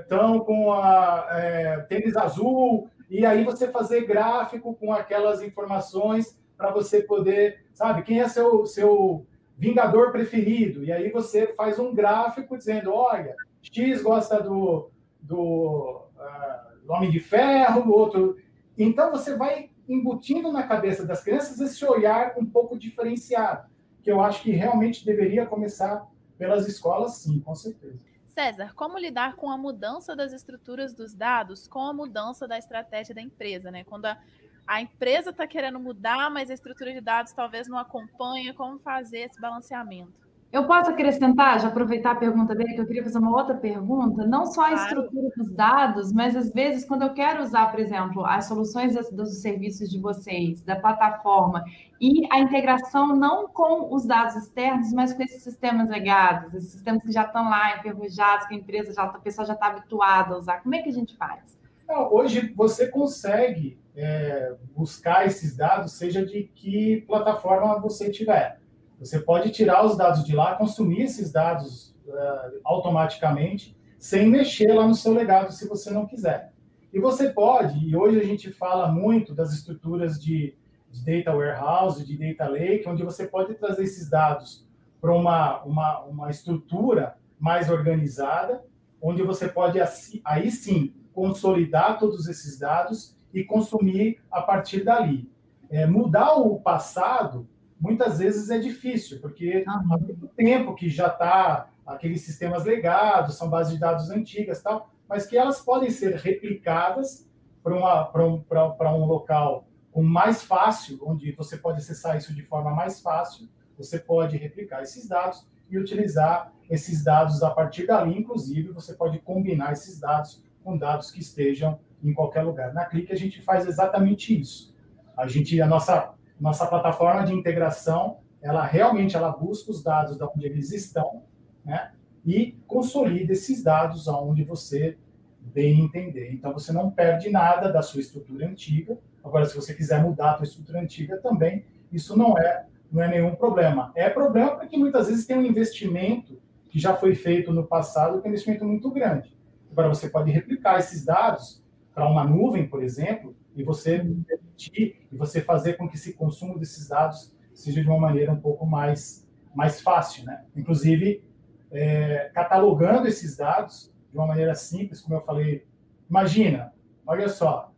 estão 0.00 0.34
é, 0.34 0.36
é, 0.38 0.40
com 0.40 0.72
a 0.72 1.26
é, 1.32 1.80
tênis 1.80 2.16
azul, 2.16 2.88
e 3.10 3.26
aí 3.26 3.44
você 3.44 3.68
fazer 3.68 4.06
gráfico 4.06 4.74
com 4.74 4.90
aquelas 4.90 5.42
informações 5.42 6.40
para 6.56 6.70
você 6.70 7.02
poder, 7.02 7.66
sabe, 7.74 8.04
quem 8.04 8.22
é 8.22 8.28
seu, 8.28 8.64
seu 8.64 9.26
vingador 9.58 10.12
preferido? 10.12 10.82
E 10.82 10.90
aí 10.90 11.10
você 11.10 11.48
faz 11.48 11.78
um 11.78 11.94
gráfico 11.94 12.56
dizendo, 12.56 12.90
olha, 12.90 13.36
X 13.60 14.00
gosta 14.00 14.42
do, 14.42 14.88
do, 15.20 16.06
uh, 16.16 16.90
Homem 16.90 17.10
de 17.10 17.20
Ferro, 17.20 17.92
outro... 17.92 18.38
Então, 18.78 19.10
você 19.10 19.36
vai 19.36 19.70
embutindo 19.88 20.52
na 20.52 20.64
cabeça 20.64 21.04
das 21.04 21.22
crianças 21.22 21.60
esse 21.60 21.84
olhar 21.84 22.34
um 22.36 22.44
pouco 22.44 22.78
diferenciado, 22.78 23.68
que 24.02 24.10
eu 24.10 24.20
acho 24.20 24.42
que 24.42 24.50
realmente 24.50 25.04
deveria 25.04 25.46
começar 25.46 26.06
pelas 26.38 26.66
escolas, 26.66 27.16
sim, 27.16 27.40
com 27.40 27.54
certeza. 27.54 27.98
César, 28.26 28.74
como 28.74 28.98
lidar 28.98 29.36
com 29.36 29.50
a 29.50 29.56
mudança 29.56 30.14
das 30.14 30.32
estruturas 30.32 30.92
dos 30.92 31.14
dados 31.14 31.66
com 31.66 31.80
a 31.80 31.92
mudança 31.94 32.46
da 32.46 32.58
estratégia 32.58 33.14
da 33.14 33.22
empresa, 33.22 33.70
né? 33.70 33.82
Quando 33.84 34.06
a, 34.06 34.18
a 34.66 34.82
empresa 34.82 35.30
está 35.30 35.46
querendo 35.46 35.80
mudar, 35.80 36.30
mas 36.30 36.50
a 36.50 36.54
estrutura 36.54 36.92
de 36.92 37.00
dados 37.00 37.32
talvez 37.32 37.66
não 37.66 37.78
acompanha, 37.78 38.52
como 38.52 38.78
fazer 38.78 39.20
esse 39.20 39.40
balanceamento? 39.40 40.25
Eu 40.52 40.64
posso 40.66 40.90
acrescentar, 40.90 41.60
já 41.60 41.68
aproveitar 41.68 42.12
a 42.12 42.16
pergunta 42.16 42.54
dele, 42.54 42.74
que 42.74 42.80
eu 42.80 42.86
queria 42.86 43.02
fazer 43.02 43.18
uma 43.18 43.36
outra 43.36 43.54
pergunta, 43.54 44.26
não 44.26 44.46
só 44.46 44.62
a 44.62 44.72
estrutura 44.72 45.28
dos 45.36 45.50
dados, 45.52 46.12
mas 46.12 46.36
às 46.36 46.50
vezes 46.50 46.84
quando 46.84 47.02
eu 47.02 47.12
quero 47.12 47.42
usar, 47.42 47.70
por 47.70 47.80
exemplo, 47.80 48.24
as 48.24 48.46
soluções 48.46 48.94
dos, 48.94 49.10
dos 49.10 49.42
serviços 49.42 49.90
de 49.90 49.98
vocês, 49.98 50.62
da 50.62 50.76
plataforma, 50.76 51.64
e 52.00 52.26
a 52.32 52.38
integração 52.38 53.14
não 53.14 53.48
com 53.48 53.92
os 53.94 54.06
dados 54.06 54.36
externos, 54.36 54.92
mas 54.92 55.12
com 55.12 55.22
esses 55.22 55.42
sistemas 55.42 55.88
legados, 55.88 56.54
esses 56.54 56.70
sistemas 56.70 57.02
que 57.02 57.12
já 57.12 57.24
estão 57.24 57.50
lá 57.50 57.76
enferrujados, 57.78 58.46
que 58.46 58.54
a 58.54 58.56
empresa 58.56 58.94
já, 58.94 59.02
a 59.02 59.18
pessoa 59.18 59.46
já 59.46 59.54
está 59.54 59.66
habituada 59.66 60.34
a 60.34 60.38
usar, 60.38 60.62
como 60.62 60.74
é 60.74 60.82
que 60.82 60.88
a 60.88 60.92
gente 60.92 61.16
faz? 61.16 61.58
Não, 61.88 62.12
hoje 62.12 62.52
você 62.56 62.88
consegue 62.88 63.78
é, 63.96 64.54
buscar 64.74 65.26
esses 65.26 65.56
dados, 65.56 65.92
seja 65.92 66.24
de 66.24 66.44
que 66.54 67.04
plataforma 67.06 67.78
você 67.80 68.10
tiver. 68.10 68.58
Você 68.98 69.20
pode 69.20 69.50
tirar 69.50 69.84
os 69.84 69.96
dados 69.96 70.24
de 70.24 70.34
lá, 70.34 70.54
consumir 70.54 71.02
esses 71.02 71.30
dados 71.30 71.94
uh, 72.06 72.60
automaticamente, 72.64 73.76
sem 73.98 74.28
mexer 74.28 74.72
lá 74.72 74.86
no 74.86 74.94
seu 74.94 75.12
legado, 75.12 75.52
se 75.52 75.68
você 75.68 75.90
não 75.90 76.06
quiser. 76.06 76.52
E 76.92 76.98
você 76.98 77.28
pode, 77.30 77.78
e 77.86 77.94
hoje 77.94 78.18
a 78.18 78.24
gente 78.24 78.50
fala 78.50 78.88
muito 78.88 79.34
das 79.34 79.52
estruturas 79.52 80.22
de, 80.22 80.56
de 80.90 81.04
data 81.04 81.36
warehouse, 81.36 82.04
de 82.04 82.16
data 82.16 82.50
lake, 82.50 82.88
onde 82.88 83.02
você 83.02 83.26
pode 83.26 83.54
trazer 83.54 83.82
esses 83.82 84.08
dados 84.08 84.66
para 85.00 85.12
uma, 85.12 85.62
uma, 85.64 86.00
uma 86.04 86.30
estrutura 86.30 87.16
mais 87.38 87.70
organizada, 87.70 88.64
onde 89.00 89.22
você 89.22 89.46
pode, 89.46 89.78
aí 90.24 90.50
sim, 90.50 90.94
consolidar 91.12 91.98
todos 91.98 92.28
esses 92.28 92.58
dados 92.58 93.16
e 93.32 93.44
consumir 93.44 94.20
a 94.30 94.40
partir 94.40 94.82
dali. 94.82 95.30
É, 95.68 95.84
mudar 95.84 96.34
o 96.36 96.60
passado 96.60 97.46
muitas 97.80 98.18
vezes 98.18 98.50
é 98.50 98.58
difícil, 98.58 99.20
porque 99.20 99.64
há 99.66 99.78
muito 99.78 100.26
tempo 100.28 100.74
que 100.74 100.88
já 100.88 101.08
está 101.08 101.68
aqueles 101.86 102.22
sistemas 102.22 102.64
legados, 102.64 103.36
são 103.36 103.48
bases 103.48 103.74
de 103.74 103.80
dados 103.80 104.10
antigas, 104.10 104.62
tal, 104.62 104.90
mas 105.08 105.26
que 105.26 105.36
elas 105.36 105.60
podem 105.60 105.90
ser 105.90 106.16
replicadas 106.16 107.28
para 107.62 108.26
um, 108.26 108.44
um 108.44 109.04
local 109.04 109.66
com 109.92 110.02
mais 110.02 110.42
fácil, 110.42 110.98
onde 111.02 111.32
você 111.32 111.56
pode 111.56 111.78
acessar 111.78 112.16
isso 112.16 112.34
de 112.34 112.42
forma 112.42 112.70
mais 112.70 113.00
fácil, 113.00 113.48
você 113.78 113.98
pode 113.98 114.36
replicar 114.36 114.82
esses 114.82 115.08
dados 115.08 115.46
e 115.70 115.78
utilizar 115.78 116.52
esses 116.68 117.04
dados 117.04 117.42
a 117.42 117.50
partir 117.50 117.86
dali, 117.86 118.18
inclusive 118.18 118.72
você 118.72 118.94
pode 118.94 119.18
combinar 119.20 119.72
esses 119.72 120.00
dados 120.00 120.42
com 120.62 120.76
dados 120.76 121.10
que 121.10 121.20
estejam 121.20 121.78
em 122.02 122.12
qualquer 122.12 122.42
lugar. 122.42 122.74
Na 122.74 122.84
Clique 122.84 123.12
a 123.12 123.16
gente 123.16 123.40
faz 123.40 123.66
exatamente 123.66 124.38
isso. 124.38 124.74
A 125.16 125.26
gente, 125.26 125.60
a 125.62 125.66
nossa 125.66 126.15
nossa 126.38 126.66
plataforma 126.66 127.24
de 127.24 127.32
integração, 127.32 128.18
ela 128.40 128.64
realmente 128.64 129.16
ela 129.16 129.30
busca 129.30 129.70
os 129.70 129.82
dados 129.82 130.16
de 130.16 130.24
onde 130.24 130.46
eles 130.46 130.72
estão, 130.72 131.22
né? 131.64 131.92
E 132.24 132.56
consolida 132.66 133.32
esses 133.32 133.62
dados 133.62 134.08
aonde 134.08 134.44
você 134.44 134.96
bem 135.40 135.80
entender. 135.80 136.32
Então 136.32 136.52
você 136.52 136.72
não 136.72 136.90
perde 136.90 137.30
nada 137.30 137.72
da 137.72 137.82
sua 137.82 138.00
estrutura 138.00 138.46
antiga. 138.46 138.98
Agora, 139.22 139.46
se 139.46 139.56
você 139.56 139.74
quiser 139.74 140.02
mudar 140.02 140.32
a 140.32 140.36
sua 140.36 140.44
estrutura 140.44 140.80
antiga 140.80 141.18
também, 141.18 141.64
isso 141.92 142.16
não 142.16 142.36
é 142.36 142.66
não 142.90 143.02
é 143.02 143.08
nenhum 143.08 143.34
problema. 143.34 143.92
É 143.94 144.08
problema 144.08 144.56
porque 144.56 144.76
muitas 144.76 145.08
vezes 145.08 145.26
tem 145.26 145.36
um 145.36 145.44
investimento 145.44 146.40
que 146.68 146.78
já 146.78 146.94
foi 146.94 147.14
feito 147.14 147.52
no 147.52 147.66
passado, 147.66 148.20
que 148.20 148.26
é 148.26 148.30
um 148.30 148.32
investimento 148.32 148.64
muito 148.64 148.90
grande. 148.90 149.36
Agora 149.70 149.88
você 149.88 150.08
pode 150.08 150.30
replicar 150.30 150.78
esses 150.78 151.04
dados 151.04 151.62
para 151.94 152.08
uma 152.08 152.24
nuvem, 152.24 152.68
por 152.68 152.82
exemplo, 152.82 153.34
e 153.56 153.64
você 153.64 153.98
permitir 153.98 155.06
e 155.10 155.16
você 155.16 155.40
fazer 155.40 155.74
com 155.74 155.88
que 155.88 155.96
esse 155.96 156.12
consumo 156.12 156.58
desses 156.58 156.88
dados 156.88 157.32
seja 157.54 157.82
de 157.82 157.88
uma 157.88 157.98
maneira 157.98 158.32
um 158.32 158.40
pouco 158.40 158.66
mais, 158.66 159.26
mais 159.54 159.80
fácil, 159.80 160.24
né? 160.24 160.44
Inclusive, 160.54 161.24
é, 161.70 162.30
catalogando 162.34 163.08
esses 163.08 163.36
dados 163.36 163.90
de 164.12 164.18
uma 164.18 164.26
maneira 164.26 164.54
simples, 164.54 165.00
como 165.00 165.16
eu 165.16 165.22
falei. 165.22 165.66
Imagina, 166.08 166.72
olha 167.06 167.28
só, 167.28 167.72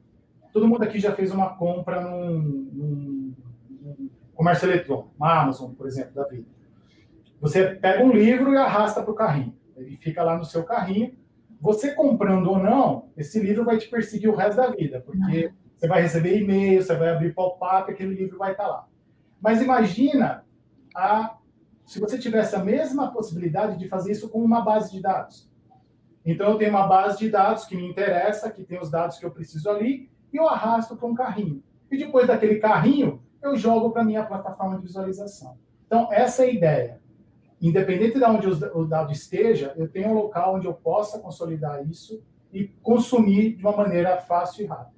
todo 0.52 0.66
mundo 0.66 0.82
aqui 0.82 0.98
já 0.98 1.14
fez 1.14 1.30
uma 1.30 1.54
compra 1.54 2.00
num, 2.00 2.38
num, 2.38 3.34
num 3.80 4.10
comércio 4.34 4.68
eletrônico, 4.68 5.12
uma 5.16 5.40
Amazon, 5.40 5.72
por 5.72 5.86
exemplo, 5.86 6.14
da 6.14 6.24
vida. 6.24 6.46
Você 7.40 7.76
pega 7.76 8.04
um 8.04 8.10
livro 8.10 8.52
e 8.52 8.56
arrasta 8.56 9.00
para 9.00 9.12
o 9.12 9.14
carrinho. 9.14 9.54
Ele 9.76 9.96
fica 9.96 10.24
lá 10.24 10.36
no 10.36 10.44
seu 10.44 10.64
carrinho. 10.64 11.16
Você 11.60 11.94
comprando 11.94 12.48
ou 12.48 12.58
não, 12.58 13.10
esse 13.16 13.40
livro 13.40 13.64
vai 13.64 13.78
te 13.78 13.88
perseguir 13.88 14.28
o 14.28 14.34
resto 14.34 14.56
da 14.56 14.70
vida, 14.70 15.00
porque 15.00 15.52
você 15.78 15.86
vai 15.86 16.02
receber 16.02 16.40
e-mail, 16.40 16.82
você 16.82 16.94
vai 16.96 17.10
abrir 17.10 17.32
pop-up, 17.32 17.88
aquele 17.88 18.12
livro 18.12 18.36
vai 18.36 18.50
estar 18.50 18.66
lá. 18.66 18.88
Mas 19.40 19.62
imagina 19.62 20.44
a, 20.94 21.36
se 21.86 22.00
você 22.00 22.18
tivesse 22.18 22.56
a 22.56 22.64
mesma 22.64 23.12
possibilidade 23.12 23.78
de 23.78 23.88
fazer 23.88 24.10
isso 24.10 24.28
com 24.28 24.42
uma 24.42 24.60
base 24.60 24.90
de 24.90 25.00
dados. 25.00 25.48
Então, 26.26 26.50
eu 26.50 26.58
tenho 26.58 26.70
uma 26.70 26.88
base 26.88 27.18
de 27.18 27.30
dados 27.30 27.64
que 27.64 27.76
me 27.76 27.88
interessa, 27.88 28.50
que 28.50 28.64
tem 28.64 28.80
os 28.80 28.90
dados 28.90 29.18
que 29.18 29.24
eu 29.24 29.30
preciso 29.30 29.70
ali, 29.70 30.10
e 30.32 30.36
eu 30.36 30.48
arrasto 30.48 30.96
para 30.96 31.06
um 31.06 31.14
carrinho. 31.14 31.62
E 31.88 31.96
depois 31.96 32.26
daquele 32.26 32.56
carrinho, 32.56 33.22
eu 33.40 33.56
jogo 33.56 33.90
para 33.90 34.02
a 34.02 34.04
minha 34.04 34.24
plataforma 34.24 34.76
de 34.76 34.82
visualização. 34.82 35.56
Então, 35.86 36.12
essa 36.12 36.44
é 36.44 36.48
a 36.48 36.52
ideia. 36.52 37.00
Independente 37.62 38.18
de 38.18 38.24
onde 38.24 38.48
o 38.48 38.84
dado 38.84 39.12
esteja, 39.12 39.72
eu 39.76 39.88
tenho 39.88 40.08
um 40.08 40.14
local 40.14 40.56
onde 40.56 40.66
eu 40.66 40.74
possa 40.74 41.20
consolidar 41.20 41.88
isso 41.88 42.20
e 42.52 42.66
consumir 42.82 43.54
de 43.54 43.64
uma 43.64 43.76
maneira 43.76 44.16
fácil 44.18 44.64
e 44.64 44.66
rápida. 44.66 44.97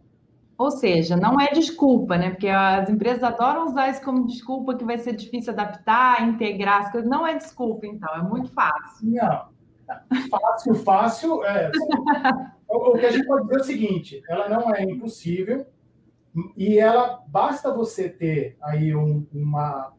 Ou 0.61 0.70
seja, 0.70 1.16
não 1.16 1.40
é 1.40 1.50
desculpa, 1.52 2.18
né? 2.18 2.28
Porque 2.28 2.46
as 2.46 2.90
empresas 2.90 3.22
adoram 3.22 3.68
usar 3.68 3.88
isso 3.88 4.02
como 4.02 4.26
desculpa 4.26 4.76
que 4.76 4.84
vai 4.84 4.98
ser 4.98 5.16
difícil 5.16 5.54
adaptar, 5.54 6.28
integrar 6.28 6.82
as 6.82 6.92
coisas. 6.92 7.08
Não 7.08 7.26
é 7.26 7.34
desculpa, 7.34 7.86
então, 7.86 8.14
é 8.14 8.22
muito 8.22 8.52
fácil. 8.52 9.08
Não. 9.08 9.48
Fácil, 10.28 10.74
fácil. 10.74 11.44
É, 11.46 11.70
o 12.68 12.92
que 12.92 13.06
a 13.06 13.11
gente 13.11 13.26
pode 13.26 13.44
dizer 13.44 13.56
é 13.56 13.61
o 13.61 13.64
seguinte: 13.64 14.22
ela 14.28 14.50
não 14.50 14.74
é 14.74 14.82
impossível 14.82 15.64
e 16.54 16.78
ela 16.78 17.24
basta 17.26 17.72
você 17.72 18.11
ter 18.11 18.58
aí 18.62 18.94
um, 18.94 19.26
uma. 19.32 19.94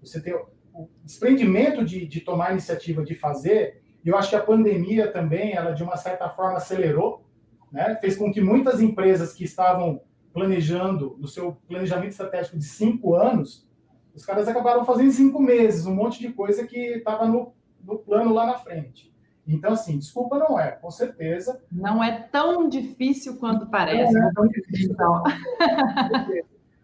Você 0.00 0.22
ter 0.22 0.36
o 0.72 0.88
desprendimento 1.02 1.84
de, 1.84 2.06
de 2.06 2.20
tomar 2.20 2.50
a 2.50 2.52
iniciativa 2.52 3.02
de 3.02 3.16
fazer. 3.16 3.82
E 4.04 4.08
eu 4.08 4.16
acho 4.16 4.30
que 4.30 4.36
a 4.36 4.40
pandemia 4.40 5.10
também, 5.10 5.54
ela 5.54 5.72
de 5.72 5.82
uma 5.82 5.96
certa 5.96 6.28
forma 6.28 6.58
acelerou 6.58 7.25
né? 7.72 7.96
fez 8.00 8.16
com 8.16 8.32
que 8.32 8.40
muitas 8.40 8.80
empresas 8.80 9.32
que 9.32 9.44
estavam 9.44 10.00
planejando, 10.32 11.16
no 11.18 11.26
seu 11.26 11.56
planejamento 11.66 12.10
estratégico 12.10 12.58
de 12.58 12.64
cinco 12.64 13.14
anos, 13.14 13.66
os 14.14 14.24
caras 14.24 14.48
acabaram 14.48 14.84
fazendo 14.84 15.10
cinco 15.10 15.40
meses, 15.40 15.86
um 15.86 15.94
monte 15.94 16.18
de 16.20 16.32
coisa 16.32 16.66
que 16.66 16.78
estava 16.78 17.26
no, 17.26 17.52
no 17.82 17.98
plano 17.98 18.32
lá 18.32 18.46
na 18.46 18.58
frente. 18.58 19.14
Então, 19.46 19.72
assim, 19.72 19.96
desculpa 19.96 20.38
não 20.38 20.58
é, 20.58 20.72
com 20.72 20.90
certeza. 20.90 21.62
Não 21.70 22.02
é 22.02 22.22
tão 22.32 22.68
difícil 22.68 23.36
quanto 23.36 23.66
parece. 23.66 24.12
Não 24.12 24.28
é 24.28 24.32
tão 24.34 24.48
difícil. 24.48 24.92
Então. 24.92 25.22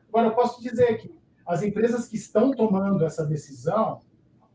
Agora, 0.09 0.28
eu 0.28 0.35
posso 0.35 0.62
dizer 0.62 0.99
que 0.99 1.12
as 1.45 1.62
empresas 1.62 2.07
que 2.07 2.16
estão 2.16 2.53
tomando 2.53 3.05
essa 3.05 3.26
decisão 3.26 4.01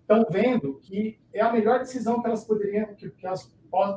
estão 0.02 0.26
vendo 0.30 0.80
que 0.82 1.20
é 1.34 1.42
a 1.42 1.52
melhor 1.52 1.80
decisão 1.80 2.22
que 2.22 2.28
elas 2.28 2.46
poderiam, 2.46 2.96
que, 2.96 3.10
que 3.10 3.28
elas 3.28 3.52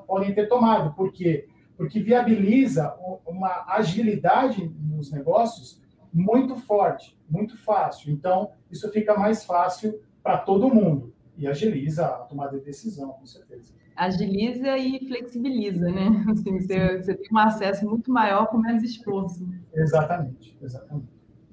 podem 0.06 0.34
ter 0.34 0.48
tomado, 0.48 0.92
porque 0.94 1.48
porque 1.80 1.98
viabiliza 1.98 2.94
uma 3.26 3.64
agilidade 3.66 4.70
nos 4.78 5.10
negócios 5.10 5.80
muito 6.12 6.54
forte, 6.54 7.18
muito 7.26 7.56
fácil. 7.56 8.12
Então, 8.12 8.50
isso 8.70 8.92
fica 8.92 9.16
mais 9.18 9.46
fácil 9.46 9.98
para 10.22 10.36
todo 10.36 10.68
mundo 10.68 11.14
e 11.38 11.46
agiliza 11.48 12.04
a 12.04 12.18
tomada 12.26 12.58
de 12.58 12.66
decisão, 12.66 13.12
com 13.12 13.24
certeza. 13.24 13.72
Agiliza 13.96 14.76
e 14.76 15.08
flexibiliza, 15.08 15.90
né? 15.90 16.22
Assim, 16.30 16.60
você, 16.60 16.98
você 16.98 17.14
tem 17.14 17.30
um 17.32 17.38
acesso 17.38 17.88
muito 17.88 18.12
maior 18.12 18.48
com 18.48 18.58
menos 18.58 18.82
esforço. 18.82 19.48
Exatamente, 19.72 20.58
exatamente. 20.60 21.08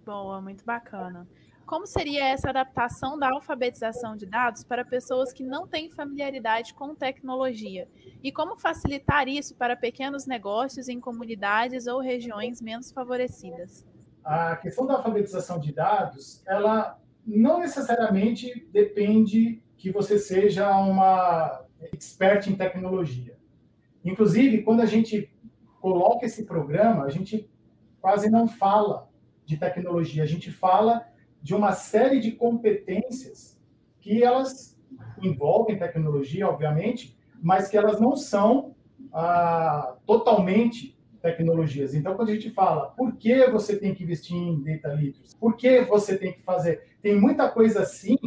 Boa, 0.05 0.41
muito 0.41 0.65
bacana. 0.65 1.25
Como 1.67 1.85
seria 1.85 2.29
essa 2.29 2.49
adaptação 2.49 3.19
da 3.19 3.29
alfabetização 3.29 4.15
de 4.15 4.25
dados 4.25 4.63
para 4.63 4.85
pessoas 4.85 5.33
que 5.33 5.43
não 5.43 5.67
têm 5.67 5.89
familiaridade 5.91 6.73
com 6.73 6.95
tecnologia? 6.95 7.89
E 8.23 8.31
como 8.31 8.57
facilitar 8.57 9.27
isso 9.27 9.53
para 9.53 9.75
pequenos 9.75 10.25
negócios 10.25 10.87
em 10.87 10.97
comunidades 10.97 11.85
ou 11.85 11.99
regiões 11.99 12.61
menos 12.61 12.89
favorecidas? 12.89 13.85
A 14.23 14.55
questão 14.55 14.87
da 14.87 14.93
alfabetização 14.93 15.59
de 15.59 15.73
dados, 15.73 16.41
ela 16.47 16.97
não 17.25 17.59
necessariamente 17.59 18.65
depende 18.71 19.61
que 19.75 19.91
você 19.91 20.17
seja 20.17 20.71
uma 20.77 21.65
expert 21.91 22.47
em 22.47 22.55
tecnologia. 22.55 23.37
Inclusive, 24.05 24.63
quando 24.63 24.79
a 24.79 24.85
gente 24.85 25.29
coloca 25.81 26.25
esse 26.25 26.45
programa, 26.45 27.03
a 27.03 27.09
gente 27.09 27.51
quase 27.99 28.29
não 28.29 28.47
fala 28.47 29.09
de 29.45 29.57
tecnologia, 29.57 30.23
a 30.23 30.25
gente 30.25 30.49
fala 30.49 31.05
de 31.41 31.55
uma 31.55 31.71
série 31.71 32.19
de 32.19 32.31
competências 32.31 33.59
que 33.99 34.23
elas 34.23 34.77
envolvem 35.21 35.77
tecnologia, 35.77 36.47
obviamente, 36.47 37.17
mas 37.41 37.67
que 37.67 37.77
elas 37.77 37.99
não 37.99 38.15
são 38.15 38.75
ah, 39.13 39.95
totalmente 40.05 40.97
tecnologias. 41.21 41.93
Então, 41.93 42.15
quando 42.15 42.29
a 42.29 42.33
gente 42.33 42.51
fala 42.51 42.87
por 42.91 43.15
que 43.15 43.49
você 43.49 43.77
tem 43.77 43.93
que 43.93 44.03
investir 44.03 44.35
em 44.35 44.61
data 44.61 44.93
literacy, 44.93 45.35
por 45.39 45.55
que 45.55 45.81
você 45.81 46.17
tem 46.17 46.33
que 46.33 46.41
fazer, 46.41 46.95
tem 47.01 47.19
muita 47.19 47.49
coisa 47.49 47.81
assim 47.81 48.17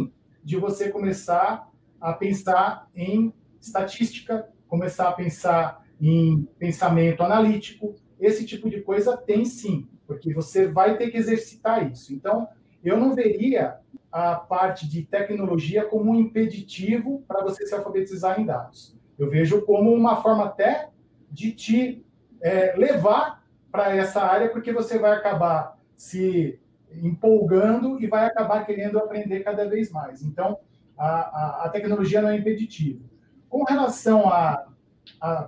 de 0.43 0.57
você 0.57 0.91
começar 0.91 1.69
a 2.01 2.13
pensar 2.13 2.89
em 2.95 3.33
estatística, 3.61 4.49
começar 4.67 5.09
a 5.09 5.13
pensar 5.13 5.85
em 6.01 6.49
pensamento 6.59 7.23
analítico. 7.23 7.95
Esse 8.19 8.45
tipo 8.47 8.71
de 8.71 8.81
coisa 8.81 9.17
tem 9.17 9.45
sim, 9.45 9.89
porque 10.07 10.33
você 10.33 10.67
vai 10.67 10.97
ter 10.97 11.11
que 11.11 11.19
exercitar 11.19 11.91
isso. 11.91 12.13
Então, 12.15 12.49
eu 12.83 12.97
não 12.97 13.15
veria 13.15 13.79
a 14.11 14.35
parte 14.35 14.89
de 14.89 15.03
tecnologia 15.03 15.85
como 15.85 16.11
um 16.11 16.15
impeditivo 16.17 17.23
para 17.29 17.43
você 17.43 17.67
se 17.67 17.75
alfabetizar 17.75 18.41
em 18.41 18.47
dados. 18.47 18.97
Eu 19.19 19.31
vejo 19.31 19.63
como 19.63 19.93
uma 19.93 20.17
forma 20.23 20.47
até 20.47 20.89
de 21.31 21.53
te 21.53 22.05
é, 22.41 22.75
levar 22.77 23.45
para 23.71 23.95
essa 23.95 24.23
área, 24.23 24.49
porque 24.49 24.73
você 24.73 24.99
vai 24.99 25.13
acabar 25.13 25.79
se 25.97 26.59
empolgando 26.93 28.03
e 28.03 28.07
vai 28.07 28.27
acabar 28.27 28.65
querendo 28.67 28.99
aprender 28.99 29.41
cada 29.41 29.69
vez 29.69 29.93
mais. 29.93 30.23
Então, 30.23 30.59
a, 30.99 31.07
a, 31.07 31.65
a 31.67 31.69
tecnologia 31.69 32.21
não 32.21 32.31
é 32.31 32.37
impeditiva. 32.37 33.05
Com 33.49 33.65
relação 33.65 34.29
à, 34.29 34.67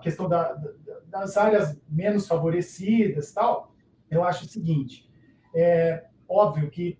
questão 0.00 0.28
da, 0.28 0.56
das 1.06 1.36
áreas 1.36 1.78
menos 1.88 2.26
favorecidas, 2.26 3.32
tal, 3.32 3.72
eu 4.10 4.22
acho 4.24 4.44
o 4.44 4.48
seguinte: 4.48 5.08
é 5.54 6.04
óbvio 6.28 6.70
que 6.70 6.98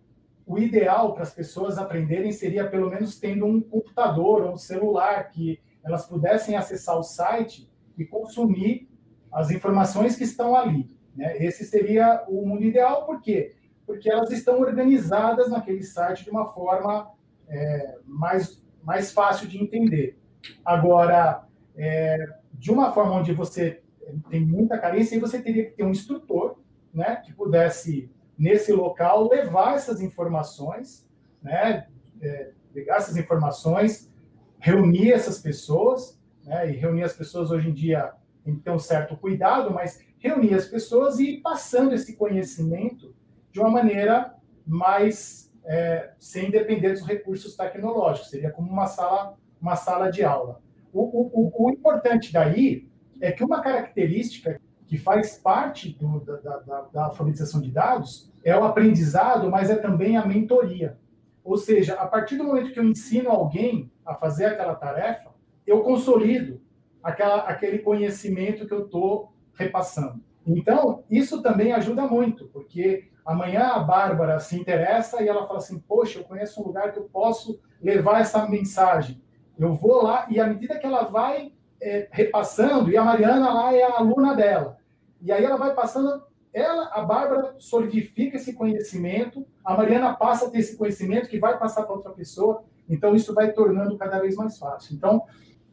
o 0.53 0.59
ideal 0.59 1.15
para 1.15 1.23
as 1.23 1.33
pessoas 1.33 1.79
aprenderem 1.79 2.31
seria 2.31 2.69
pelo 2.69 2.91
menos 2.91 3.19
tendo 3.19 3.47
um 3.47 3.59
computador 3.59 4.43
ou 4.43 4.53
um 4.53 4.57
celular 4.59 5.31
que 5.31 5.59
elas 5.83 6.05
pudessem 6.05 6.57
acessar 6.57 6.99
o 6.99 7.03
site 7.03 7.71
e 7.97 8.05
consumir 8.05 8.87
as 9.33 9.51
informações 9.51 10.15
que 10.15 10.25
estão 10.25 10.55
ali. 10.55 10.91
Né? 11.17 11.43
Esse 11.43 11.65
seria 11.65 12.23
o 12.29 12.47
mundo 12.47 12.65
ideal, 12.65 13.07
por 13.07 13.23
quê? 13.23 13.55
Porque 13.87 14.11
elas 14.11 14.31
estão 14.31 14.61
organizadas 14.61 15.51
naquele 15.51 15.83
site 15.83 16.25
de 16.25 16.31
uma 16.31 16.53
forma 16.53 17.11
é, 17.49 17.99
mais, 18.05 18.63
mais 18.83 19.11
fácil 19.11 19.49
de 19.49 19.57
entender. 19.59 20.19
Agora, 20.63 21.47
é, 21.75 22.19
de 22.53 22.71
uma 22.71 22.93
forma 22.93 23.15
onde 23.15 23.33
você 23.33 23.81
tem 24.29 24.45
muita 24.45 24.77
carência, 24.77 25.19
você 25.19 25.41
teria 25.41 25.65
que 25.65 25.77
ter 25.77 25.85
um 25.85 25.91
instrutor 25.91 26.59
né, 26.93 27.17
que 27.25 27.33
pudesse, 27.33 28.11
nesse 28.43 28.73
local, 28.73 29.29
levar 29.29 29.77
essas 29.77 30.01
informações, 30.01 31.09
né, 31.41 31.87
é, 32.21 32.51
pegar 32.75 32.97
essas 32.97 33.17
informações, 33.17 34.13
reunir 34.59 35.13
essas 35.13 35.39
pessoas, 35.39 36.21
né, 36.45 36.69
e 36.69 36.77
reunir 36.77 37.05
as 37.05 37.13
pessoas 37.13 37.53
hoje 37.53 37.69
em 37.69 37.73
dia 37.73 38.13
tem 38.45 38.57
que 38.57 38.63
ter 38.63 38.73
um 38.73 38.79
certo 38.81 39.17
cuidado, 39.17 39.73
mas 39.73 40.05
reunir 40.19 40.55
as 40.55 40.67
pessoas 40.67 41.21
e 41.21 41.35
ir 41.35 41.41
passando 41.41 41.95
esse 41.95 42.17
conhecimento 42.17 43.15
de 43.53 43.61
uma 43.61 43.71
maneira 43.71 44.35
mais 44.67 45.53
é, 45.65 46.11
sem 46.19 46.51
depender 46.51 46.91
dos 46.91 47.07
recursos 47.07 47.55
tecnológicos. 47.55 48.29
Seria 48.29 48.51
como 48.51 48.69
uma 48.69 48.89
sala, 48.89 49.39
uma 49.61 49.77
sala 49.77 50.11
de 50.11 50.25
aula. 50.25 50.61
O, 50.93 51.01
o, 51.01 51.67
o 51.67 51.71
importante 51.71 52.33
daí 52.33 52.89
é 53.21 53.31
que 53.31 53.45
uma 53.45 53.63
característica 53.63 54.61
que 54.93 54.99
faz 54.99 55.39
parte 55.39 55.89
do, 55.99 56.21
da, 56.21 56.37
da, 56.37 56.81
da 56.93 57.05
alfabetização 57.07 57.63
de 57.63 57.71
dados 57.71 58.31
é 58.45 58.55
o 58.55 58.63
aprendizado, 58.63 59.51
mas 59.51 59.71
é 59.71 59.77
também 59.77 60.19
a 60.19 60.27
mentoria. 60.27 60.99
Ou 61.43 61.57
seja, 61.57 61.95
a 61.95 62.07
partir 62.07 62.37
do 62.37 62.45
momento 62.45 62.75
que 62.75 62.79
eu 62.79 62.85
ensino 62.85 63.31
alguém 63.31 63.91
a 64.05 64.15
fazer 64.15 64.45
aquela 64.45 64.75
tarefa, 64.75 65.31
eu 65.67 65.81
consolido 65.81 66.61
aquela, 67.03 67.37
aquele 67.45 67.79
conhecimento 67.79 68.67
que 68.67 68.75
eu 68.75 68.85
estou 68.85 69.33
repassando. 69.55 70.21
Então, 70.47 71.05
isso 71.11 71.41
também 71.41 71.73
ajuda 71.73 72.07
muito, 72.07 72.49
porque 72.49 73.09
amanhã 73.25 73.69
a 73.69 73.79
Bárbara 73.79 74.41
se 74.41 74.61
interessa 74.61 75.23
e 75.23 75.29
ela 75.29 75.47
fala 75.47 75.59
assim: 75.59 75.79
Poxa, 75.79 76.19
eu 76.19 76.25
conheço 76.25 76.61
um 76.61 76.67
lugar 76.67 76.93
que 76.93 76.99
eu 76.99 77.05
posso 77.05 77.59
levar 77.81 78.21
essa 78.21 78.47
mensagem. 78.47 79.23
Eu 79.59 79.73
vou 79.73 80.03
lá 80.03 80.27
e 80.29 80.39
à 80.39 80.47
medida 80.47 80.79
que 80.79 80.85
ela 80.85 81.05
vai 81.05 81.51
é, 81.81 82.09
repassando, 82.11 82.91
e 82.91 82.97
a 82.99 83.03
Mariana 83.03 83.55
lá 83.55 83.75
é 83.75 83.85
a 83.85 83.97
aluna 83.97 84.37
dela, 84.37 84.82
e 85.23 85.31
aí 85.31 85.45
ela 85.45 85.57
vai 85.57 85.75
passando, 85.75 86.23
ela, 86.53 86.91
a 86.93 87.03
Bárbara, 87.03 87.55
solidifica 87.59 88.37
esse 88.37 88.53
conhecimento, 88.53 89.47
a 89.65 89.77
Mariana 89.77 90.15
passa 90.15 90.47
a 90.47 90.51
ter 90.51 90.59
esse 90.59 90.77
conhecimento 90.77 91.29
que 91.29 91.39
vai 91.39 91.59
passar 91.59 91.85
para 91.85 91.95
outra 91.95 92.11
pessoa, 92.11 92.65
então 92.89 93.15
isso 93.15 93.33
vai 93.33 93.53
tornando 93.53 93.97
cada 93.97 94.19
vez 94.19 94.35
mais 94.37 94.59
fácil. 94.59 94.95
Então, 94.95 95.23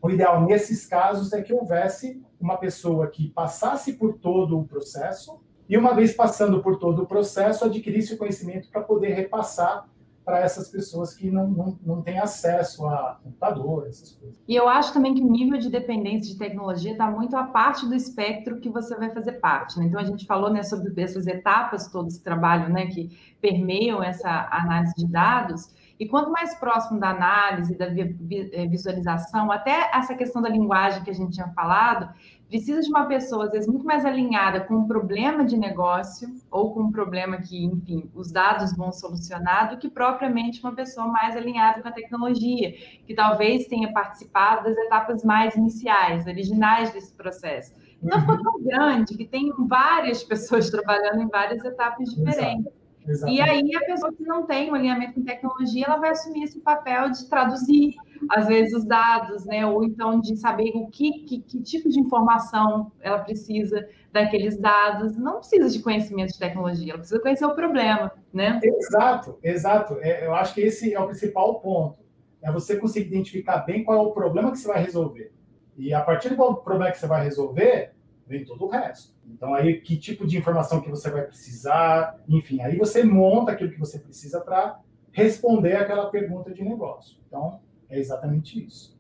o 0.01 0.09
ideal 0.09 0.45
nesses 0.45 0.85
casos 0.85 1.33
é 1.33 1.41
que 1.41 1.53
houvesse 1.53 2.23
uma 2.39 2.57
pessoa 2.57 3.07
que 3.07 3.29
passasse 3.29 3.93
por 3.93 4.13
todo 4.13 4.57
o 4.57 4.65
processo 4.65 5.41
e, 5.67 5.77
uma 5.77 5.93
vez 5.93 6.13
passando 6.13 6.61
por 6.61 6.77
todo 6.77 7.03
o 7.03 7.05
processo, 7.05 7.65
adquirisse 7.65 8.13
o 8.13 8.17
conhecimento 8.17 8.69
para 8.69 8.81
poder 8.81 9.13
repassar 9.13 9.89
para 10.29 10.41
essas 10.41 10.69
pessoas 10.69 11.15
que 11.15 11.31
não, 11.31 11.47
não, 11.47 11.79
não 11.83 12.01
têm 12.03 12.19
acesso 12.19 12.85
a 12.85 13.19
computador, 13.23 13.87
essas 13.87 14.11
coisas. 14.11 14.39
E 14.47 14.55
eu 14.55 14.69
acho 14.69 14.93
também 14.93 15.15
que 15.15 15.23
o 15.23 15.27
nível 15.27 15.57
de 15.57 15.71
dependência 15.71 16.31
de 16.31 16.37
tecnologia 16.37 16.91
está 16.91 17.09
muito 17.09 17.35
a 17.35 17.45
parte 17.45 17.87
do 17.87 17.95
espectro 17.95 18.59
que 18.59 18.69
você 18.69 18.95
vai 18.95 19.11
fazer 19.11 19.33
parte. 19.33 19.79
Né? 19.79 19.85
Então, 19.85 19.99
a 19.99 20.03
gente 20.03 20.27
falou 20.27 20.51
né, 20.51 20.61
sobre 20.61 20.93
essas 21.01 21.25
etapas 21.25 21.87
todas 21.87 22.13
de 22.13 22.19
trabalho 22.19 22.71
né, 22.71 22.85
que 22.85 23.09
permeiam 23.41 24.03
essa 24.03 24.47
análise 24.51 24.93
de 24.95 25.07
dados, 25.07 25.73
e 25.99 26.07
quanto 26.07 26.31
mais 26.31 26.55
próximo 26.55 26.99
da 26.99 27.09
análise, 27.09 27.77
da 27.77 27.87
eh, 27.87 28.67
visualização, 28.67 29.51
até 29.51 29.89
essa 29.93 30.15
questão 30.15 30.41
da 30.41 30.47
linguagem 30.47 31.03
que 31.03 31.09
a 31.09 31.13
gente 31.13 31.33
tinha 31.33 31.49
falado, 31.49 32.13
precisa 32.49 32.81
de 32.81 32.89
uma 32.89 33.05
pessoa, 33.05 33.45
às 33.45 33.51
vezes, 33.51 33.67
muito 33.67 33.85
mais 33.85 34.03
alinhada 34.03 34.61
com 34.61 34.73
um 34.73 34.87
problema 34.87 35.45
de 35.45 35.55
negócio 35.55 36.27
ou 36.49 36.73
com 36.73 36.81
um 36.81 36.91
problema 36.91 37.37
que, 37.37 37.63
enfim, 37.63 38.09
os 38.15 38.31
dados 38.31 38.75
vão 38.75 38.91
solucionar, 38.91 39.69
do 39.69 39.77
que 39.77 39.87
propriamente 39.87 40.59
uma 40.61 40.73
pessoa 40.73 41.07
mais 41.07 41.37
alinhada 41.37 41.81
com 41.81 41.87
a 41.87 41.91
tecnologia, 41.91 42.73
que 43.05 43.13
talvez 43.13 43.67
tenha 43.67 43.93
participado 43.93 44.63
das 44.63 44.77
etapas 44.77 45.23
mais 45.23 45.55
iniciais, 45.55 46.25
originais 46.25 46.91
desse 46.91 47.13
processo. 47.13 47.73
Então, 48.01 48.19
ficou 48.21 48.41
tão 48.41 48.63
grande 48.63 49.15
que 49.15 49.25
tem 49.25 49.53
várias 49.67 50.23
pessoas 50.23 50.69
trabalhando 50.71 51.21
em 51.21 51.27
várias 51.27 51.63
etapas 51.63 52.09
diferentes. 52.09 52.78
Exatamente. 53.07 53.39
E 53.39 53.41
aí 53.41 53.75
a 53.75 53.85
pessoa 53.85 54.13
que 54.13 54.23
não 54.23 54.45
tem 54.45 54.71
um 54.71 54.75
alinhamento 54.75 55.13
com 55.13 55.23
tecnologia, 55.23 55.85
ela 55.85 55.97
vai 55.97 56.11
assumir 56.11 56.43
esse 56.43 56.59
papel 56.59 57.09
de 57.09 57.27
traduzir, 57.27 57.95
às 58.29 58.47
vezes, 58.47 58.73
os 58.73 58.85
dados, 58.85 59.45
né? 59.45 59.65
Ou 59.65 59.83
então 59.83 60.19
de 60.19 60.35
saber 60.35 60.71
o 60.75 60.87
que, 60.87 61.23
que, 61.23 61.41
que 61.41 61.61
tipo 61.61 61.89
de 61.89 61.99
informação 61.99 62.91
ela 63.01 63.19
precisa 63.19 63.87
daqueles 64.11 64.57
dados. 64.57 65.17
Não 65.17 65.37
precisa 65.37 65.69
de 65.69 65.81
conhecimento 65.81 66.33
de 66.33 66.39
tecnologia, 66.39 66.91
ela 66.91 66.99
precisa 66.99 67.21
conhecer 67.21 67.45
o 67.45 67.55
problema, 67.55 68.11
né? 68.33 68.59
Exato, 68.63 69.39
exato. 69.41 69.97
É, 70.01 70.25
eu 70.25 70.33
acho 70.33 70.53
que 70.53 70.61
esse 70.61 70.93
é 70.93 70.99
o 70.99 71.07
principal 71.07 71.59
ponto. 71.59 71.99
É 72.41 72.51
você 72.51 72.77
conseguir 72.77 73.07
identificar 73.07 73.59
bem 73.59 73.83
qual 73.83 73.97
é 73.97 74.01
o 74.01 74.11
problema 74.11 74.51
que 74.51 74.57
você 74.57 74.67
vai 74.67 74.81
resolver. 74.83 75.31
E 75.77 75.93
a 75.93 76.01
partir 76.01 76.29
do 76.29 76.55
problema 76.55 76.91
que 76.91 76.97
você 76.97 77.07
vai 77.07 77.23
resolver, 77.23 77.93
vem 78.29 78.45
todo 78.45 78.63
o 78.65 78.69
resto. 78.69 79.13
Então, 79.25 79.55
aí, 79.55 79.81
que 79.81 79.97
tipo 79.97 80.27
de 80.27 80.37
informação 80.37 80.79
que 80.79 80.89
você 80.89 81.09
vai 81.09 81.23
precisar, 81.23 82.15
enfim, 82.29 82.61
aí 82.61 82.77
você 82.77 83.03
monta 83.03 83.51
aquilo 83.51 83.71
que 83.71 83.79
você 83.79 83.97
precisa 83.97 84.39
para 84.39 84.79
responder 85.11 85.75
aquela 85.75 86.09
pergunta 86.11 86.53
de 86.53 86.63
negócio. 86.63 87.17
Então, 87.27 87.59
é 87.89 87.99
exatamente 87.99 88.63
isso. 88.63 88.97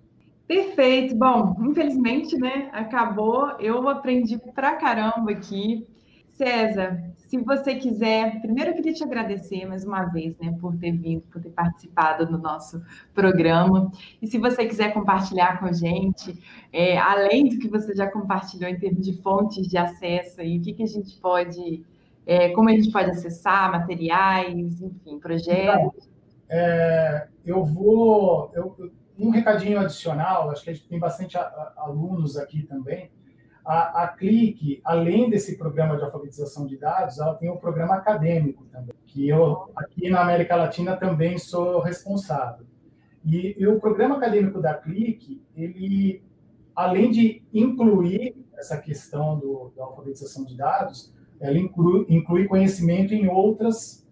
Perfeito. 0.47 1.15
Bom, 1.15 1.55
infelizmente, 1.61 2.35
né, 2.35 2.71
acabou. 2.73 3.51
Eu 3.59 3.87
aprendi 3.87 4.39
pra 4.39 4.75
caramba 4.77 5.31
aqui. 5.31 5.87
César, 6.29 7.08
se 7.29 7.37
você 7.37 7.75
quiser, 7.75 8.41
primeiro 8.41 8.71
eu 8.71 8.75
queria 8.75 8.91
te 8.91 9.03
agradecer 9.03 9.63
mais 9.63 9.85
uma 9.85 10.03
vez, 10.05 10.35
né, 10.39 10.57
por 10.59 10.75
ter 10.75 10.91
vindo, 10.91 11.21
por 11.31 11.39
ter 11.39 11.51
participado 11.51 12.25
do 12.25 12.39
nosso 12.39 12.81
programa. 13.13 13.91
E 14.19 14.25
se 14.25 14.39
você 14.39 14.65
quiser 14.65 14.91
compartilhar 14.95 15.59
com 15.59 15.67
a 15.67 15.71
gente, 15.71 16.35
é, 16.73 16.97
além 16.97 17.47
do 17.47 17.59
que 17.59 17.67
você 17.67 17.93
já 17.93 18.07
compartilhou 18.07 18.67
em 18.67 18.79
termos 18.79 19.05
de 19.05 19.13
fontes 19.21 19.67
de 19.67 19.77
acesso, 19.77 20.41
e 20.41 20.57
o 20.57 20.61
que, 20.61 20.73
que 20.73 20.81
a 20.81 20.87
gente 20.87 21.15
pode, 21.19 21.85
é, 22.25 22.49
como 22.49 22.67
a 22.67 22.71
gente 22.71 22.91
pode 22.91 23.11
acessar 23.11 23.71
materiais, 23.71 24.81
enfim, 24.81 25.19
projetos. 25.19 26.09
Então, 26.47 26.49
é, 26.49 27.27
eu 27.45 27.63
vou, 27.63 28.51
eu, 28.55 28.91
um 29.19 29.29
recadinho 29.29 29.79
adicional, 29.79 30.49
acho 30.49 30.63
que 30.63 30.71
a 30.71 30.73
gente 30.73 30.87
tem 30.87 30.97
bastante 30.97 31.37
alunos 31.77 32.37
aqui 32.37 32.63
também. 32.63 33.11
A, 33.65 34.03
a 34.03 34.07
Clique, 34.07 34.81
além 34.83 35.29
desse 35.29 35.57
programa 35.57 35.97
de 35.97 36.03
alfabetização 36.03 36.65
de 36.65 36.77
dados, 36.77 37.19
ela 37.19 37.35
tem 37.35 37.49
um 37.49 37.57
programa 37.57 37.95
acadêmico 37.95 38.65
também, 38.71 38.95
que 39.05 39.27
eu, 39.27 39.69
aqui 39.75 40.09
na 40.09 40.21
América 40.21 40.55
Latina, 40.55 40.95
também 40.95 41.37
sou 41.37 41.79
responsável. 41.79 42.65
E, 43.25 43.55
e 43.57 43.67
o 43.67 43.79
programa 43.79 44.17
acadêmico 44.17 44.61
da 44.61 44.73
Clique, 44.73 45.41
ele, 45.55 46.23
além 46.75 47.11
de 47.11 47.43
incluir 47.53 48.35
essa 48.57 48.77
questão 48.77 49.37
do, 49.37 49.71
da 49.75 49.83
alfabetização 49.83 50.45
de 50.45 50.55
dados, 50.55 51.13
ela 51.39 51.57
inclui, 51.57 52.05
inclui 52.09 52.47
conhecimento 52.47 53.13
em 53.13 53.27
outras 53.27 54.05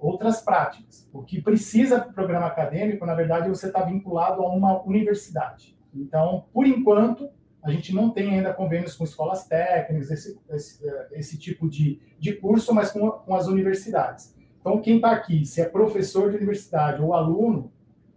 outras 0.00 0.40
práticas. 0.40 1.06
O 1.12 1.22
que 1.22 1.42
precisa 1.42 1.98
do 1.98 2.12
programa 2.12 2.46
acadêmico, 2.46 3.04
na 3.04 3.14
verdade, 3.14 3.50
você 3.50 3.66
está 3.66 3.82
vinculado 3.82 4.42
a 4.42 4.48
uma 4.48 4.82
universidade. 4.82 5.76
Então, 5.94 6.46
por 6.54 6.66
enquanto, 6.66 7.28
a 7.62 7.70
gente 7.70 7.94
não 7.94 8.10
tem 8.10 8.34
ainda 8.34 8.52
convênios 8.54 8.96
com 8.96 9.04
escolas 9.04 9.46
técnicas, 9.46 10.10
esse, 10.10 10.40
esse, 10.50 10.80
esse 11.12 11.38
tipo 11.38 11.68
de, 11.68 12.00
de 12.18 12.34
curso, 12.34 12.74
mas 12.74 12.90
com, 12.90 13.10
com 13.10 13.34
as 13.34 13.46
universidades. 13.46 14.34
Então, 14.60 14.80
quem 14.80 14.96
está 14.96 15.12
aqui, 15.12 15.44
se 15.44 15.60
é 15.60 15.64
professor 15.64 16.30
de 16.30 16.36
universidade 16.36 17.02
ou 17.02 17.14
aluno, 17.14 17.72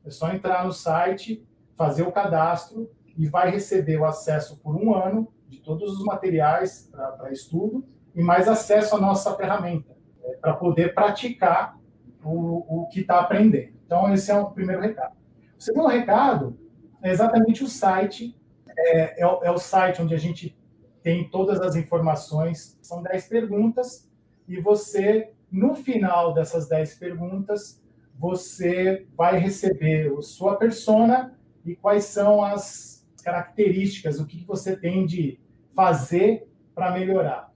é 0.05 0.09
só 0.09 0.31
entrar 0.33 0.65
no 0.65 0.71
site 0.71 1.45
fazer 1.75 2.03
o 2.03 2.11
cadastro 2.11 2.89
e 3.17 3.27
vai 3.27 3.49
receber 3.51 3.97
o 3.97 4.05
acesso 4.05 4.59
por 4.59 4.75
um 4.75 4.93
ano 4.95 5.31
de 5.47 5.59
todos 5.59 5.97
os 5.97 6.05
materiais 6.05 6.89
para 7.17 7.31
estudo 7.31 7.85
e 8.15 8.21
mais 8.21 8.47
acesso 8.47 8.95
à 8.95 8.99
nossa 8.99 9.35
ferramenta, 9.35 9.95
é, 10.23 10.35
para 10.37 10.53
poder 10.53 10.93
praticar 10.93 11.77
o, 12.23 12.83
o 12.83 12.87
que 12.87 13.01
está 13.01 13.19
aprendendo. 13.19 13.73
Então, 13.85 14.13
esse 14.13 14.31
é 14.31 14.35
o 14.35 14.51
primeiro 14.51 14.81
recado. 14.81 15.15
O 15.57 15.61
segundo 15.61 15.87
recado 15.87 16.57
é 17.01 17.11
exatamente 17.11 17.63
o 17.63 17.67
site. 17.67 18.35
É, 18.78 19.21
é, 19.21 19.24
é 19.24 19.51
o 19.51 19.57
site 19.57 20.01
onde 20.01 20.13
a 20.13 20.17
gente 20.17 20.57
tem 21.01 21.30
todas 21.30 21.59
as 21.61 21.76
informações. 21.76 22.78
São 22.82 23.03
10 23.03 23.28
perguntas 23.28 24.09
e 24.47 24.59
você, 24.59 25.32
no 25.51 25.76
final 25.76 26.34
dessas 26.34 26.67
10 26.67 26.95
perguntas, 26.95 27.84
você 28.17 29.05
vai 29.15 29.38
receber 29.38 30.13
a 30.17 30.21
sua 30.21 30.55
persona 30.55 31.38
e 31.65 31.76
quais 31.76 32.05
são 32.05 32.43
as 32.43 33.05
características, 33.24 34.19
o 34.19 34.26
que 34.26 34.43
você 34.45 34.76
tem 34.76 35.05
de 35.05 35.39
fazer 35.74 36.47
para 36.76 36.91
melhorar. 36.91 37.51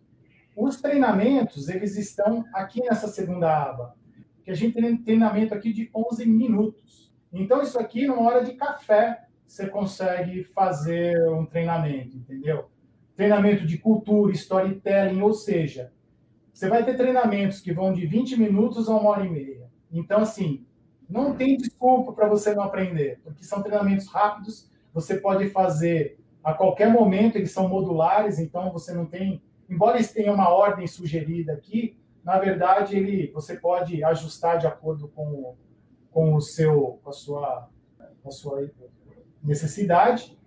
Os 0.56 0.82
treinamentos, 0.82 1.70
eles 1.70 1.98
estão 1.98 2.44
aqui 2.54 2.82
nessa 2.82 3.08
segunda 3.08 3.64
aba, 3.64 3.96
que 4.44 4.50
a 4.50 4.56
gente 4.56 4.74
tem 4.74 4.98
treinamento 4.98 5.54
aqui 5.54 5.72
de 5.72 5.90
11 5.94 6.26
minutos. 6.26 7.14
Então, 7.32 7.62
isso 7.62 7.78
aqui, 7.78 8.08
numa 8.08 8.24
hora 8.24 8.44
de 8.44 8.54
café, 8.54 9.27
você 9.48 9.68
consegue 9.68 10.44
fazer 10.44 11.28
um 11.30 11.46
treinamento, 11.46 12.18
entendeu? 12.18 12.66
Treinamento 13.16 13.66
de 13.66 13.78
cultura, 13.78 14.34
storytelling, 14.34 15.22
ou 15.22 15.34
seja, 15.34 15.92
você 16.54 16.68
vai 16.68 16.84
ter 16.84 16.98
treinamentos 16.98 17.62
que 17.62 17.74
vão 17.74 17.94
de 17.94 18.06
20 18.06 18.38
minutos 18.38 18.90
a 18.90 18.96
uma 18.96 19.10
hora 19.10 19.26
e 19.26 19.30
meia. 19.30 19.70
Então, 19.92 20.20
assim, 20.20 20.66
não 21.10 21.36
tem 21.36 21.56
desculpa 21.56 22.12
para 22.12 22.28
você 22.28 22.54
não 22.54 22.64
aprender, 22.64 23.20
porque 23.24 23.44
são 23.44 23.64
treinamentos 23.64 24.08
rápidos, 24.08 24.70
você 24.94 25.18
pode 25.18 25.50
fazer 25.50 26.20
a 26.44 26.54
qualquer 26.54 26.92
momento, 26.92 27.38
eles 27.38 27.52
são 27.52 27.68
modulares, 27.68 28.40
então 28.40 28.72
você 28.72 28.94
não 28.94 29.06
tem, 29.06 29.42
embora 29.70 29.98
eles 29.98 30.12
tenham 30.12 30.34
uma 30.34 30.50
ordem 30.50 30.86
sugerida 30.88 31.54
aqui, 31.54 31.98
na 32.24 32.38
verdade 32.40 32.98
ele 32.98 33.32
você 33.32 33.56
pode 33.56 34.04
ajustar 34.04 34.58
de 34.58 34.68
acordo 34.68 35.08
com, 35.08 35.56
com 36.12 36.36
o 36.36 36.42
seu 36.42 37.00
com 37.02 37.10
a 37.10 37.14
sua 37.14 37.70
com 38.22 38.30
a 38.30 38.32
sua 38.32 38.64
necessidade. 39.44 40.38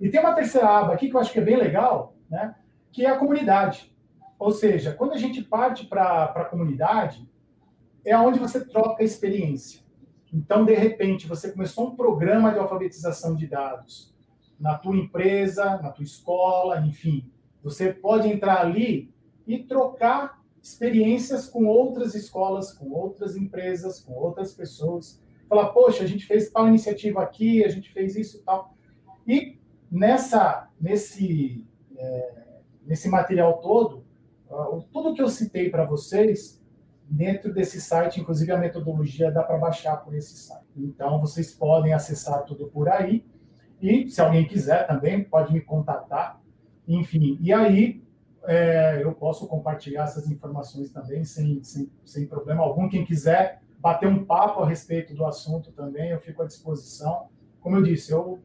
E 0.00 0.08
tem 0.08 0.20
uma 0.20 0.34
terceira 0.34 0.68
aba 0.68 0.94
aqui 0.94 1.08
que 1.08 1.16
eu 1.16 1.20
acho 1.20 1.32
que 1.32 1.38
é 1.38 1.44
bem 1.44 1.56
legal, 1.56 2.14
né? 2.30 2.54
Que 2.92 3.04
é 3.04 3.10
a 3.10 3.18
comunidade. 3.18 3.94
Ou 4.38 4.50
seja, 4.50 4.92
quando 4.92 5.12
a 5.12 5.18
gente 5.18 5.42
parte 5.42 5.86
para 5.86 6.24
a 6.24 6.44
comunidade, 6.44 7.28
é 8.04 8.16
onde 8.16 8.38
você 8.38 8.64
troca 8.64 9.02
experiência. 9.02 9.80
Então, 10.32 10.64
de 10.64 10.74
repente, 10.74 11.26
você 11.26 11.50
começou 11.50 11.88
um 11.88 11.96
programa 11.96 12.52
de 12.52 12.58
alfabetização 12.58 13.34
de 13.34 13.46
dados 13.46 14.14
na 14.58 14.76
tua 14.76 14.96
empresa, 14.96 15.78
na 15.82 15.90
tua 15.90 16.04
escola, 16.04 16.80
enfim. 16.80 17.30
Você 17.62 17.92
pode 17.92 18.28
entrar 18.28 18.60
ali 18.60 19.12
e 19.46 19.58
trocar 19.58 20.42
experiências 20.62 21.48
com 21.48 21.66
outras 21.66 22.14
escolas, 22.14 22.72
com 22.72 22.90
outras 22.90 23.36
empresas, 23.36 24.00
com 24.00 24.12
outras 24.14 24.52
pessoas. 24.52 25.20
Falar, 25.48 25.68
poxa, 25.68 26.04
a 26.04 26.06
gente 26.06 26.26
fez 26.26 26.50
tal 26.50 26.66
iniciativa 26.68 27.22
aqui, 27.22 27.64
a 27.64 27.68
gente 27.68 27.92
fez 27.92 28.16
isso 28.16 28.38
e 28.38 28.40
tal. 28.42 28.74
E 29.26 29.58
nessa, 29.90 30.68
nesse, 30.80 31.64
é, 31.96 32.42
nesse 32.84 33.08
material 33.08 33.58
todo, 33.58 34.04
tudo 34.92 35.14
que 35.14 35.22
eu 35.22 35.28
citei 35.28 35.70
para 35.70 35.84
vocês 35.84 36.62
dentro 37.08 37.52
desse 37.52 37.80
site, 37.80 38.20
inclusive 38.20 38.50
a 38.52 38.58
metodologia 38.58 39.30
dá 39.30 39.42
para 39.42 39.58
baixar 39.58 39.96
por 39.98 40.14
esse 40.14 40.36
site. 40.36 40.66
Então, 40.76 41.20
vocês 41.20 41.54
podem 41.54 41.92
acessar 41.92 42.44
tudo 42.44 42.66
por 42.66 42.88
aí. 42.88 43.24
E 43.80 44.08
se 44.08 44.20
alguém 44.20 44.46
quiser 44.46 44.86
também, 44.86 45.22
pode 45.22 45.52
me 45.52 45.60
contatar. 45.60 46.40
Enfim, 46.88 47.38
e 47.40 47.52
aí 47.52 48.02
é, 48.44 49.02
eu 49.02 49.12
posso 49.12 49.46
compartilhar 49.46 50.04
essas 50.04 50.30
informações 50.30 50.90
também 50.90 51.24
sem, 51.24 51.62
sem, 51.62 51.90
sem 52.04 52.26
problema 52.26 52.62
algum. 52.62 52.88
Quem 52.88 53.04
quiser 53.04 53.60
bater 53.78 54.08
um 54.08 54.24
papo 54.24 54.62
a 54.62 54.68
respeito 54.68 55.14
do 55.14 55.24
assunto 55.24 55.72
também, 55.72 56.10
eu 56.10 56.20
fico 56.20 56.42
à 56.42 56.46
disposição. 56.46 57.28
Como 57.60 57.76
eu 57.76 57.82
disse, 57.82 58.12
eu 58.12 58.40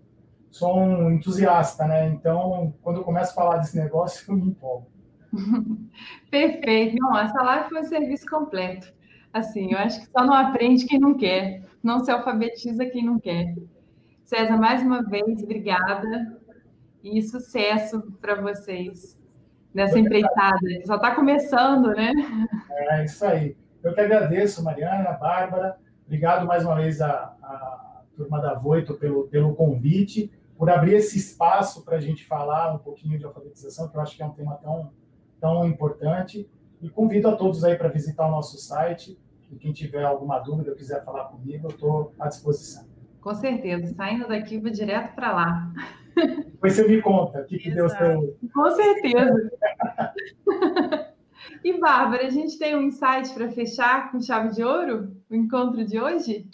sou 0.50 0.78
um 0.78 1.12
entusiasta, 1.12 1.88
né? 1.88 2.10
Então, 2.10 2.74
quando 2.82 2.98
eu 2.98 3.04
começo 3.04 3.32
a 3.32 3.36
falar 3.36 3.58
desse 3.58 3.78
negócio, 3.78 4.26
eu 4.32 4.36
me 4.36 4.52
empolgo. 4.52 4.88
Perfeito. 6.30 6.96
Não, 7.00 7.18
essa 7.18 7.42
live 7.42 7.70
foi 7.70 7.80
um 7.80 7.86
serviço 7.86 8.26
completo. 8.30 8.94
Assim, 9.34 9.72
eu 9.72 9.78
acho 9.78 10.02
que 10.02 10.12
só 10.12 10.26
não 10.26 10.34
aprende 10.34 10.86
quem 10.86 11.00
não 11.00 11.16
quer, 11.16 11.64
não 11.82 12.04
se 12.04 12.12
alfabetiza 12.12 12.86
quem 12.86 13.06
não 13.06 13.18
quer. 13.18 13.56
César, 14.26 14.58
mais 14.58 14.82
uma 14.82 15.04
vez, 15.04 15.42
obrigada 15.42 16.38
e 17.02 17.22
sucesso 17.22 18.02
para 18.20 18.36
vocês 18.36 19.18
nessa 19.74 19.98
empreitada. 19.98 20.60
Só 20.86 20.96
está 20.96 21.16
começando, 21.16 21.88
né? 21.96 22.12
É 22.70 23.06
isso 23.06 23.26
aí. 23.26 23.56
Eu 23.84 23.94
que 23.94 24.02
agradeço, 24.02 24.64
Mariana, 24.64 25.12
Bárbara. 25.14 25.78
Obrigado 26.06 26.46
mais 26.46 26.64
uma 26.64 26.76
vez 26.76 27.02
à, 27.02 27.36
à 27.42 28.04
turma 28.16 28.40
da 28.40 28.54
Voito 28.54 28.96
pelo, 28.96 29.28
pelo 29.28 29.56
convite, 29.56 30.32
por 30.58 30.70
abrir 30.70 30.96
esse 30.96 31.18
espaço 31.18 31.84
para 31.84 31.98
a 31.98 32.00
gente 32.00 32.26
falar 32.26 32.74
um 32.74 32.78
pouquinho 32.78 33.18
de 33.18 33.26
alfabetização, 33.26 33.88
que 33.88 33.98
eu 33.98 34.02
acho 34.02 34.16
que 34.16 34.22
é 34.22 34.26
um 34.26 34.32
tema 34.32 34.56
tão 34.56 34.92
tão 35.42 35.66
importante. 35.66 36.48
E 36.80 36.90
convido 36.90 37.28
a 37.28 37.36
todos 37.36 37.64
aí 37.64 37.76
para 37.76 37.90
visitar 37.90 38.28
o 38.28 38.32
nosso 38.32 38.58
site. 38.58 39.20
E 39.52 39.56
quem 39.56 39.74
tiver 39.74 40.04
alguma 40.04 40.40
dúvida, 40.40 40.74
quiser 40.74 41.04
falar 41.04 41.26
comigo, 41.26 41.68
eu 41.68 41.72
estou 41.72 42.14
à 42.20 42.30
disposição. 42.30 42.86
Com 43.20 43.34
certeza. 43.36 43.94
Saindo 43.96 44.28
daqui, 44.28 44.60
vou 44.60 44.72
direto 44.72 45.14
para 45.14 45.34
lá. 45.34 45.74
Depois 46.16 46.74
você 46.74 46.88
me 46.88 47.02
conta 47.02 47.42
o 47.42 47.46
que, 47.46 47.58
que 47.58 47.72
deu 47.72 47.90
seu. 47.90 48.38
Com 48.54 48.72
certeza. 48.72 49.52
e, 51.64 51.74
Bárbara, 51.80 52.28
a 52.28 52.30
gente 52.30 52.58
tem 52.58 52.76
um 52.76 52.84
insight 52.84 53.34
para 53.34 53.52
fechar 53.52 54.12
com 54.12 54.22
chave 54.22 54.56
de 54.56 54.64
ouro 54.64 55.16
o 55.30 55.36
encontro 55.36 55.86
de 55.86 56.00
hoje? 56.00 56.48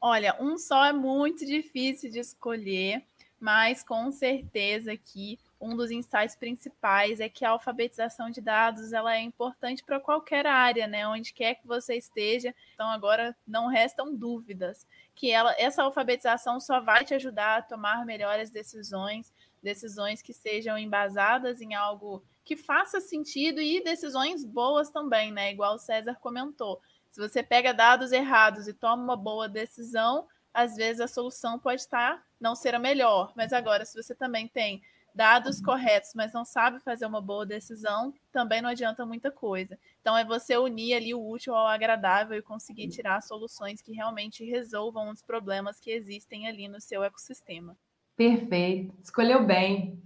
Olha, 0.00 0.36
um 0.38 0.58
só 0.58 0.84
é 0.84 0.92
muito 0.92 1.46
difícil 1.46 2.10
de 2.10 2.18
escolher, 2.18 3.02
mas 3.40 3.82
com 3.82 4.10
certeza 4.12 4.96
que 4.96 5.38
um 5.60 5.74
dos 5.74 5.90
insights 5.90 6.36
principais 6.36 7.20
é 7.20 7.28
que 7.28 7.44
a 7.44 7.50
alfabetização 7.50 8.28
de 8.28 8.40
dados 8.40 8.92
ela 8.92 9.16
é 9.16 9.20
importante 9.20 9.82
para 9.82 9.98
qualquer 9.98 10.46
área, 10.46 10.86
né? 10.86 11.08
Onde 11.08 11.32
quer 11.32 11.54
que 11.54 11.66
você 11.66 11.96
esteja. 11.96 12.54
Então 12.74 12.88
agora 12.88 13.34
não 13.46 13.66
restam 13.66 14.14
dúvidas 14.14 14.86
que 15.14 15.30
ela, 15.30 15.54
essa 15.58 15.82
alfabetização 15.82 16.60
só 16.60 16.80
vai 16.80 17.04
te 17.04 17.14
ajudar 17.14 17.58
a 17.58 17.62
tomar 17.62 18.04
melhores 18.04 18.50
decisões, 18.50 19.32
decisões 19.62 20.20
que 20.20 20.34
sejam 20.34 20.76
embasadas 20.76 21.60
em 21.60 21.74
algo 21.74 22.22
que 22.44 22.56
faça 22.56 23.00
sentido 23.00 23.60
e 23.60 23.82
decisões 23.82 24.44
boas 24.44 24.90
também, 24.90 25.32
né? 25.32 25.52
Igual 25.52 25.74
o 25.74 25.78
César 25.78 26.16
comentou. 26.20 26.80
Se 27.10 27.20
você 27.20 27.42
pega 27.42 27.72
dados 27.72 28.12
errados 28.12 28.68
e 28.68 28.72
toma 28.72 29.02
uma 29.02 29.16
boa 29.16 29.48
decisão, 29.48 30.26
às 30.52 30.76
vezes 30.76 31.00
a 31.00 31.08
solução 31.08 31.58
pode 31.58 31.80
estar 31.80 32.24
não 32.40 32.54
ser 32.54 32.74
a 32.74 32.78
melhor, 32.78 33.32
mas 33.36 33.52
agora 33.52 33.84
se 33.84 34.00
você 34.00 34.14
também 34.14 34.46
tem 34.46 34.82
dados 35.14 35.60
corretos, 35.60 36.10
mas 36.14 36.32
não 36.32 36.44
sabe 36.44 36.80
fazer 36.80 37.06
uma 37.06 37.20
boa 37.20 37.46
decisão, 37.46 38.12
também 38.32 38.60
não 38.60 38.68
adianta 38.68 39.06
muita 39.06 39.30
coisa. 39.30 39.78
Então 40.00 40.18
é 40.18 40.24
você 40.24 40.56
unir 40.58 40.94
ali 40.94 41.14
o 41.14 41.24
útil 41.24 41.54
ao 41.54 41.68
agradável 41.68 42.36
e 42.36 42.42
conseguir 42.42 42.88
tirar 42.88 43.22
soluções 43.22 43.80
que 43.80 43.92
realmente 43.92 44.44
resolvam 44.44 45.08
os 45.10 45.22
problemas 45.22 45.78
que 45.78 45.90
existem 45.90 46.48
ali 46.48 46.66
no 46.66 46.80
seu 46.80 47.04
ecossistema. 47.04 47.76
Perfeito, 48.16 48.94
escolheu 49.02 49.44
bem. 49.44 50.02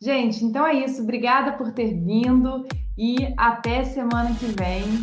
Gente, 0.00 0.44
então 0.44 0.66
é 0.66 0.74
isso. 0.84 1.02
Obrigada 1.02 1.52
por 1.52 1.72
ter 1.72 1.94
vindo 1.94 2.66
e 2.96 3.32
até 3.36 3.84
semana 3.84 4.34
que 4.34 4.46
vem. 4.46 5.02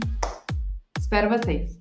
Espero 0.99 1.29
vocês. 1.29 1.79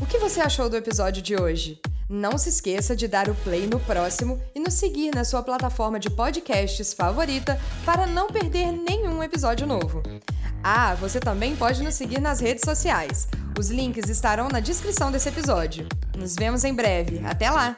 O 0.00 0.06
que 0.06 0.18
você 0.18 0.40
achou 0.40 0.68
do 0.68 0.76
episódio 0.76 1.22
de 1.22 1.36
hoje? 1.36 1.80
Não 2.08 2.36
se 2.36 2.48
esqueça 2.48 2.96
de 2.96 3.06
dar 3.06 3.28
o 3.28 3.34
play 3.36 3.66
no 3.66 3.78
próximo 3.78 4.40
e 4.54 4.58
nos 4.58 4.74
seguir 4.74 5.14
na 5.14 5.24
sua 5.24 5.42
plataforma 5.42 6.00
de 6.00 6.10
podcasts 6.10 6.92
favorita 6.92 7.60
para 7.84 8.06
não 8.06 8.26
perder 8.28 8.72
nenhum 8.72 9.22
episódio 9.22 9.66
novo. 9.66 10.02
Ah, 10.62 10.94
você 10.96 11.20
também 11.20 11.54
pode 11.54 11.82
nos 11.82 11.94
seguir 11.94 12.20
nas 12.20 12.40
redes 12.40 12.62
sociais. 12.64 13.28
Os 13.58 13.70
links 13.70 14.08
estarão 14.08 14.48
na 14.48 14.58
descrição 14.58 15.12
desse 15.12 15.28
episódio. 15.28 15.86
Nos 16.16 16.34
vemos 16.34 16.64
em 16.64 16.74
breve. 16.74 17.20
Até 17.24 17.50
lá! 17.50 17.76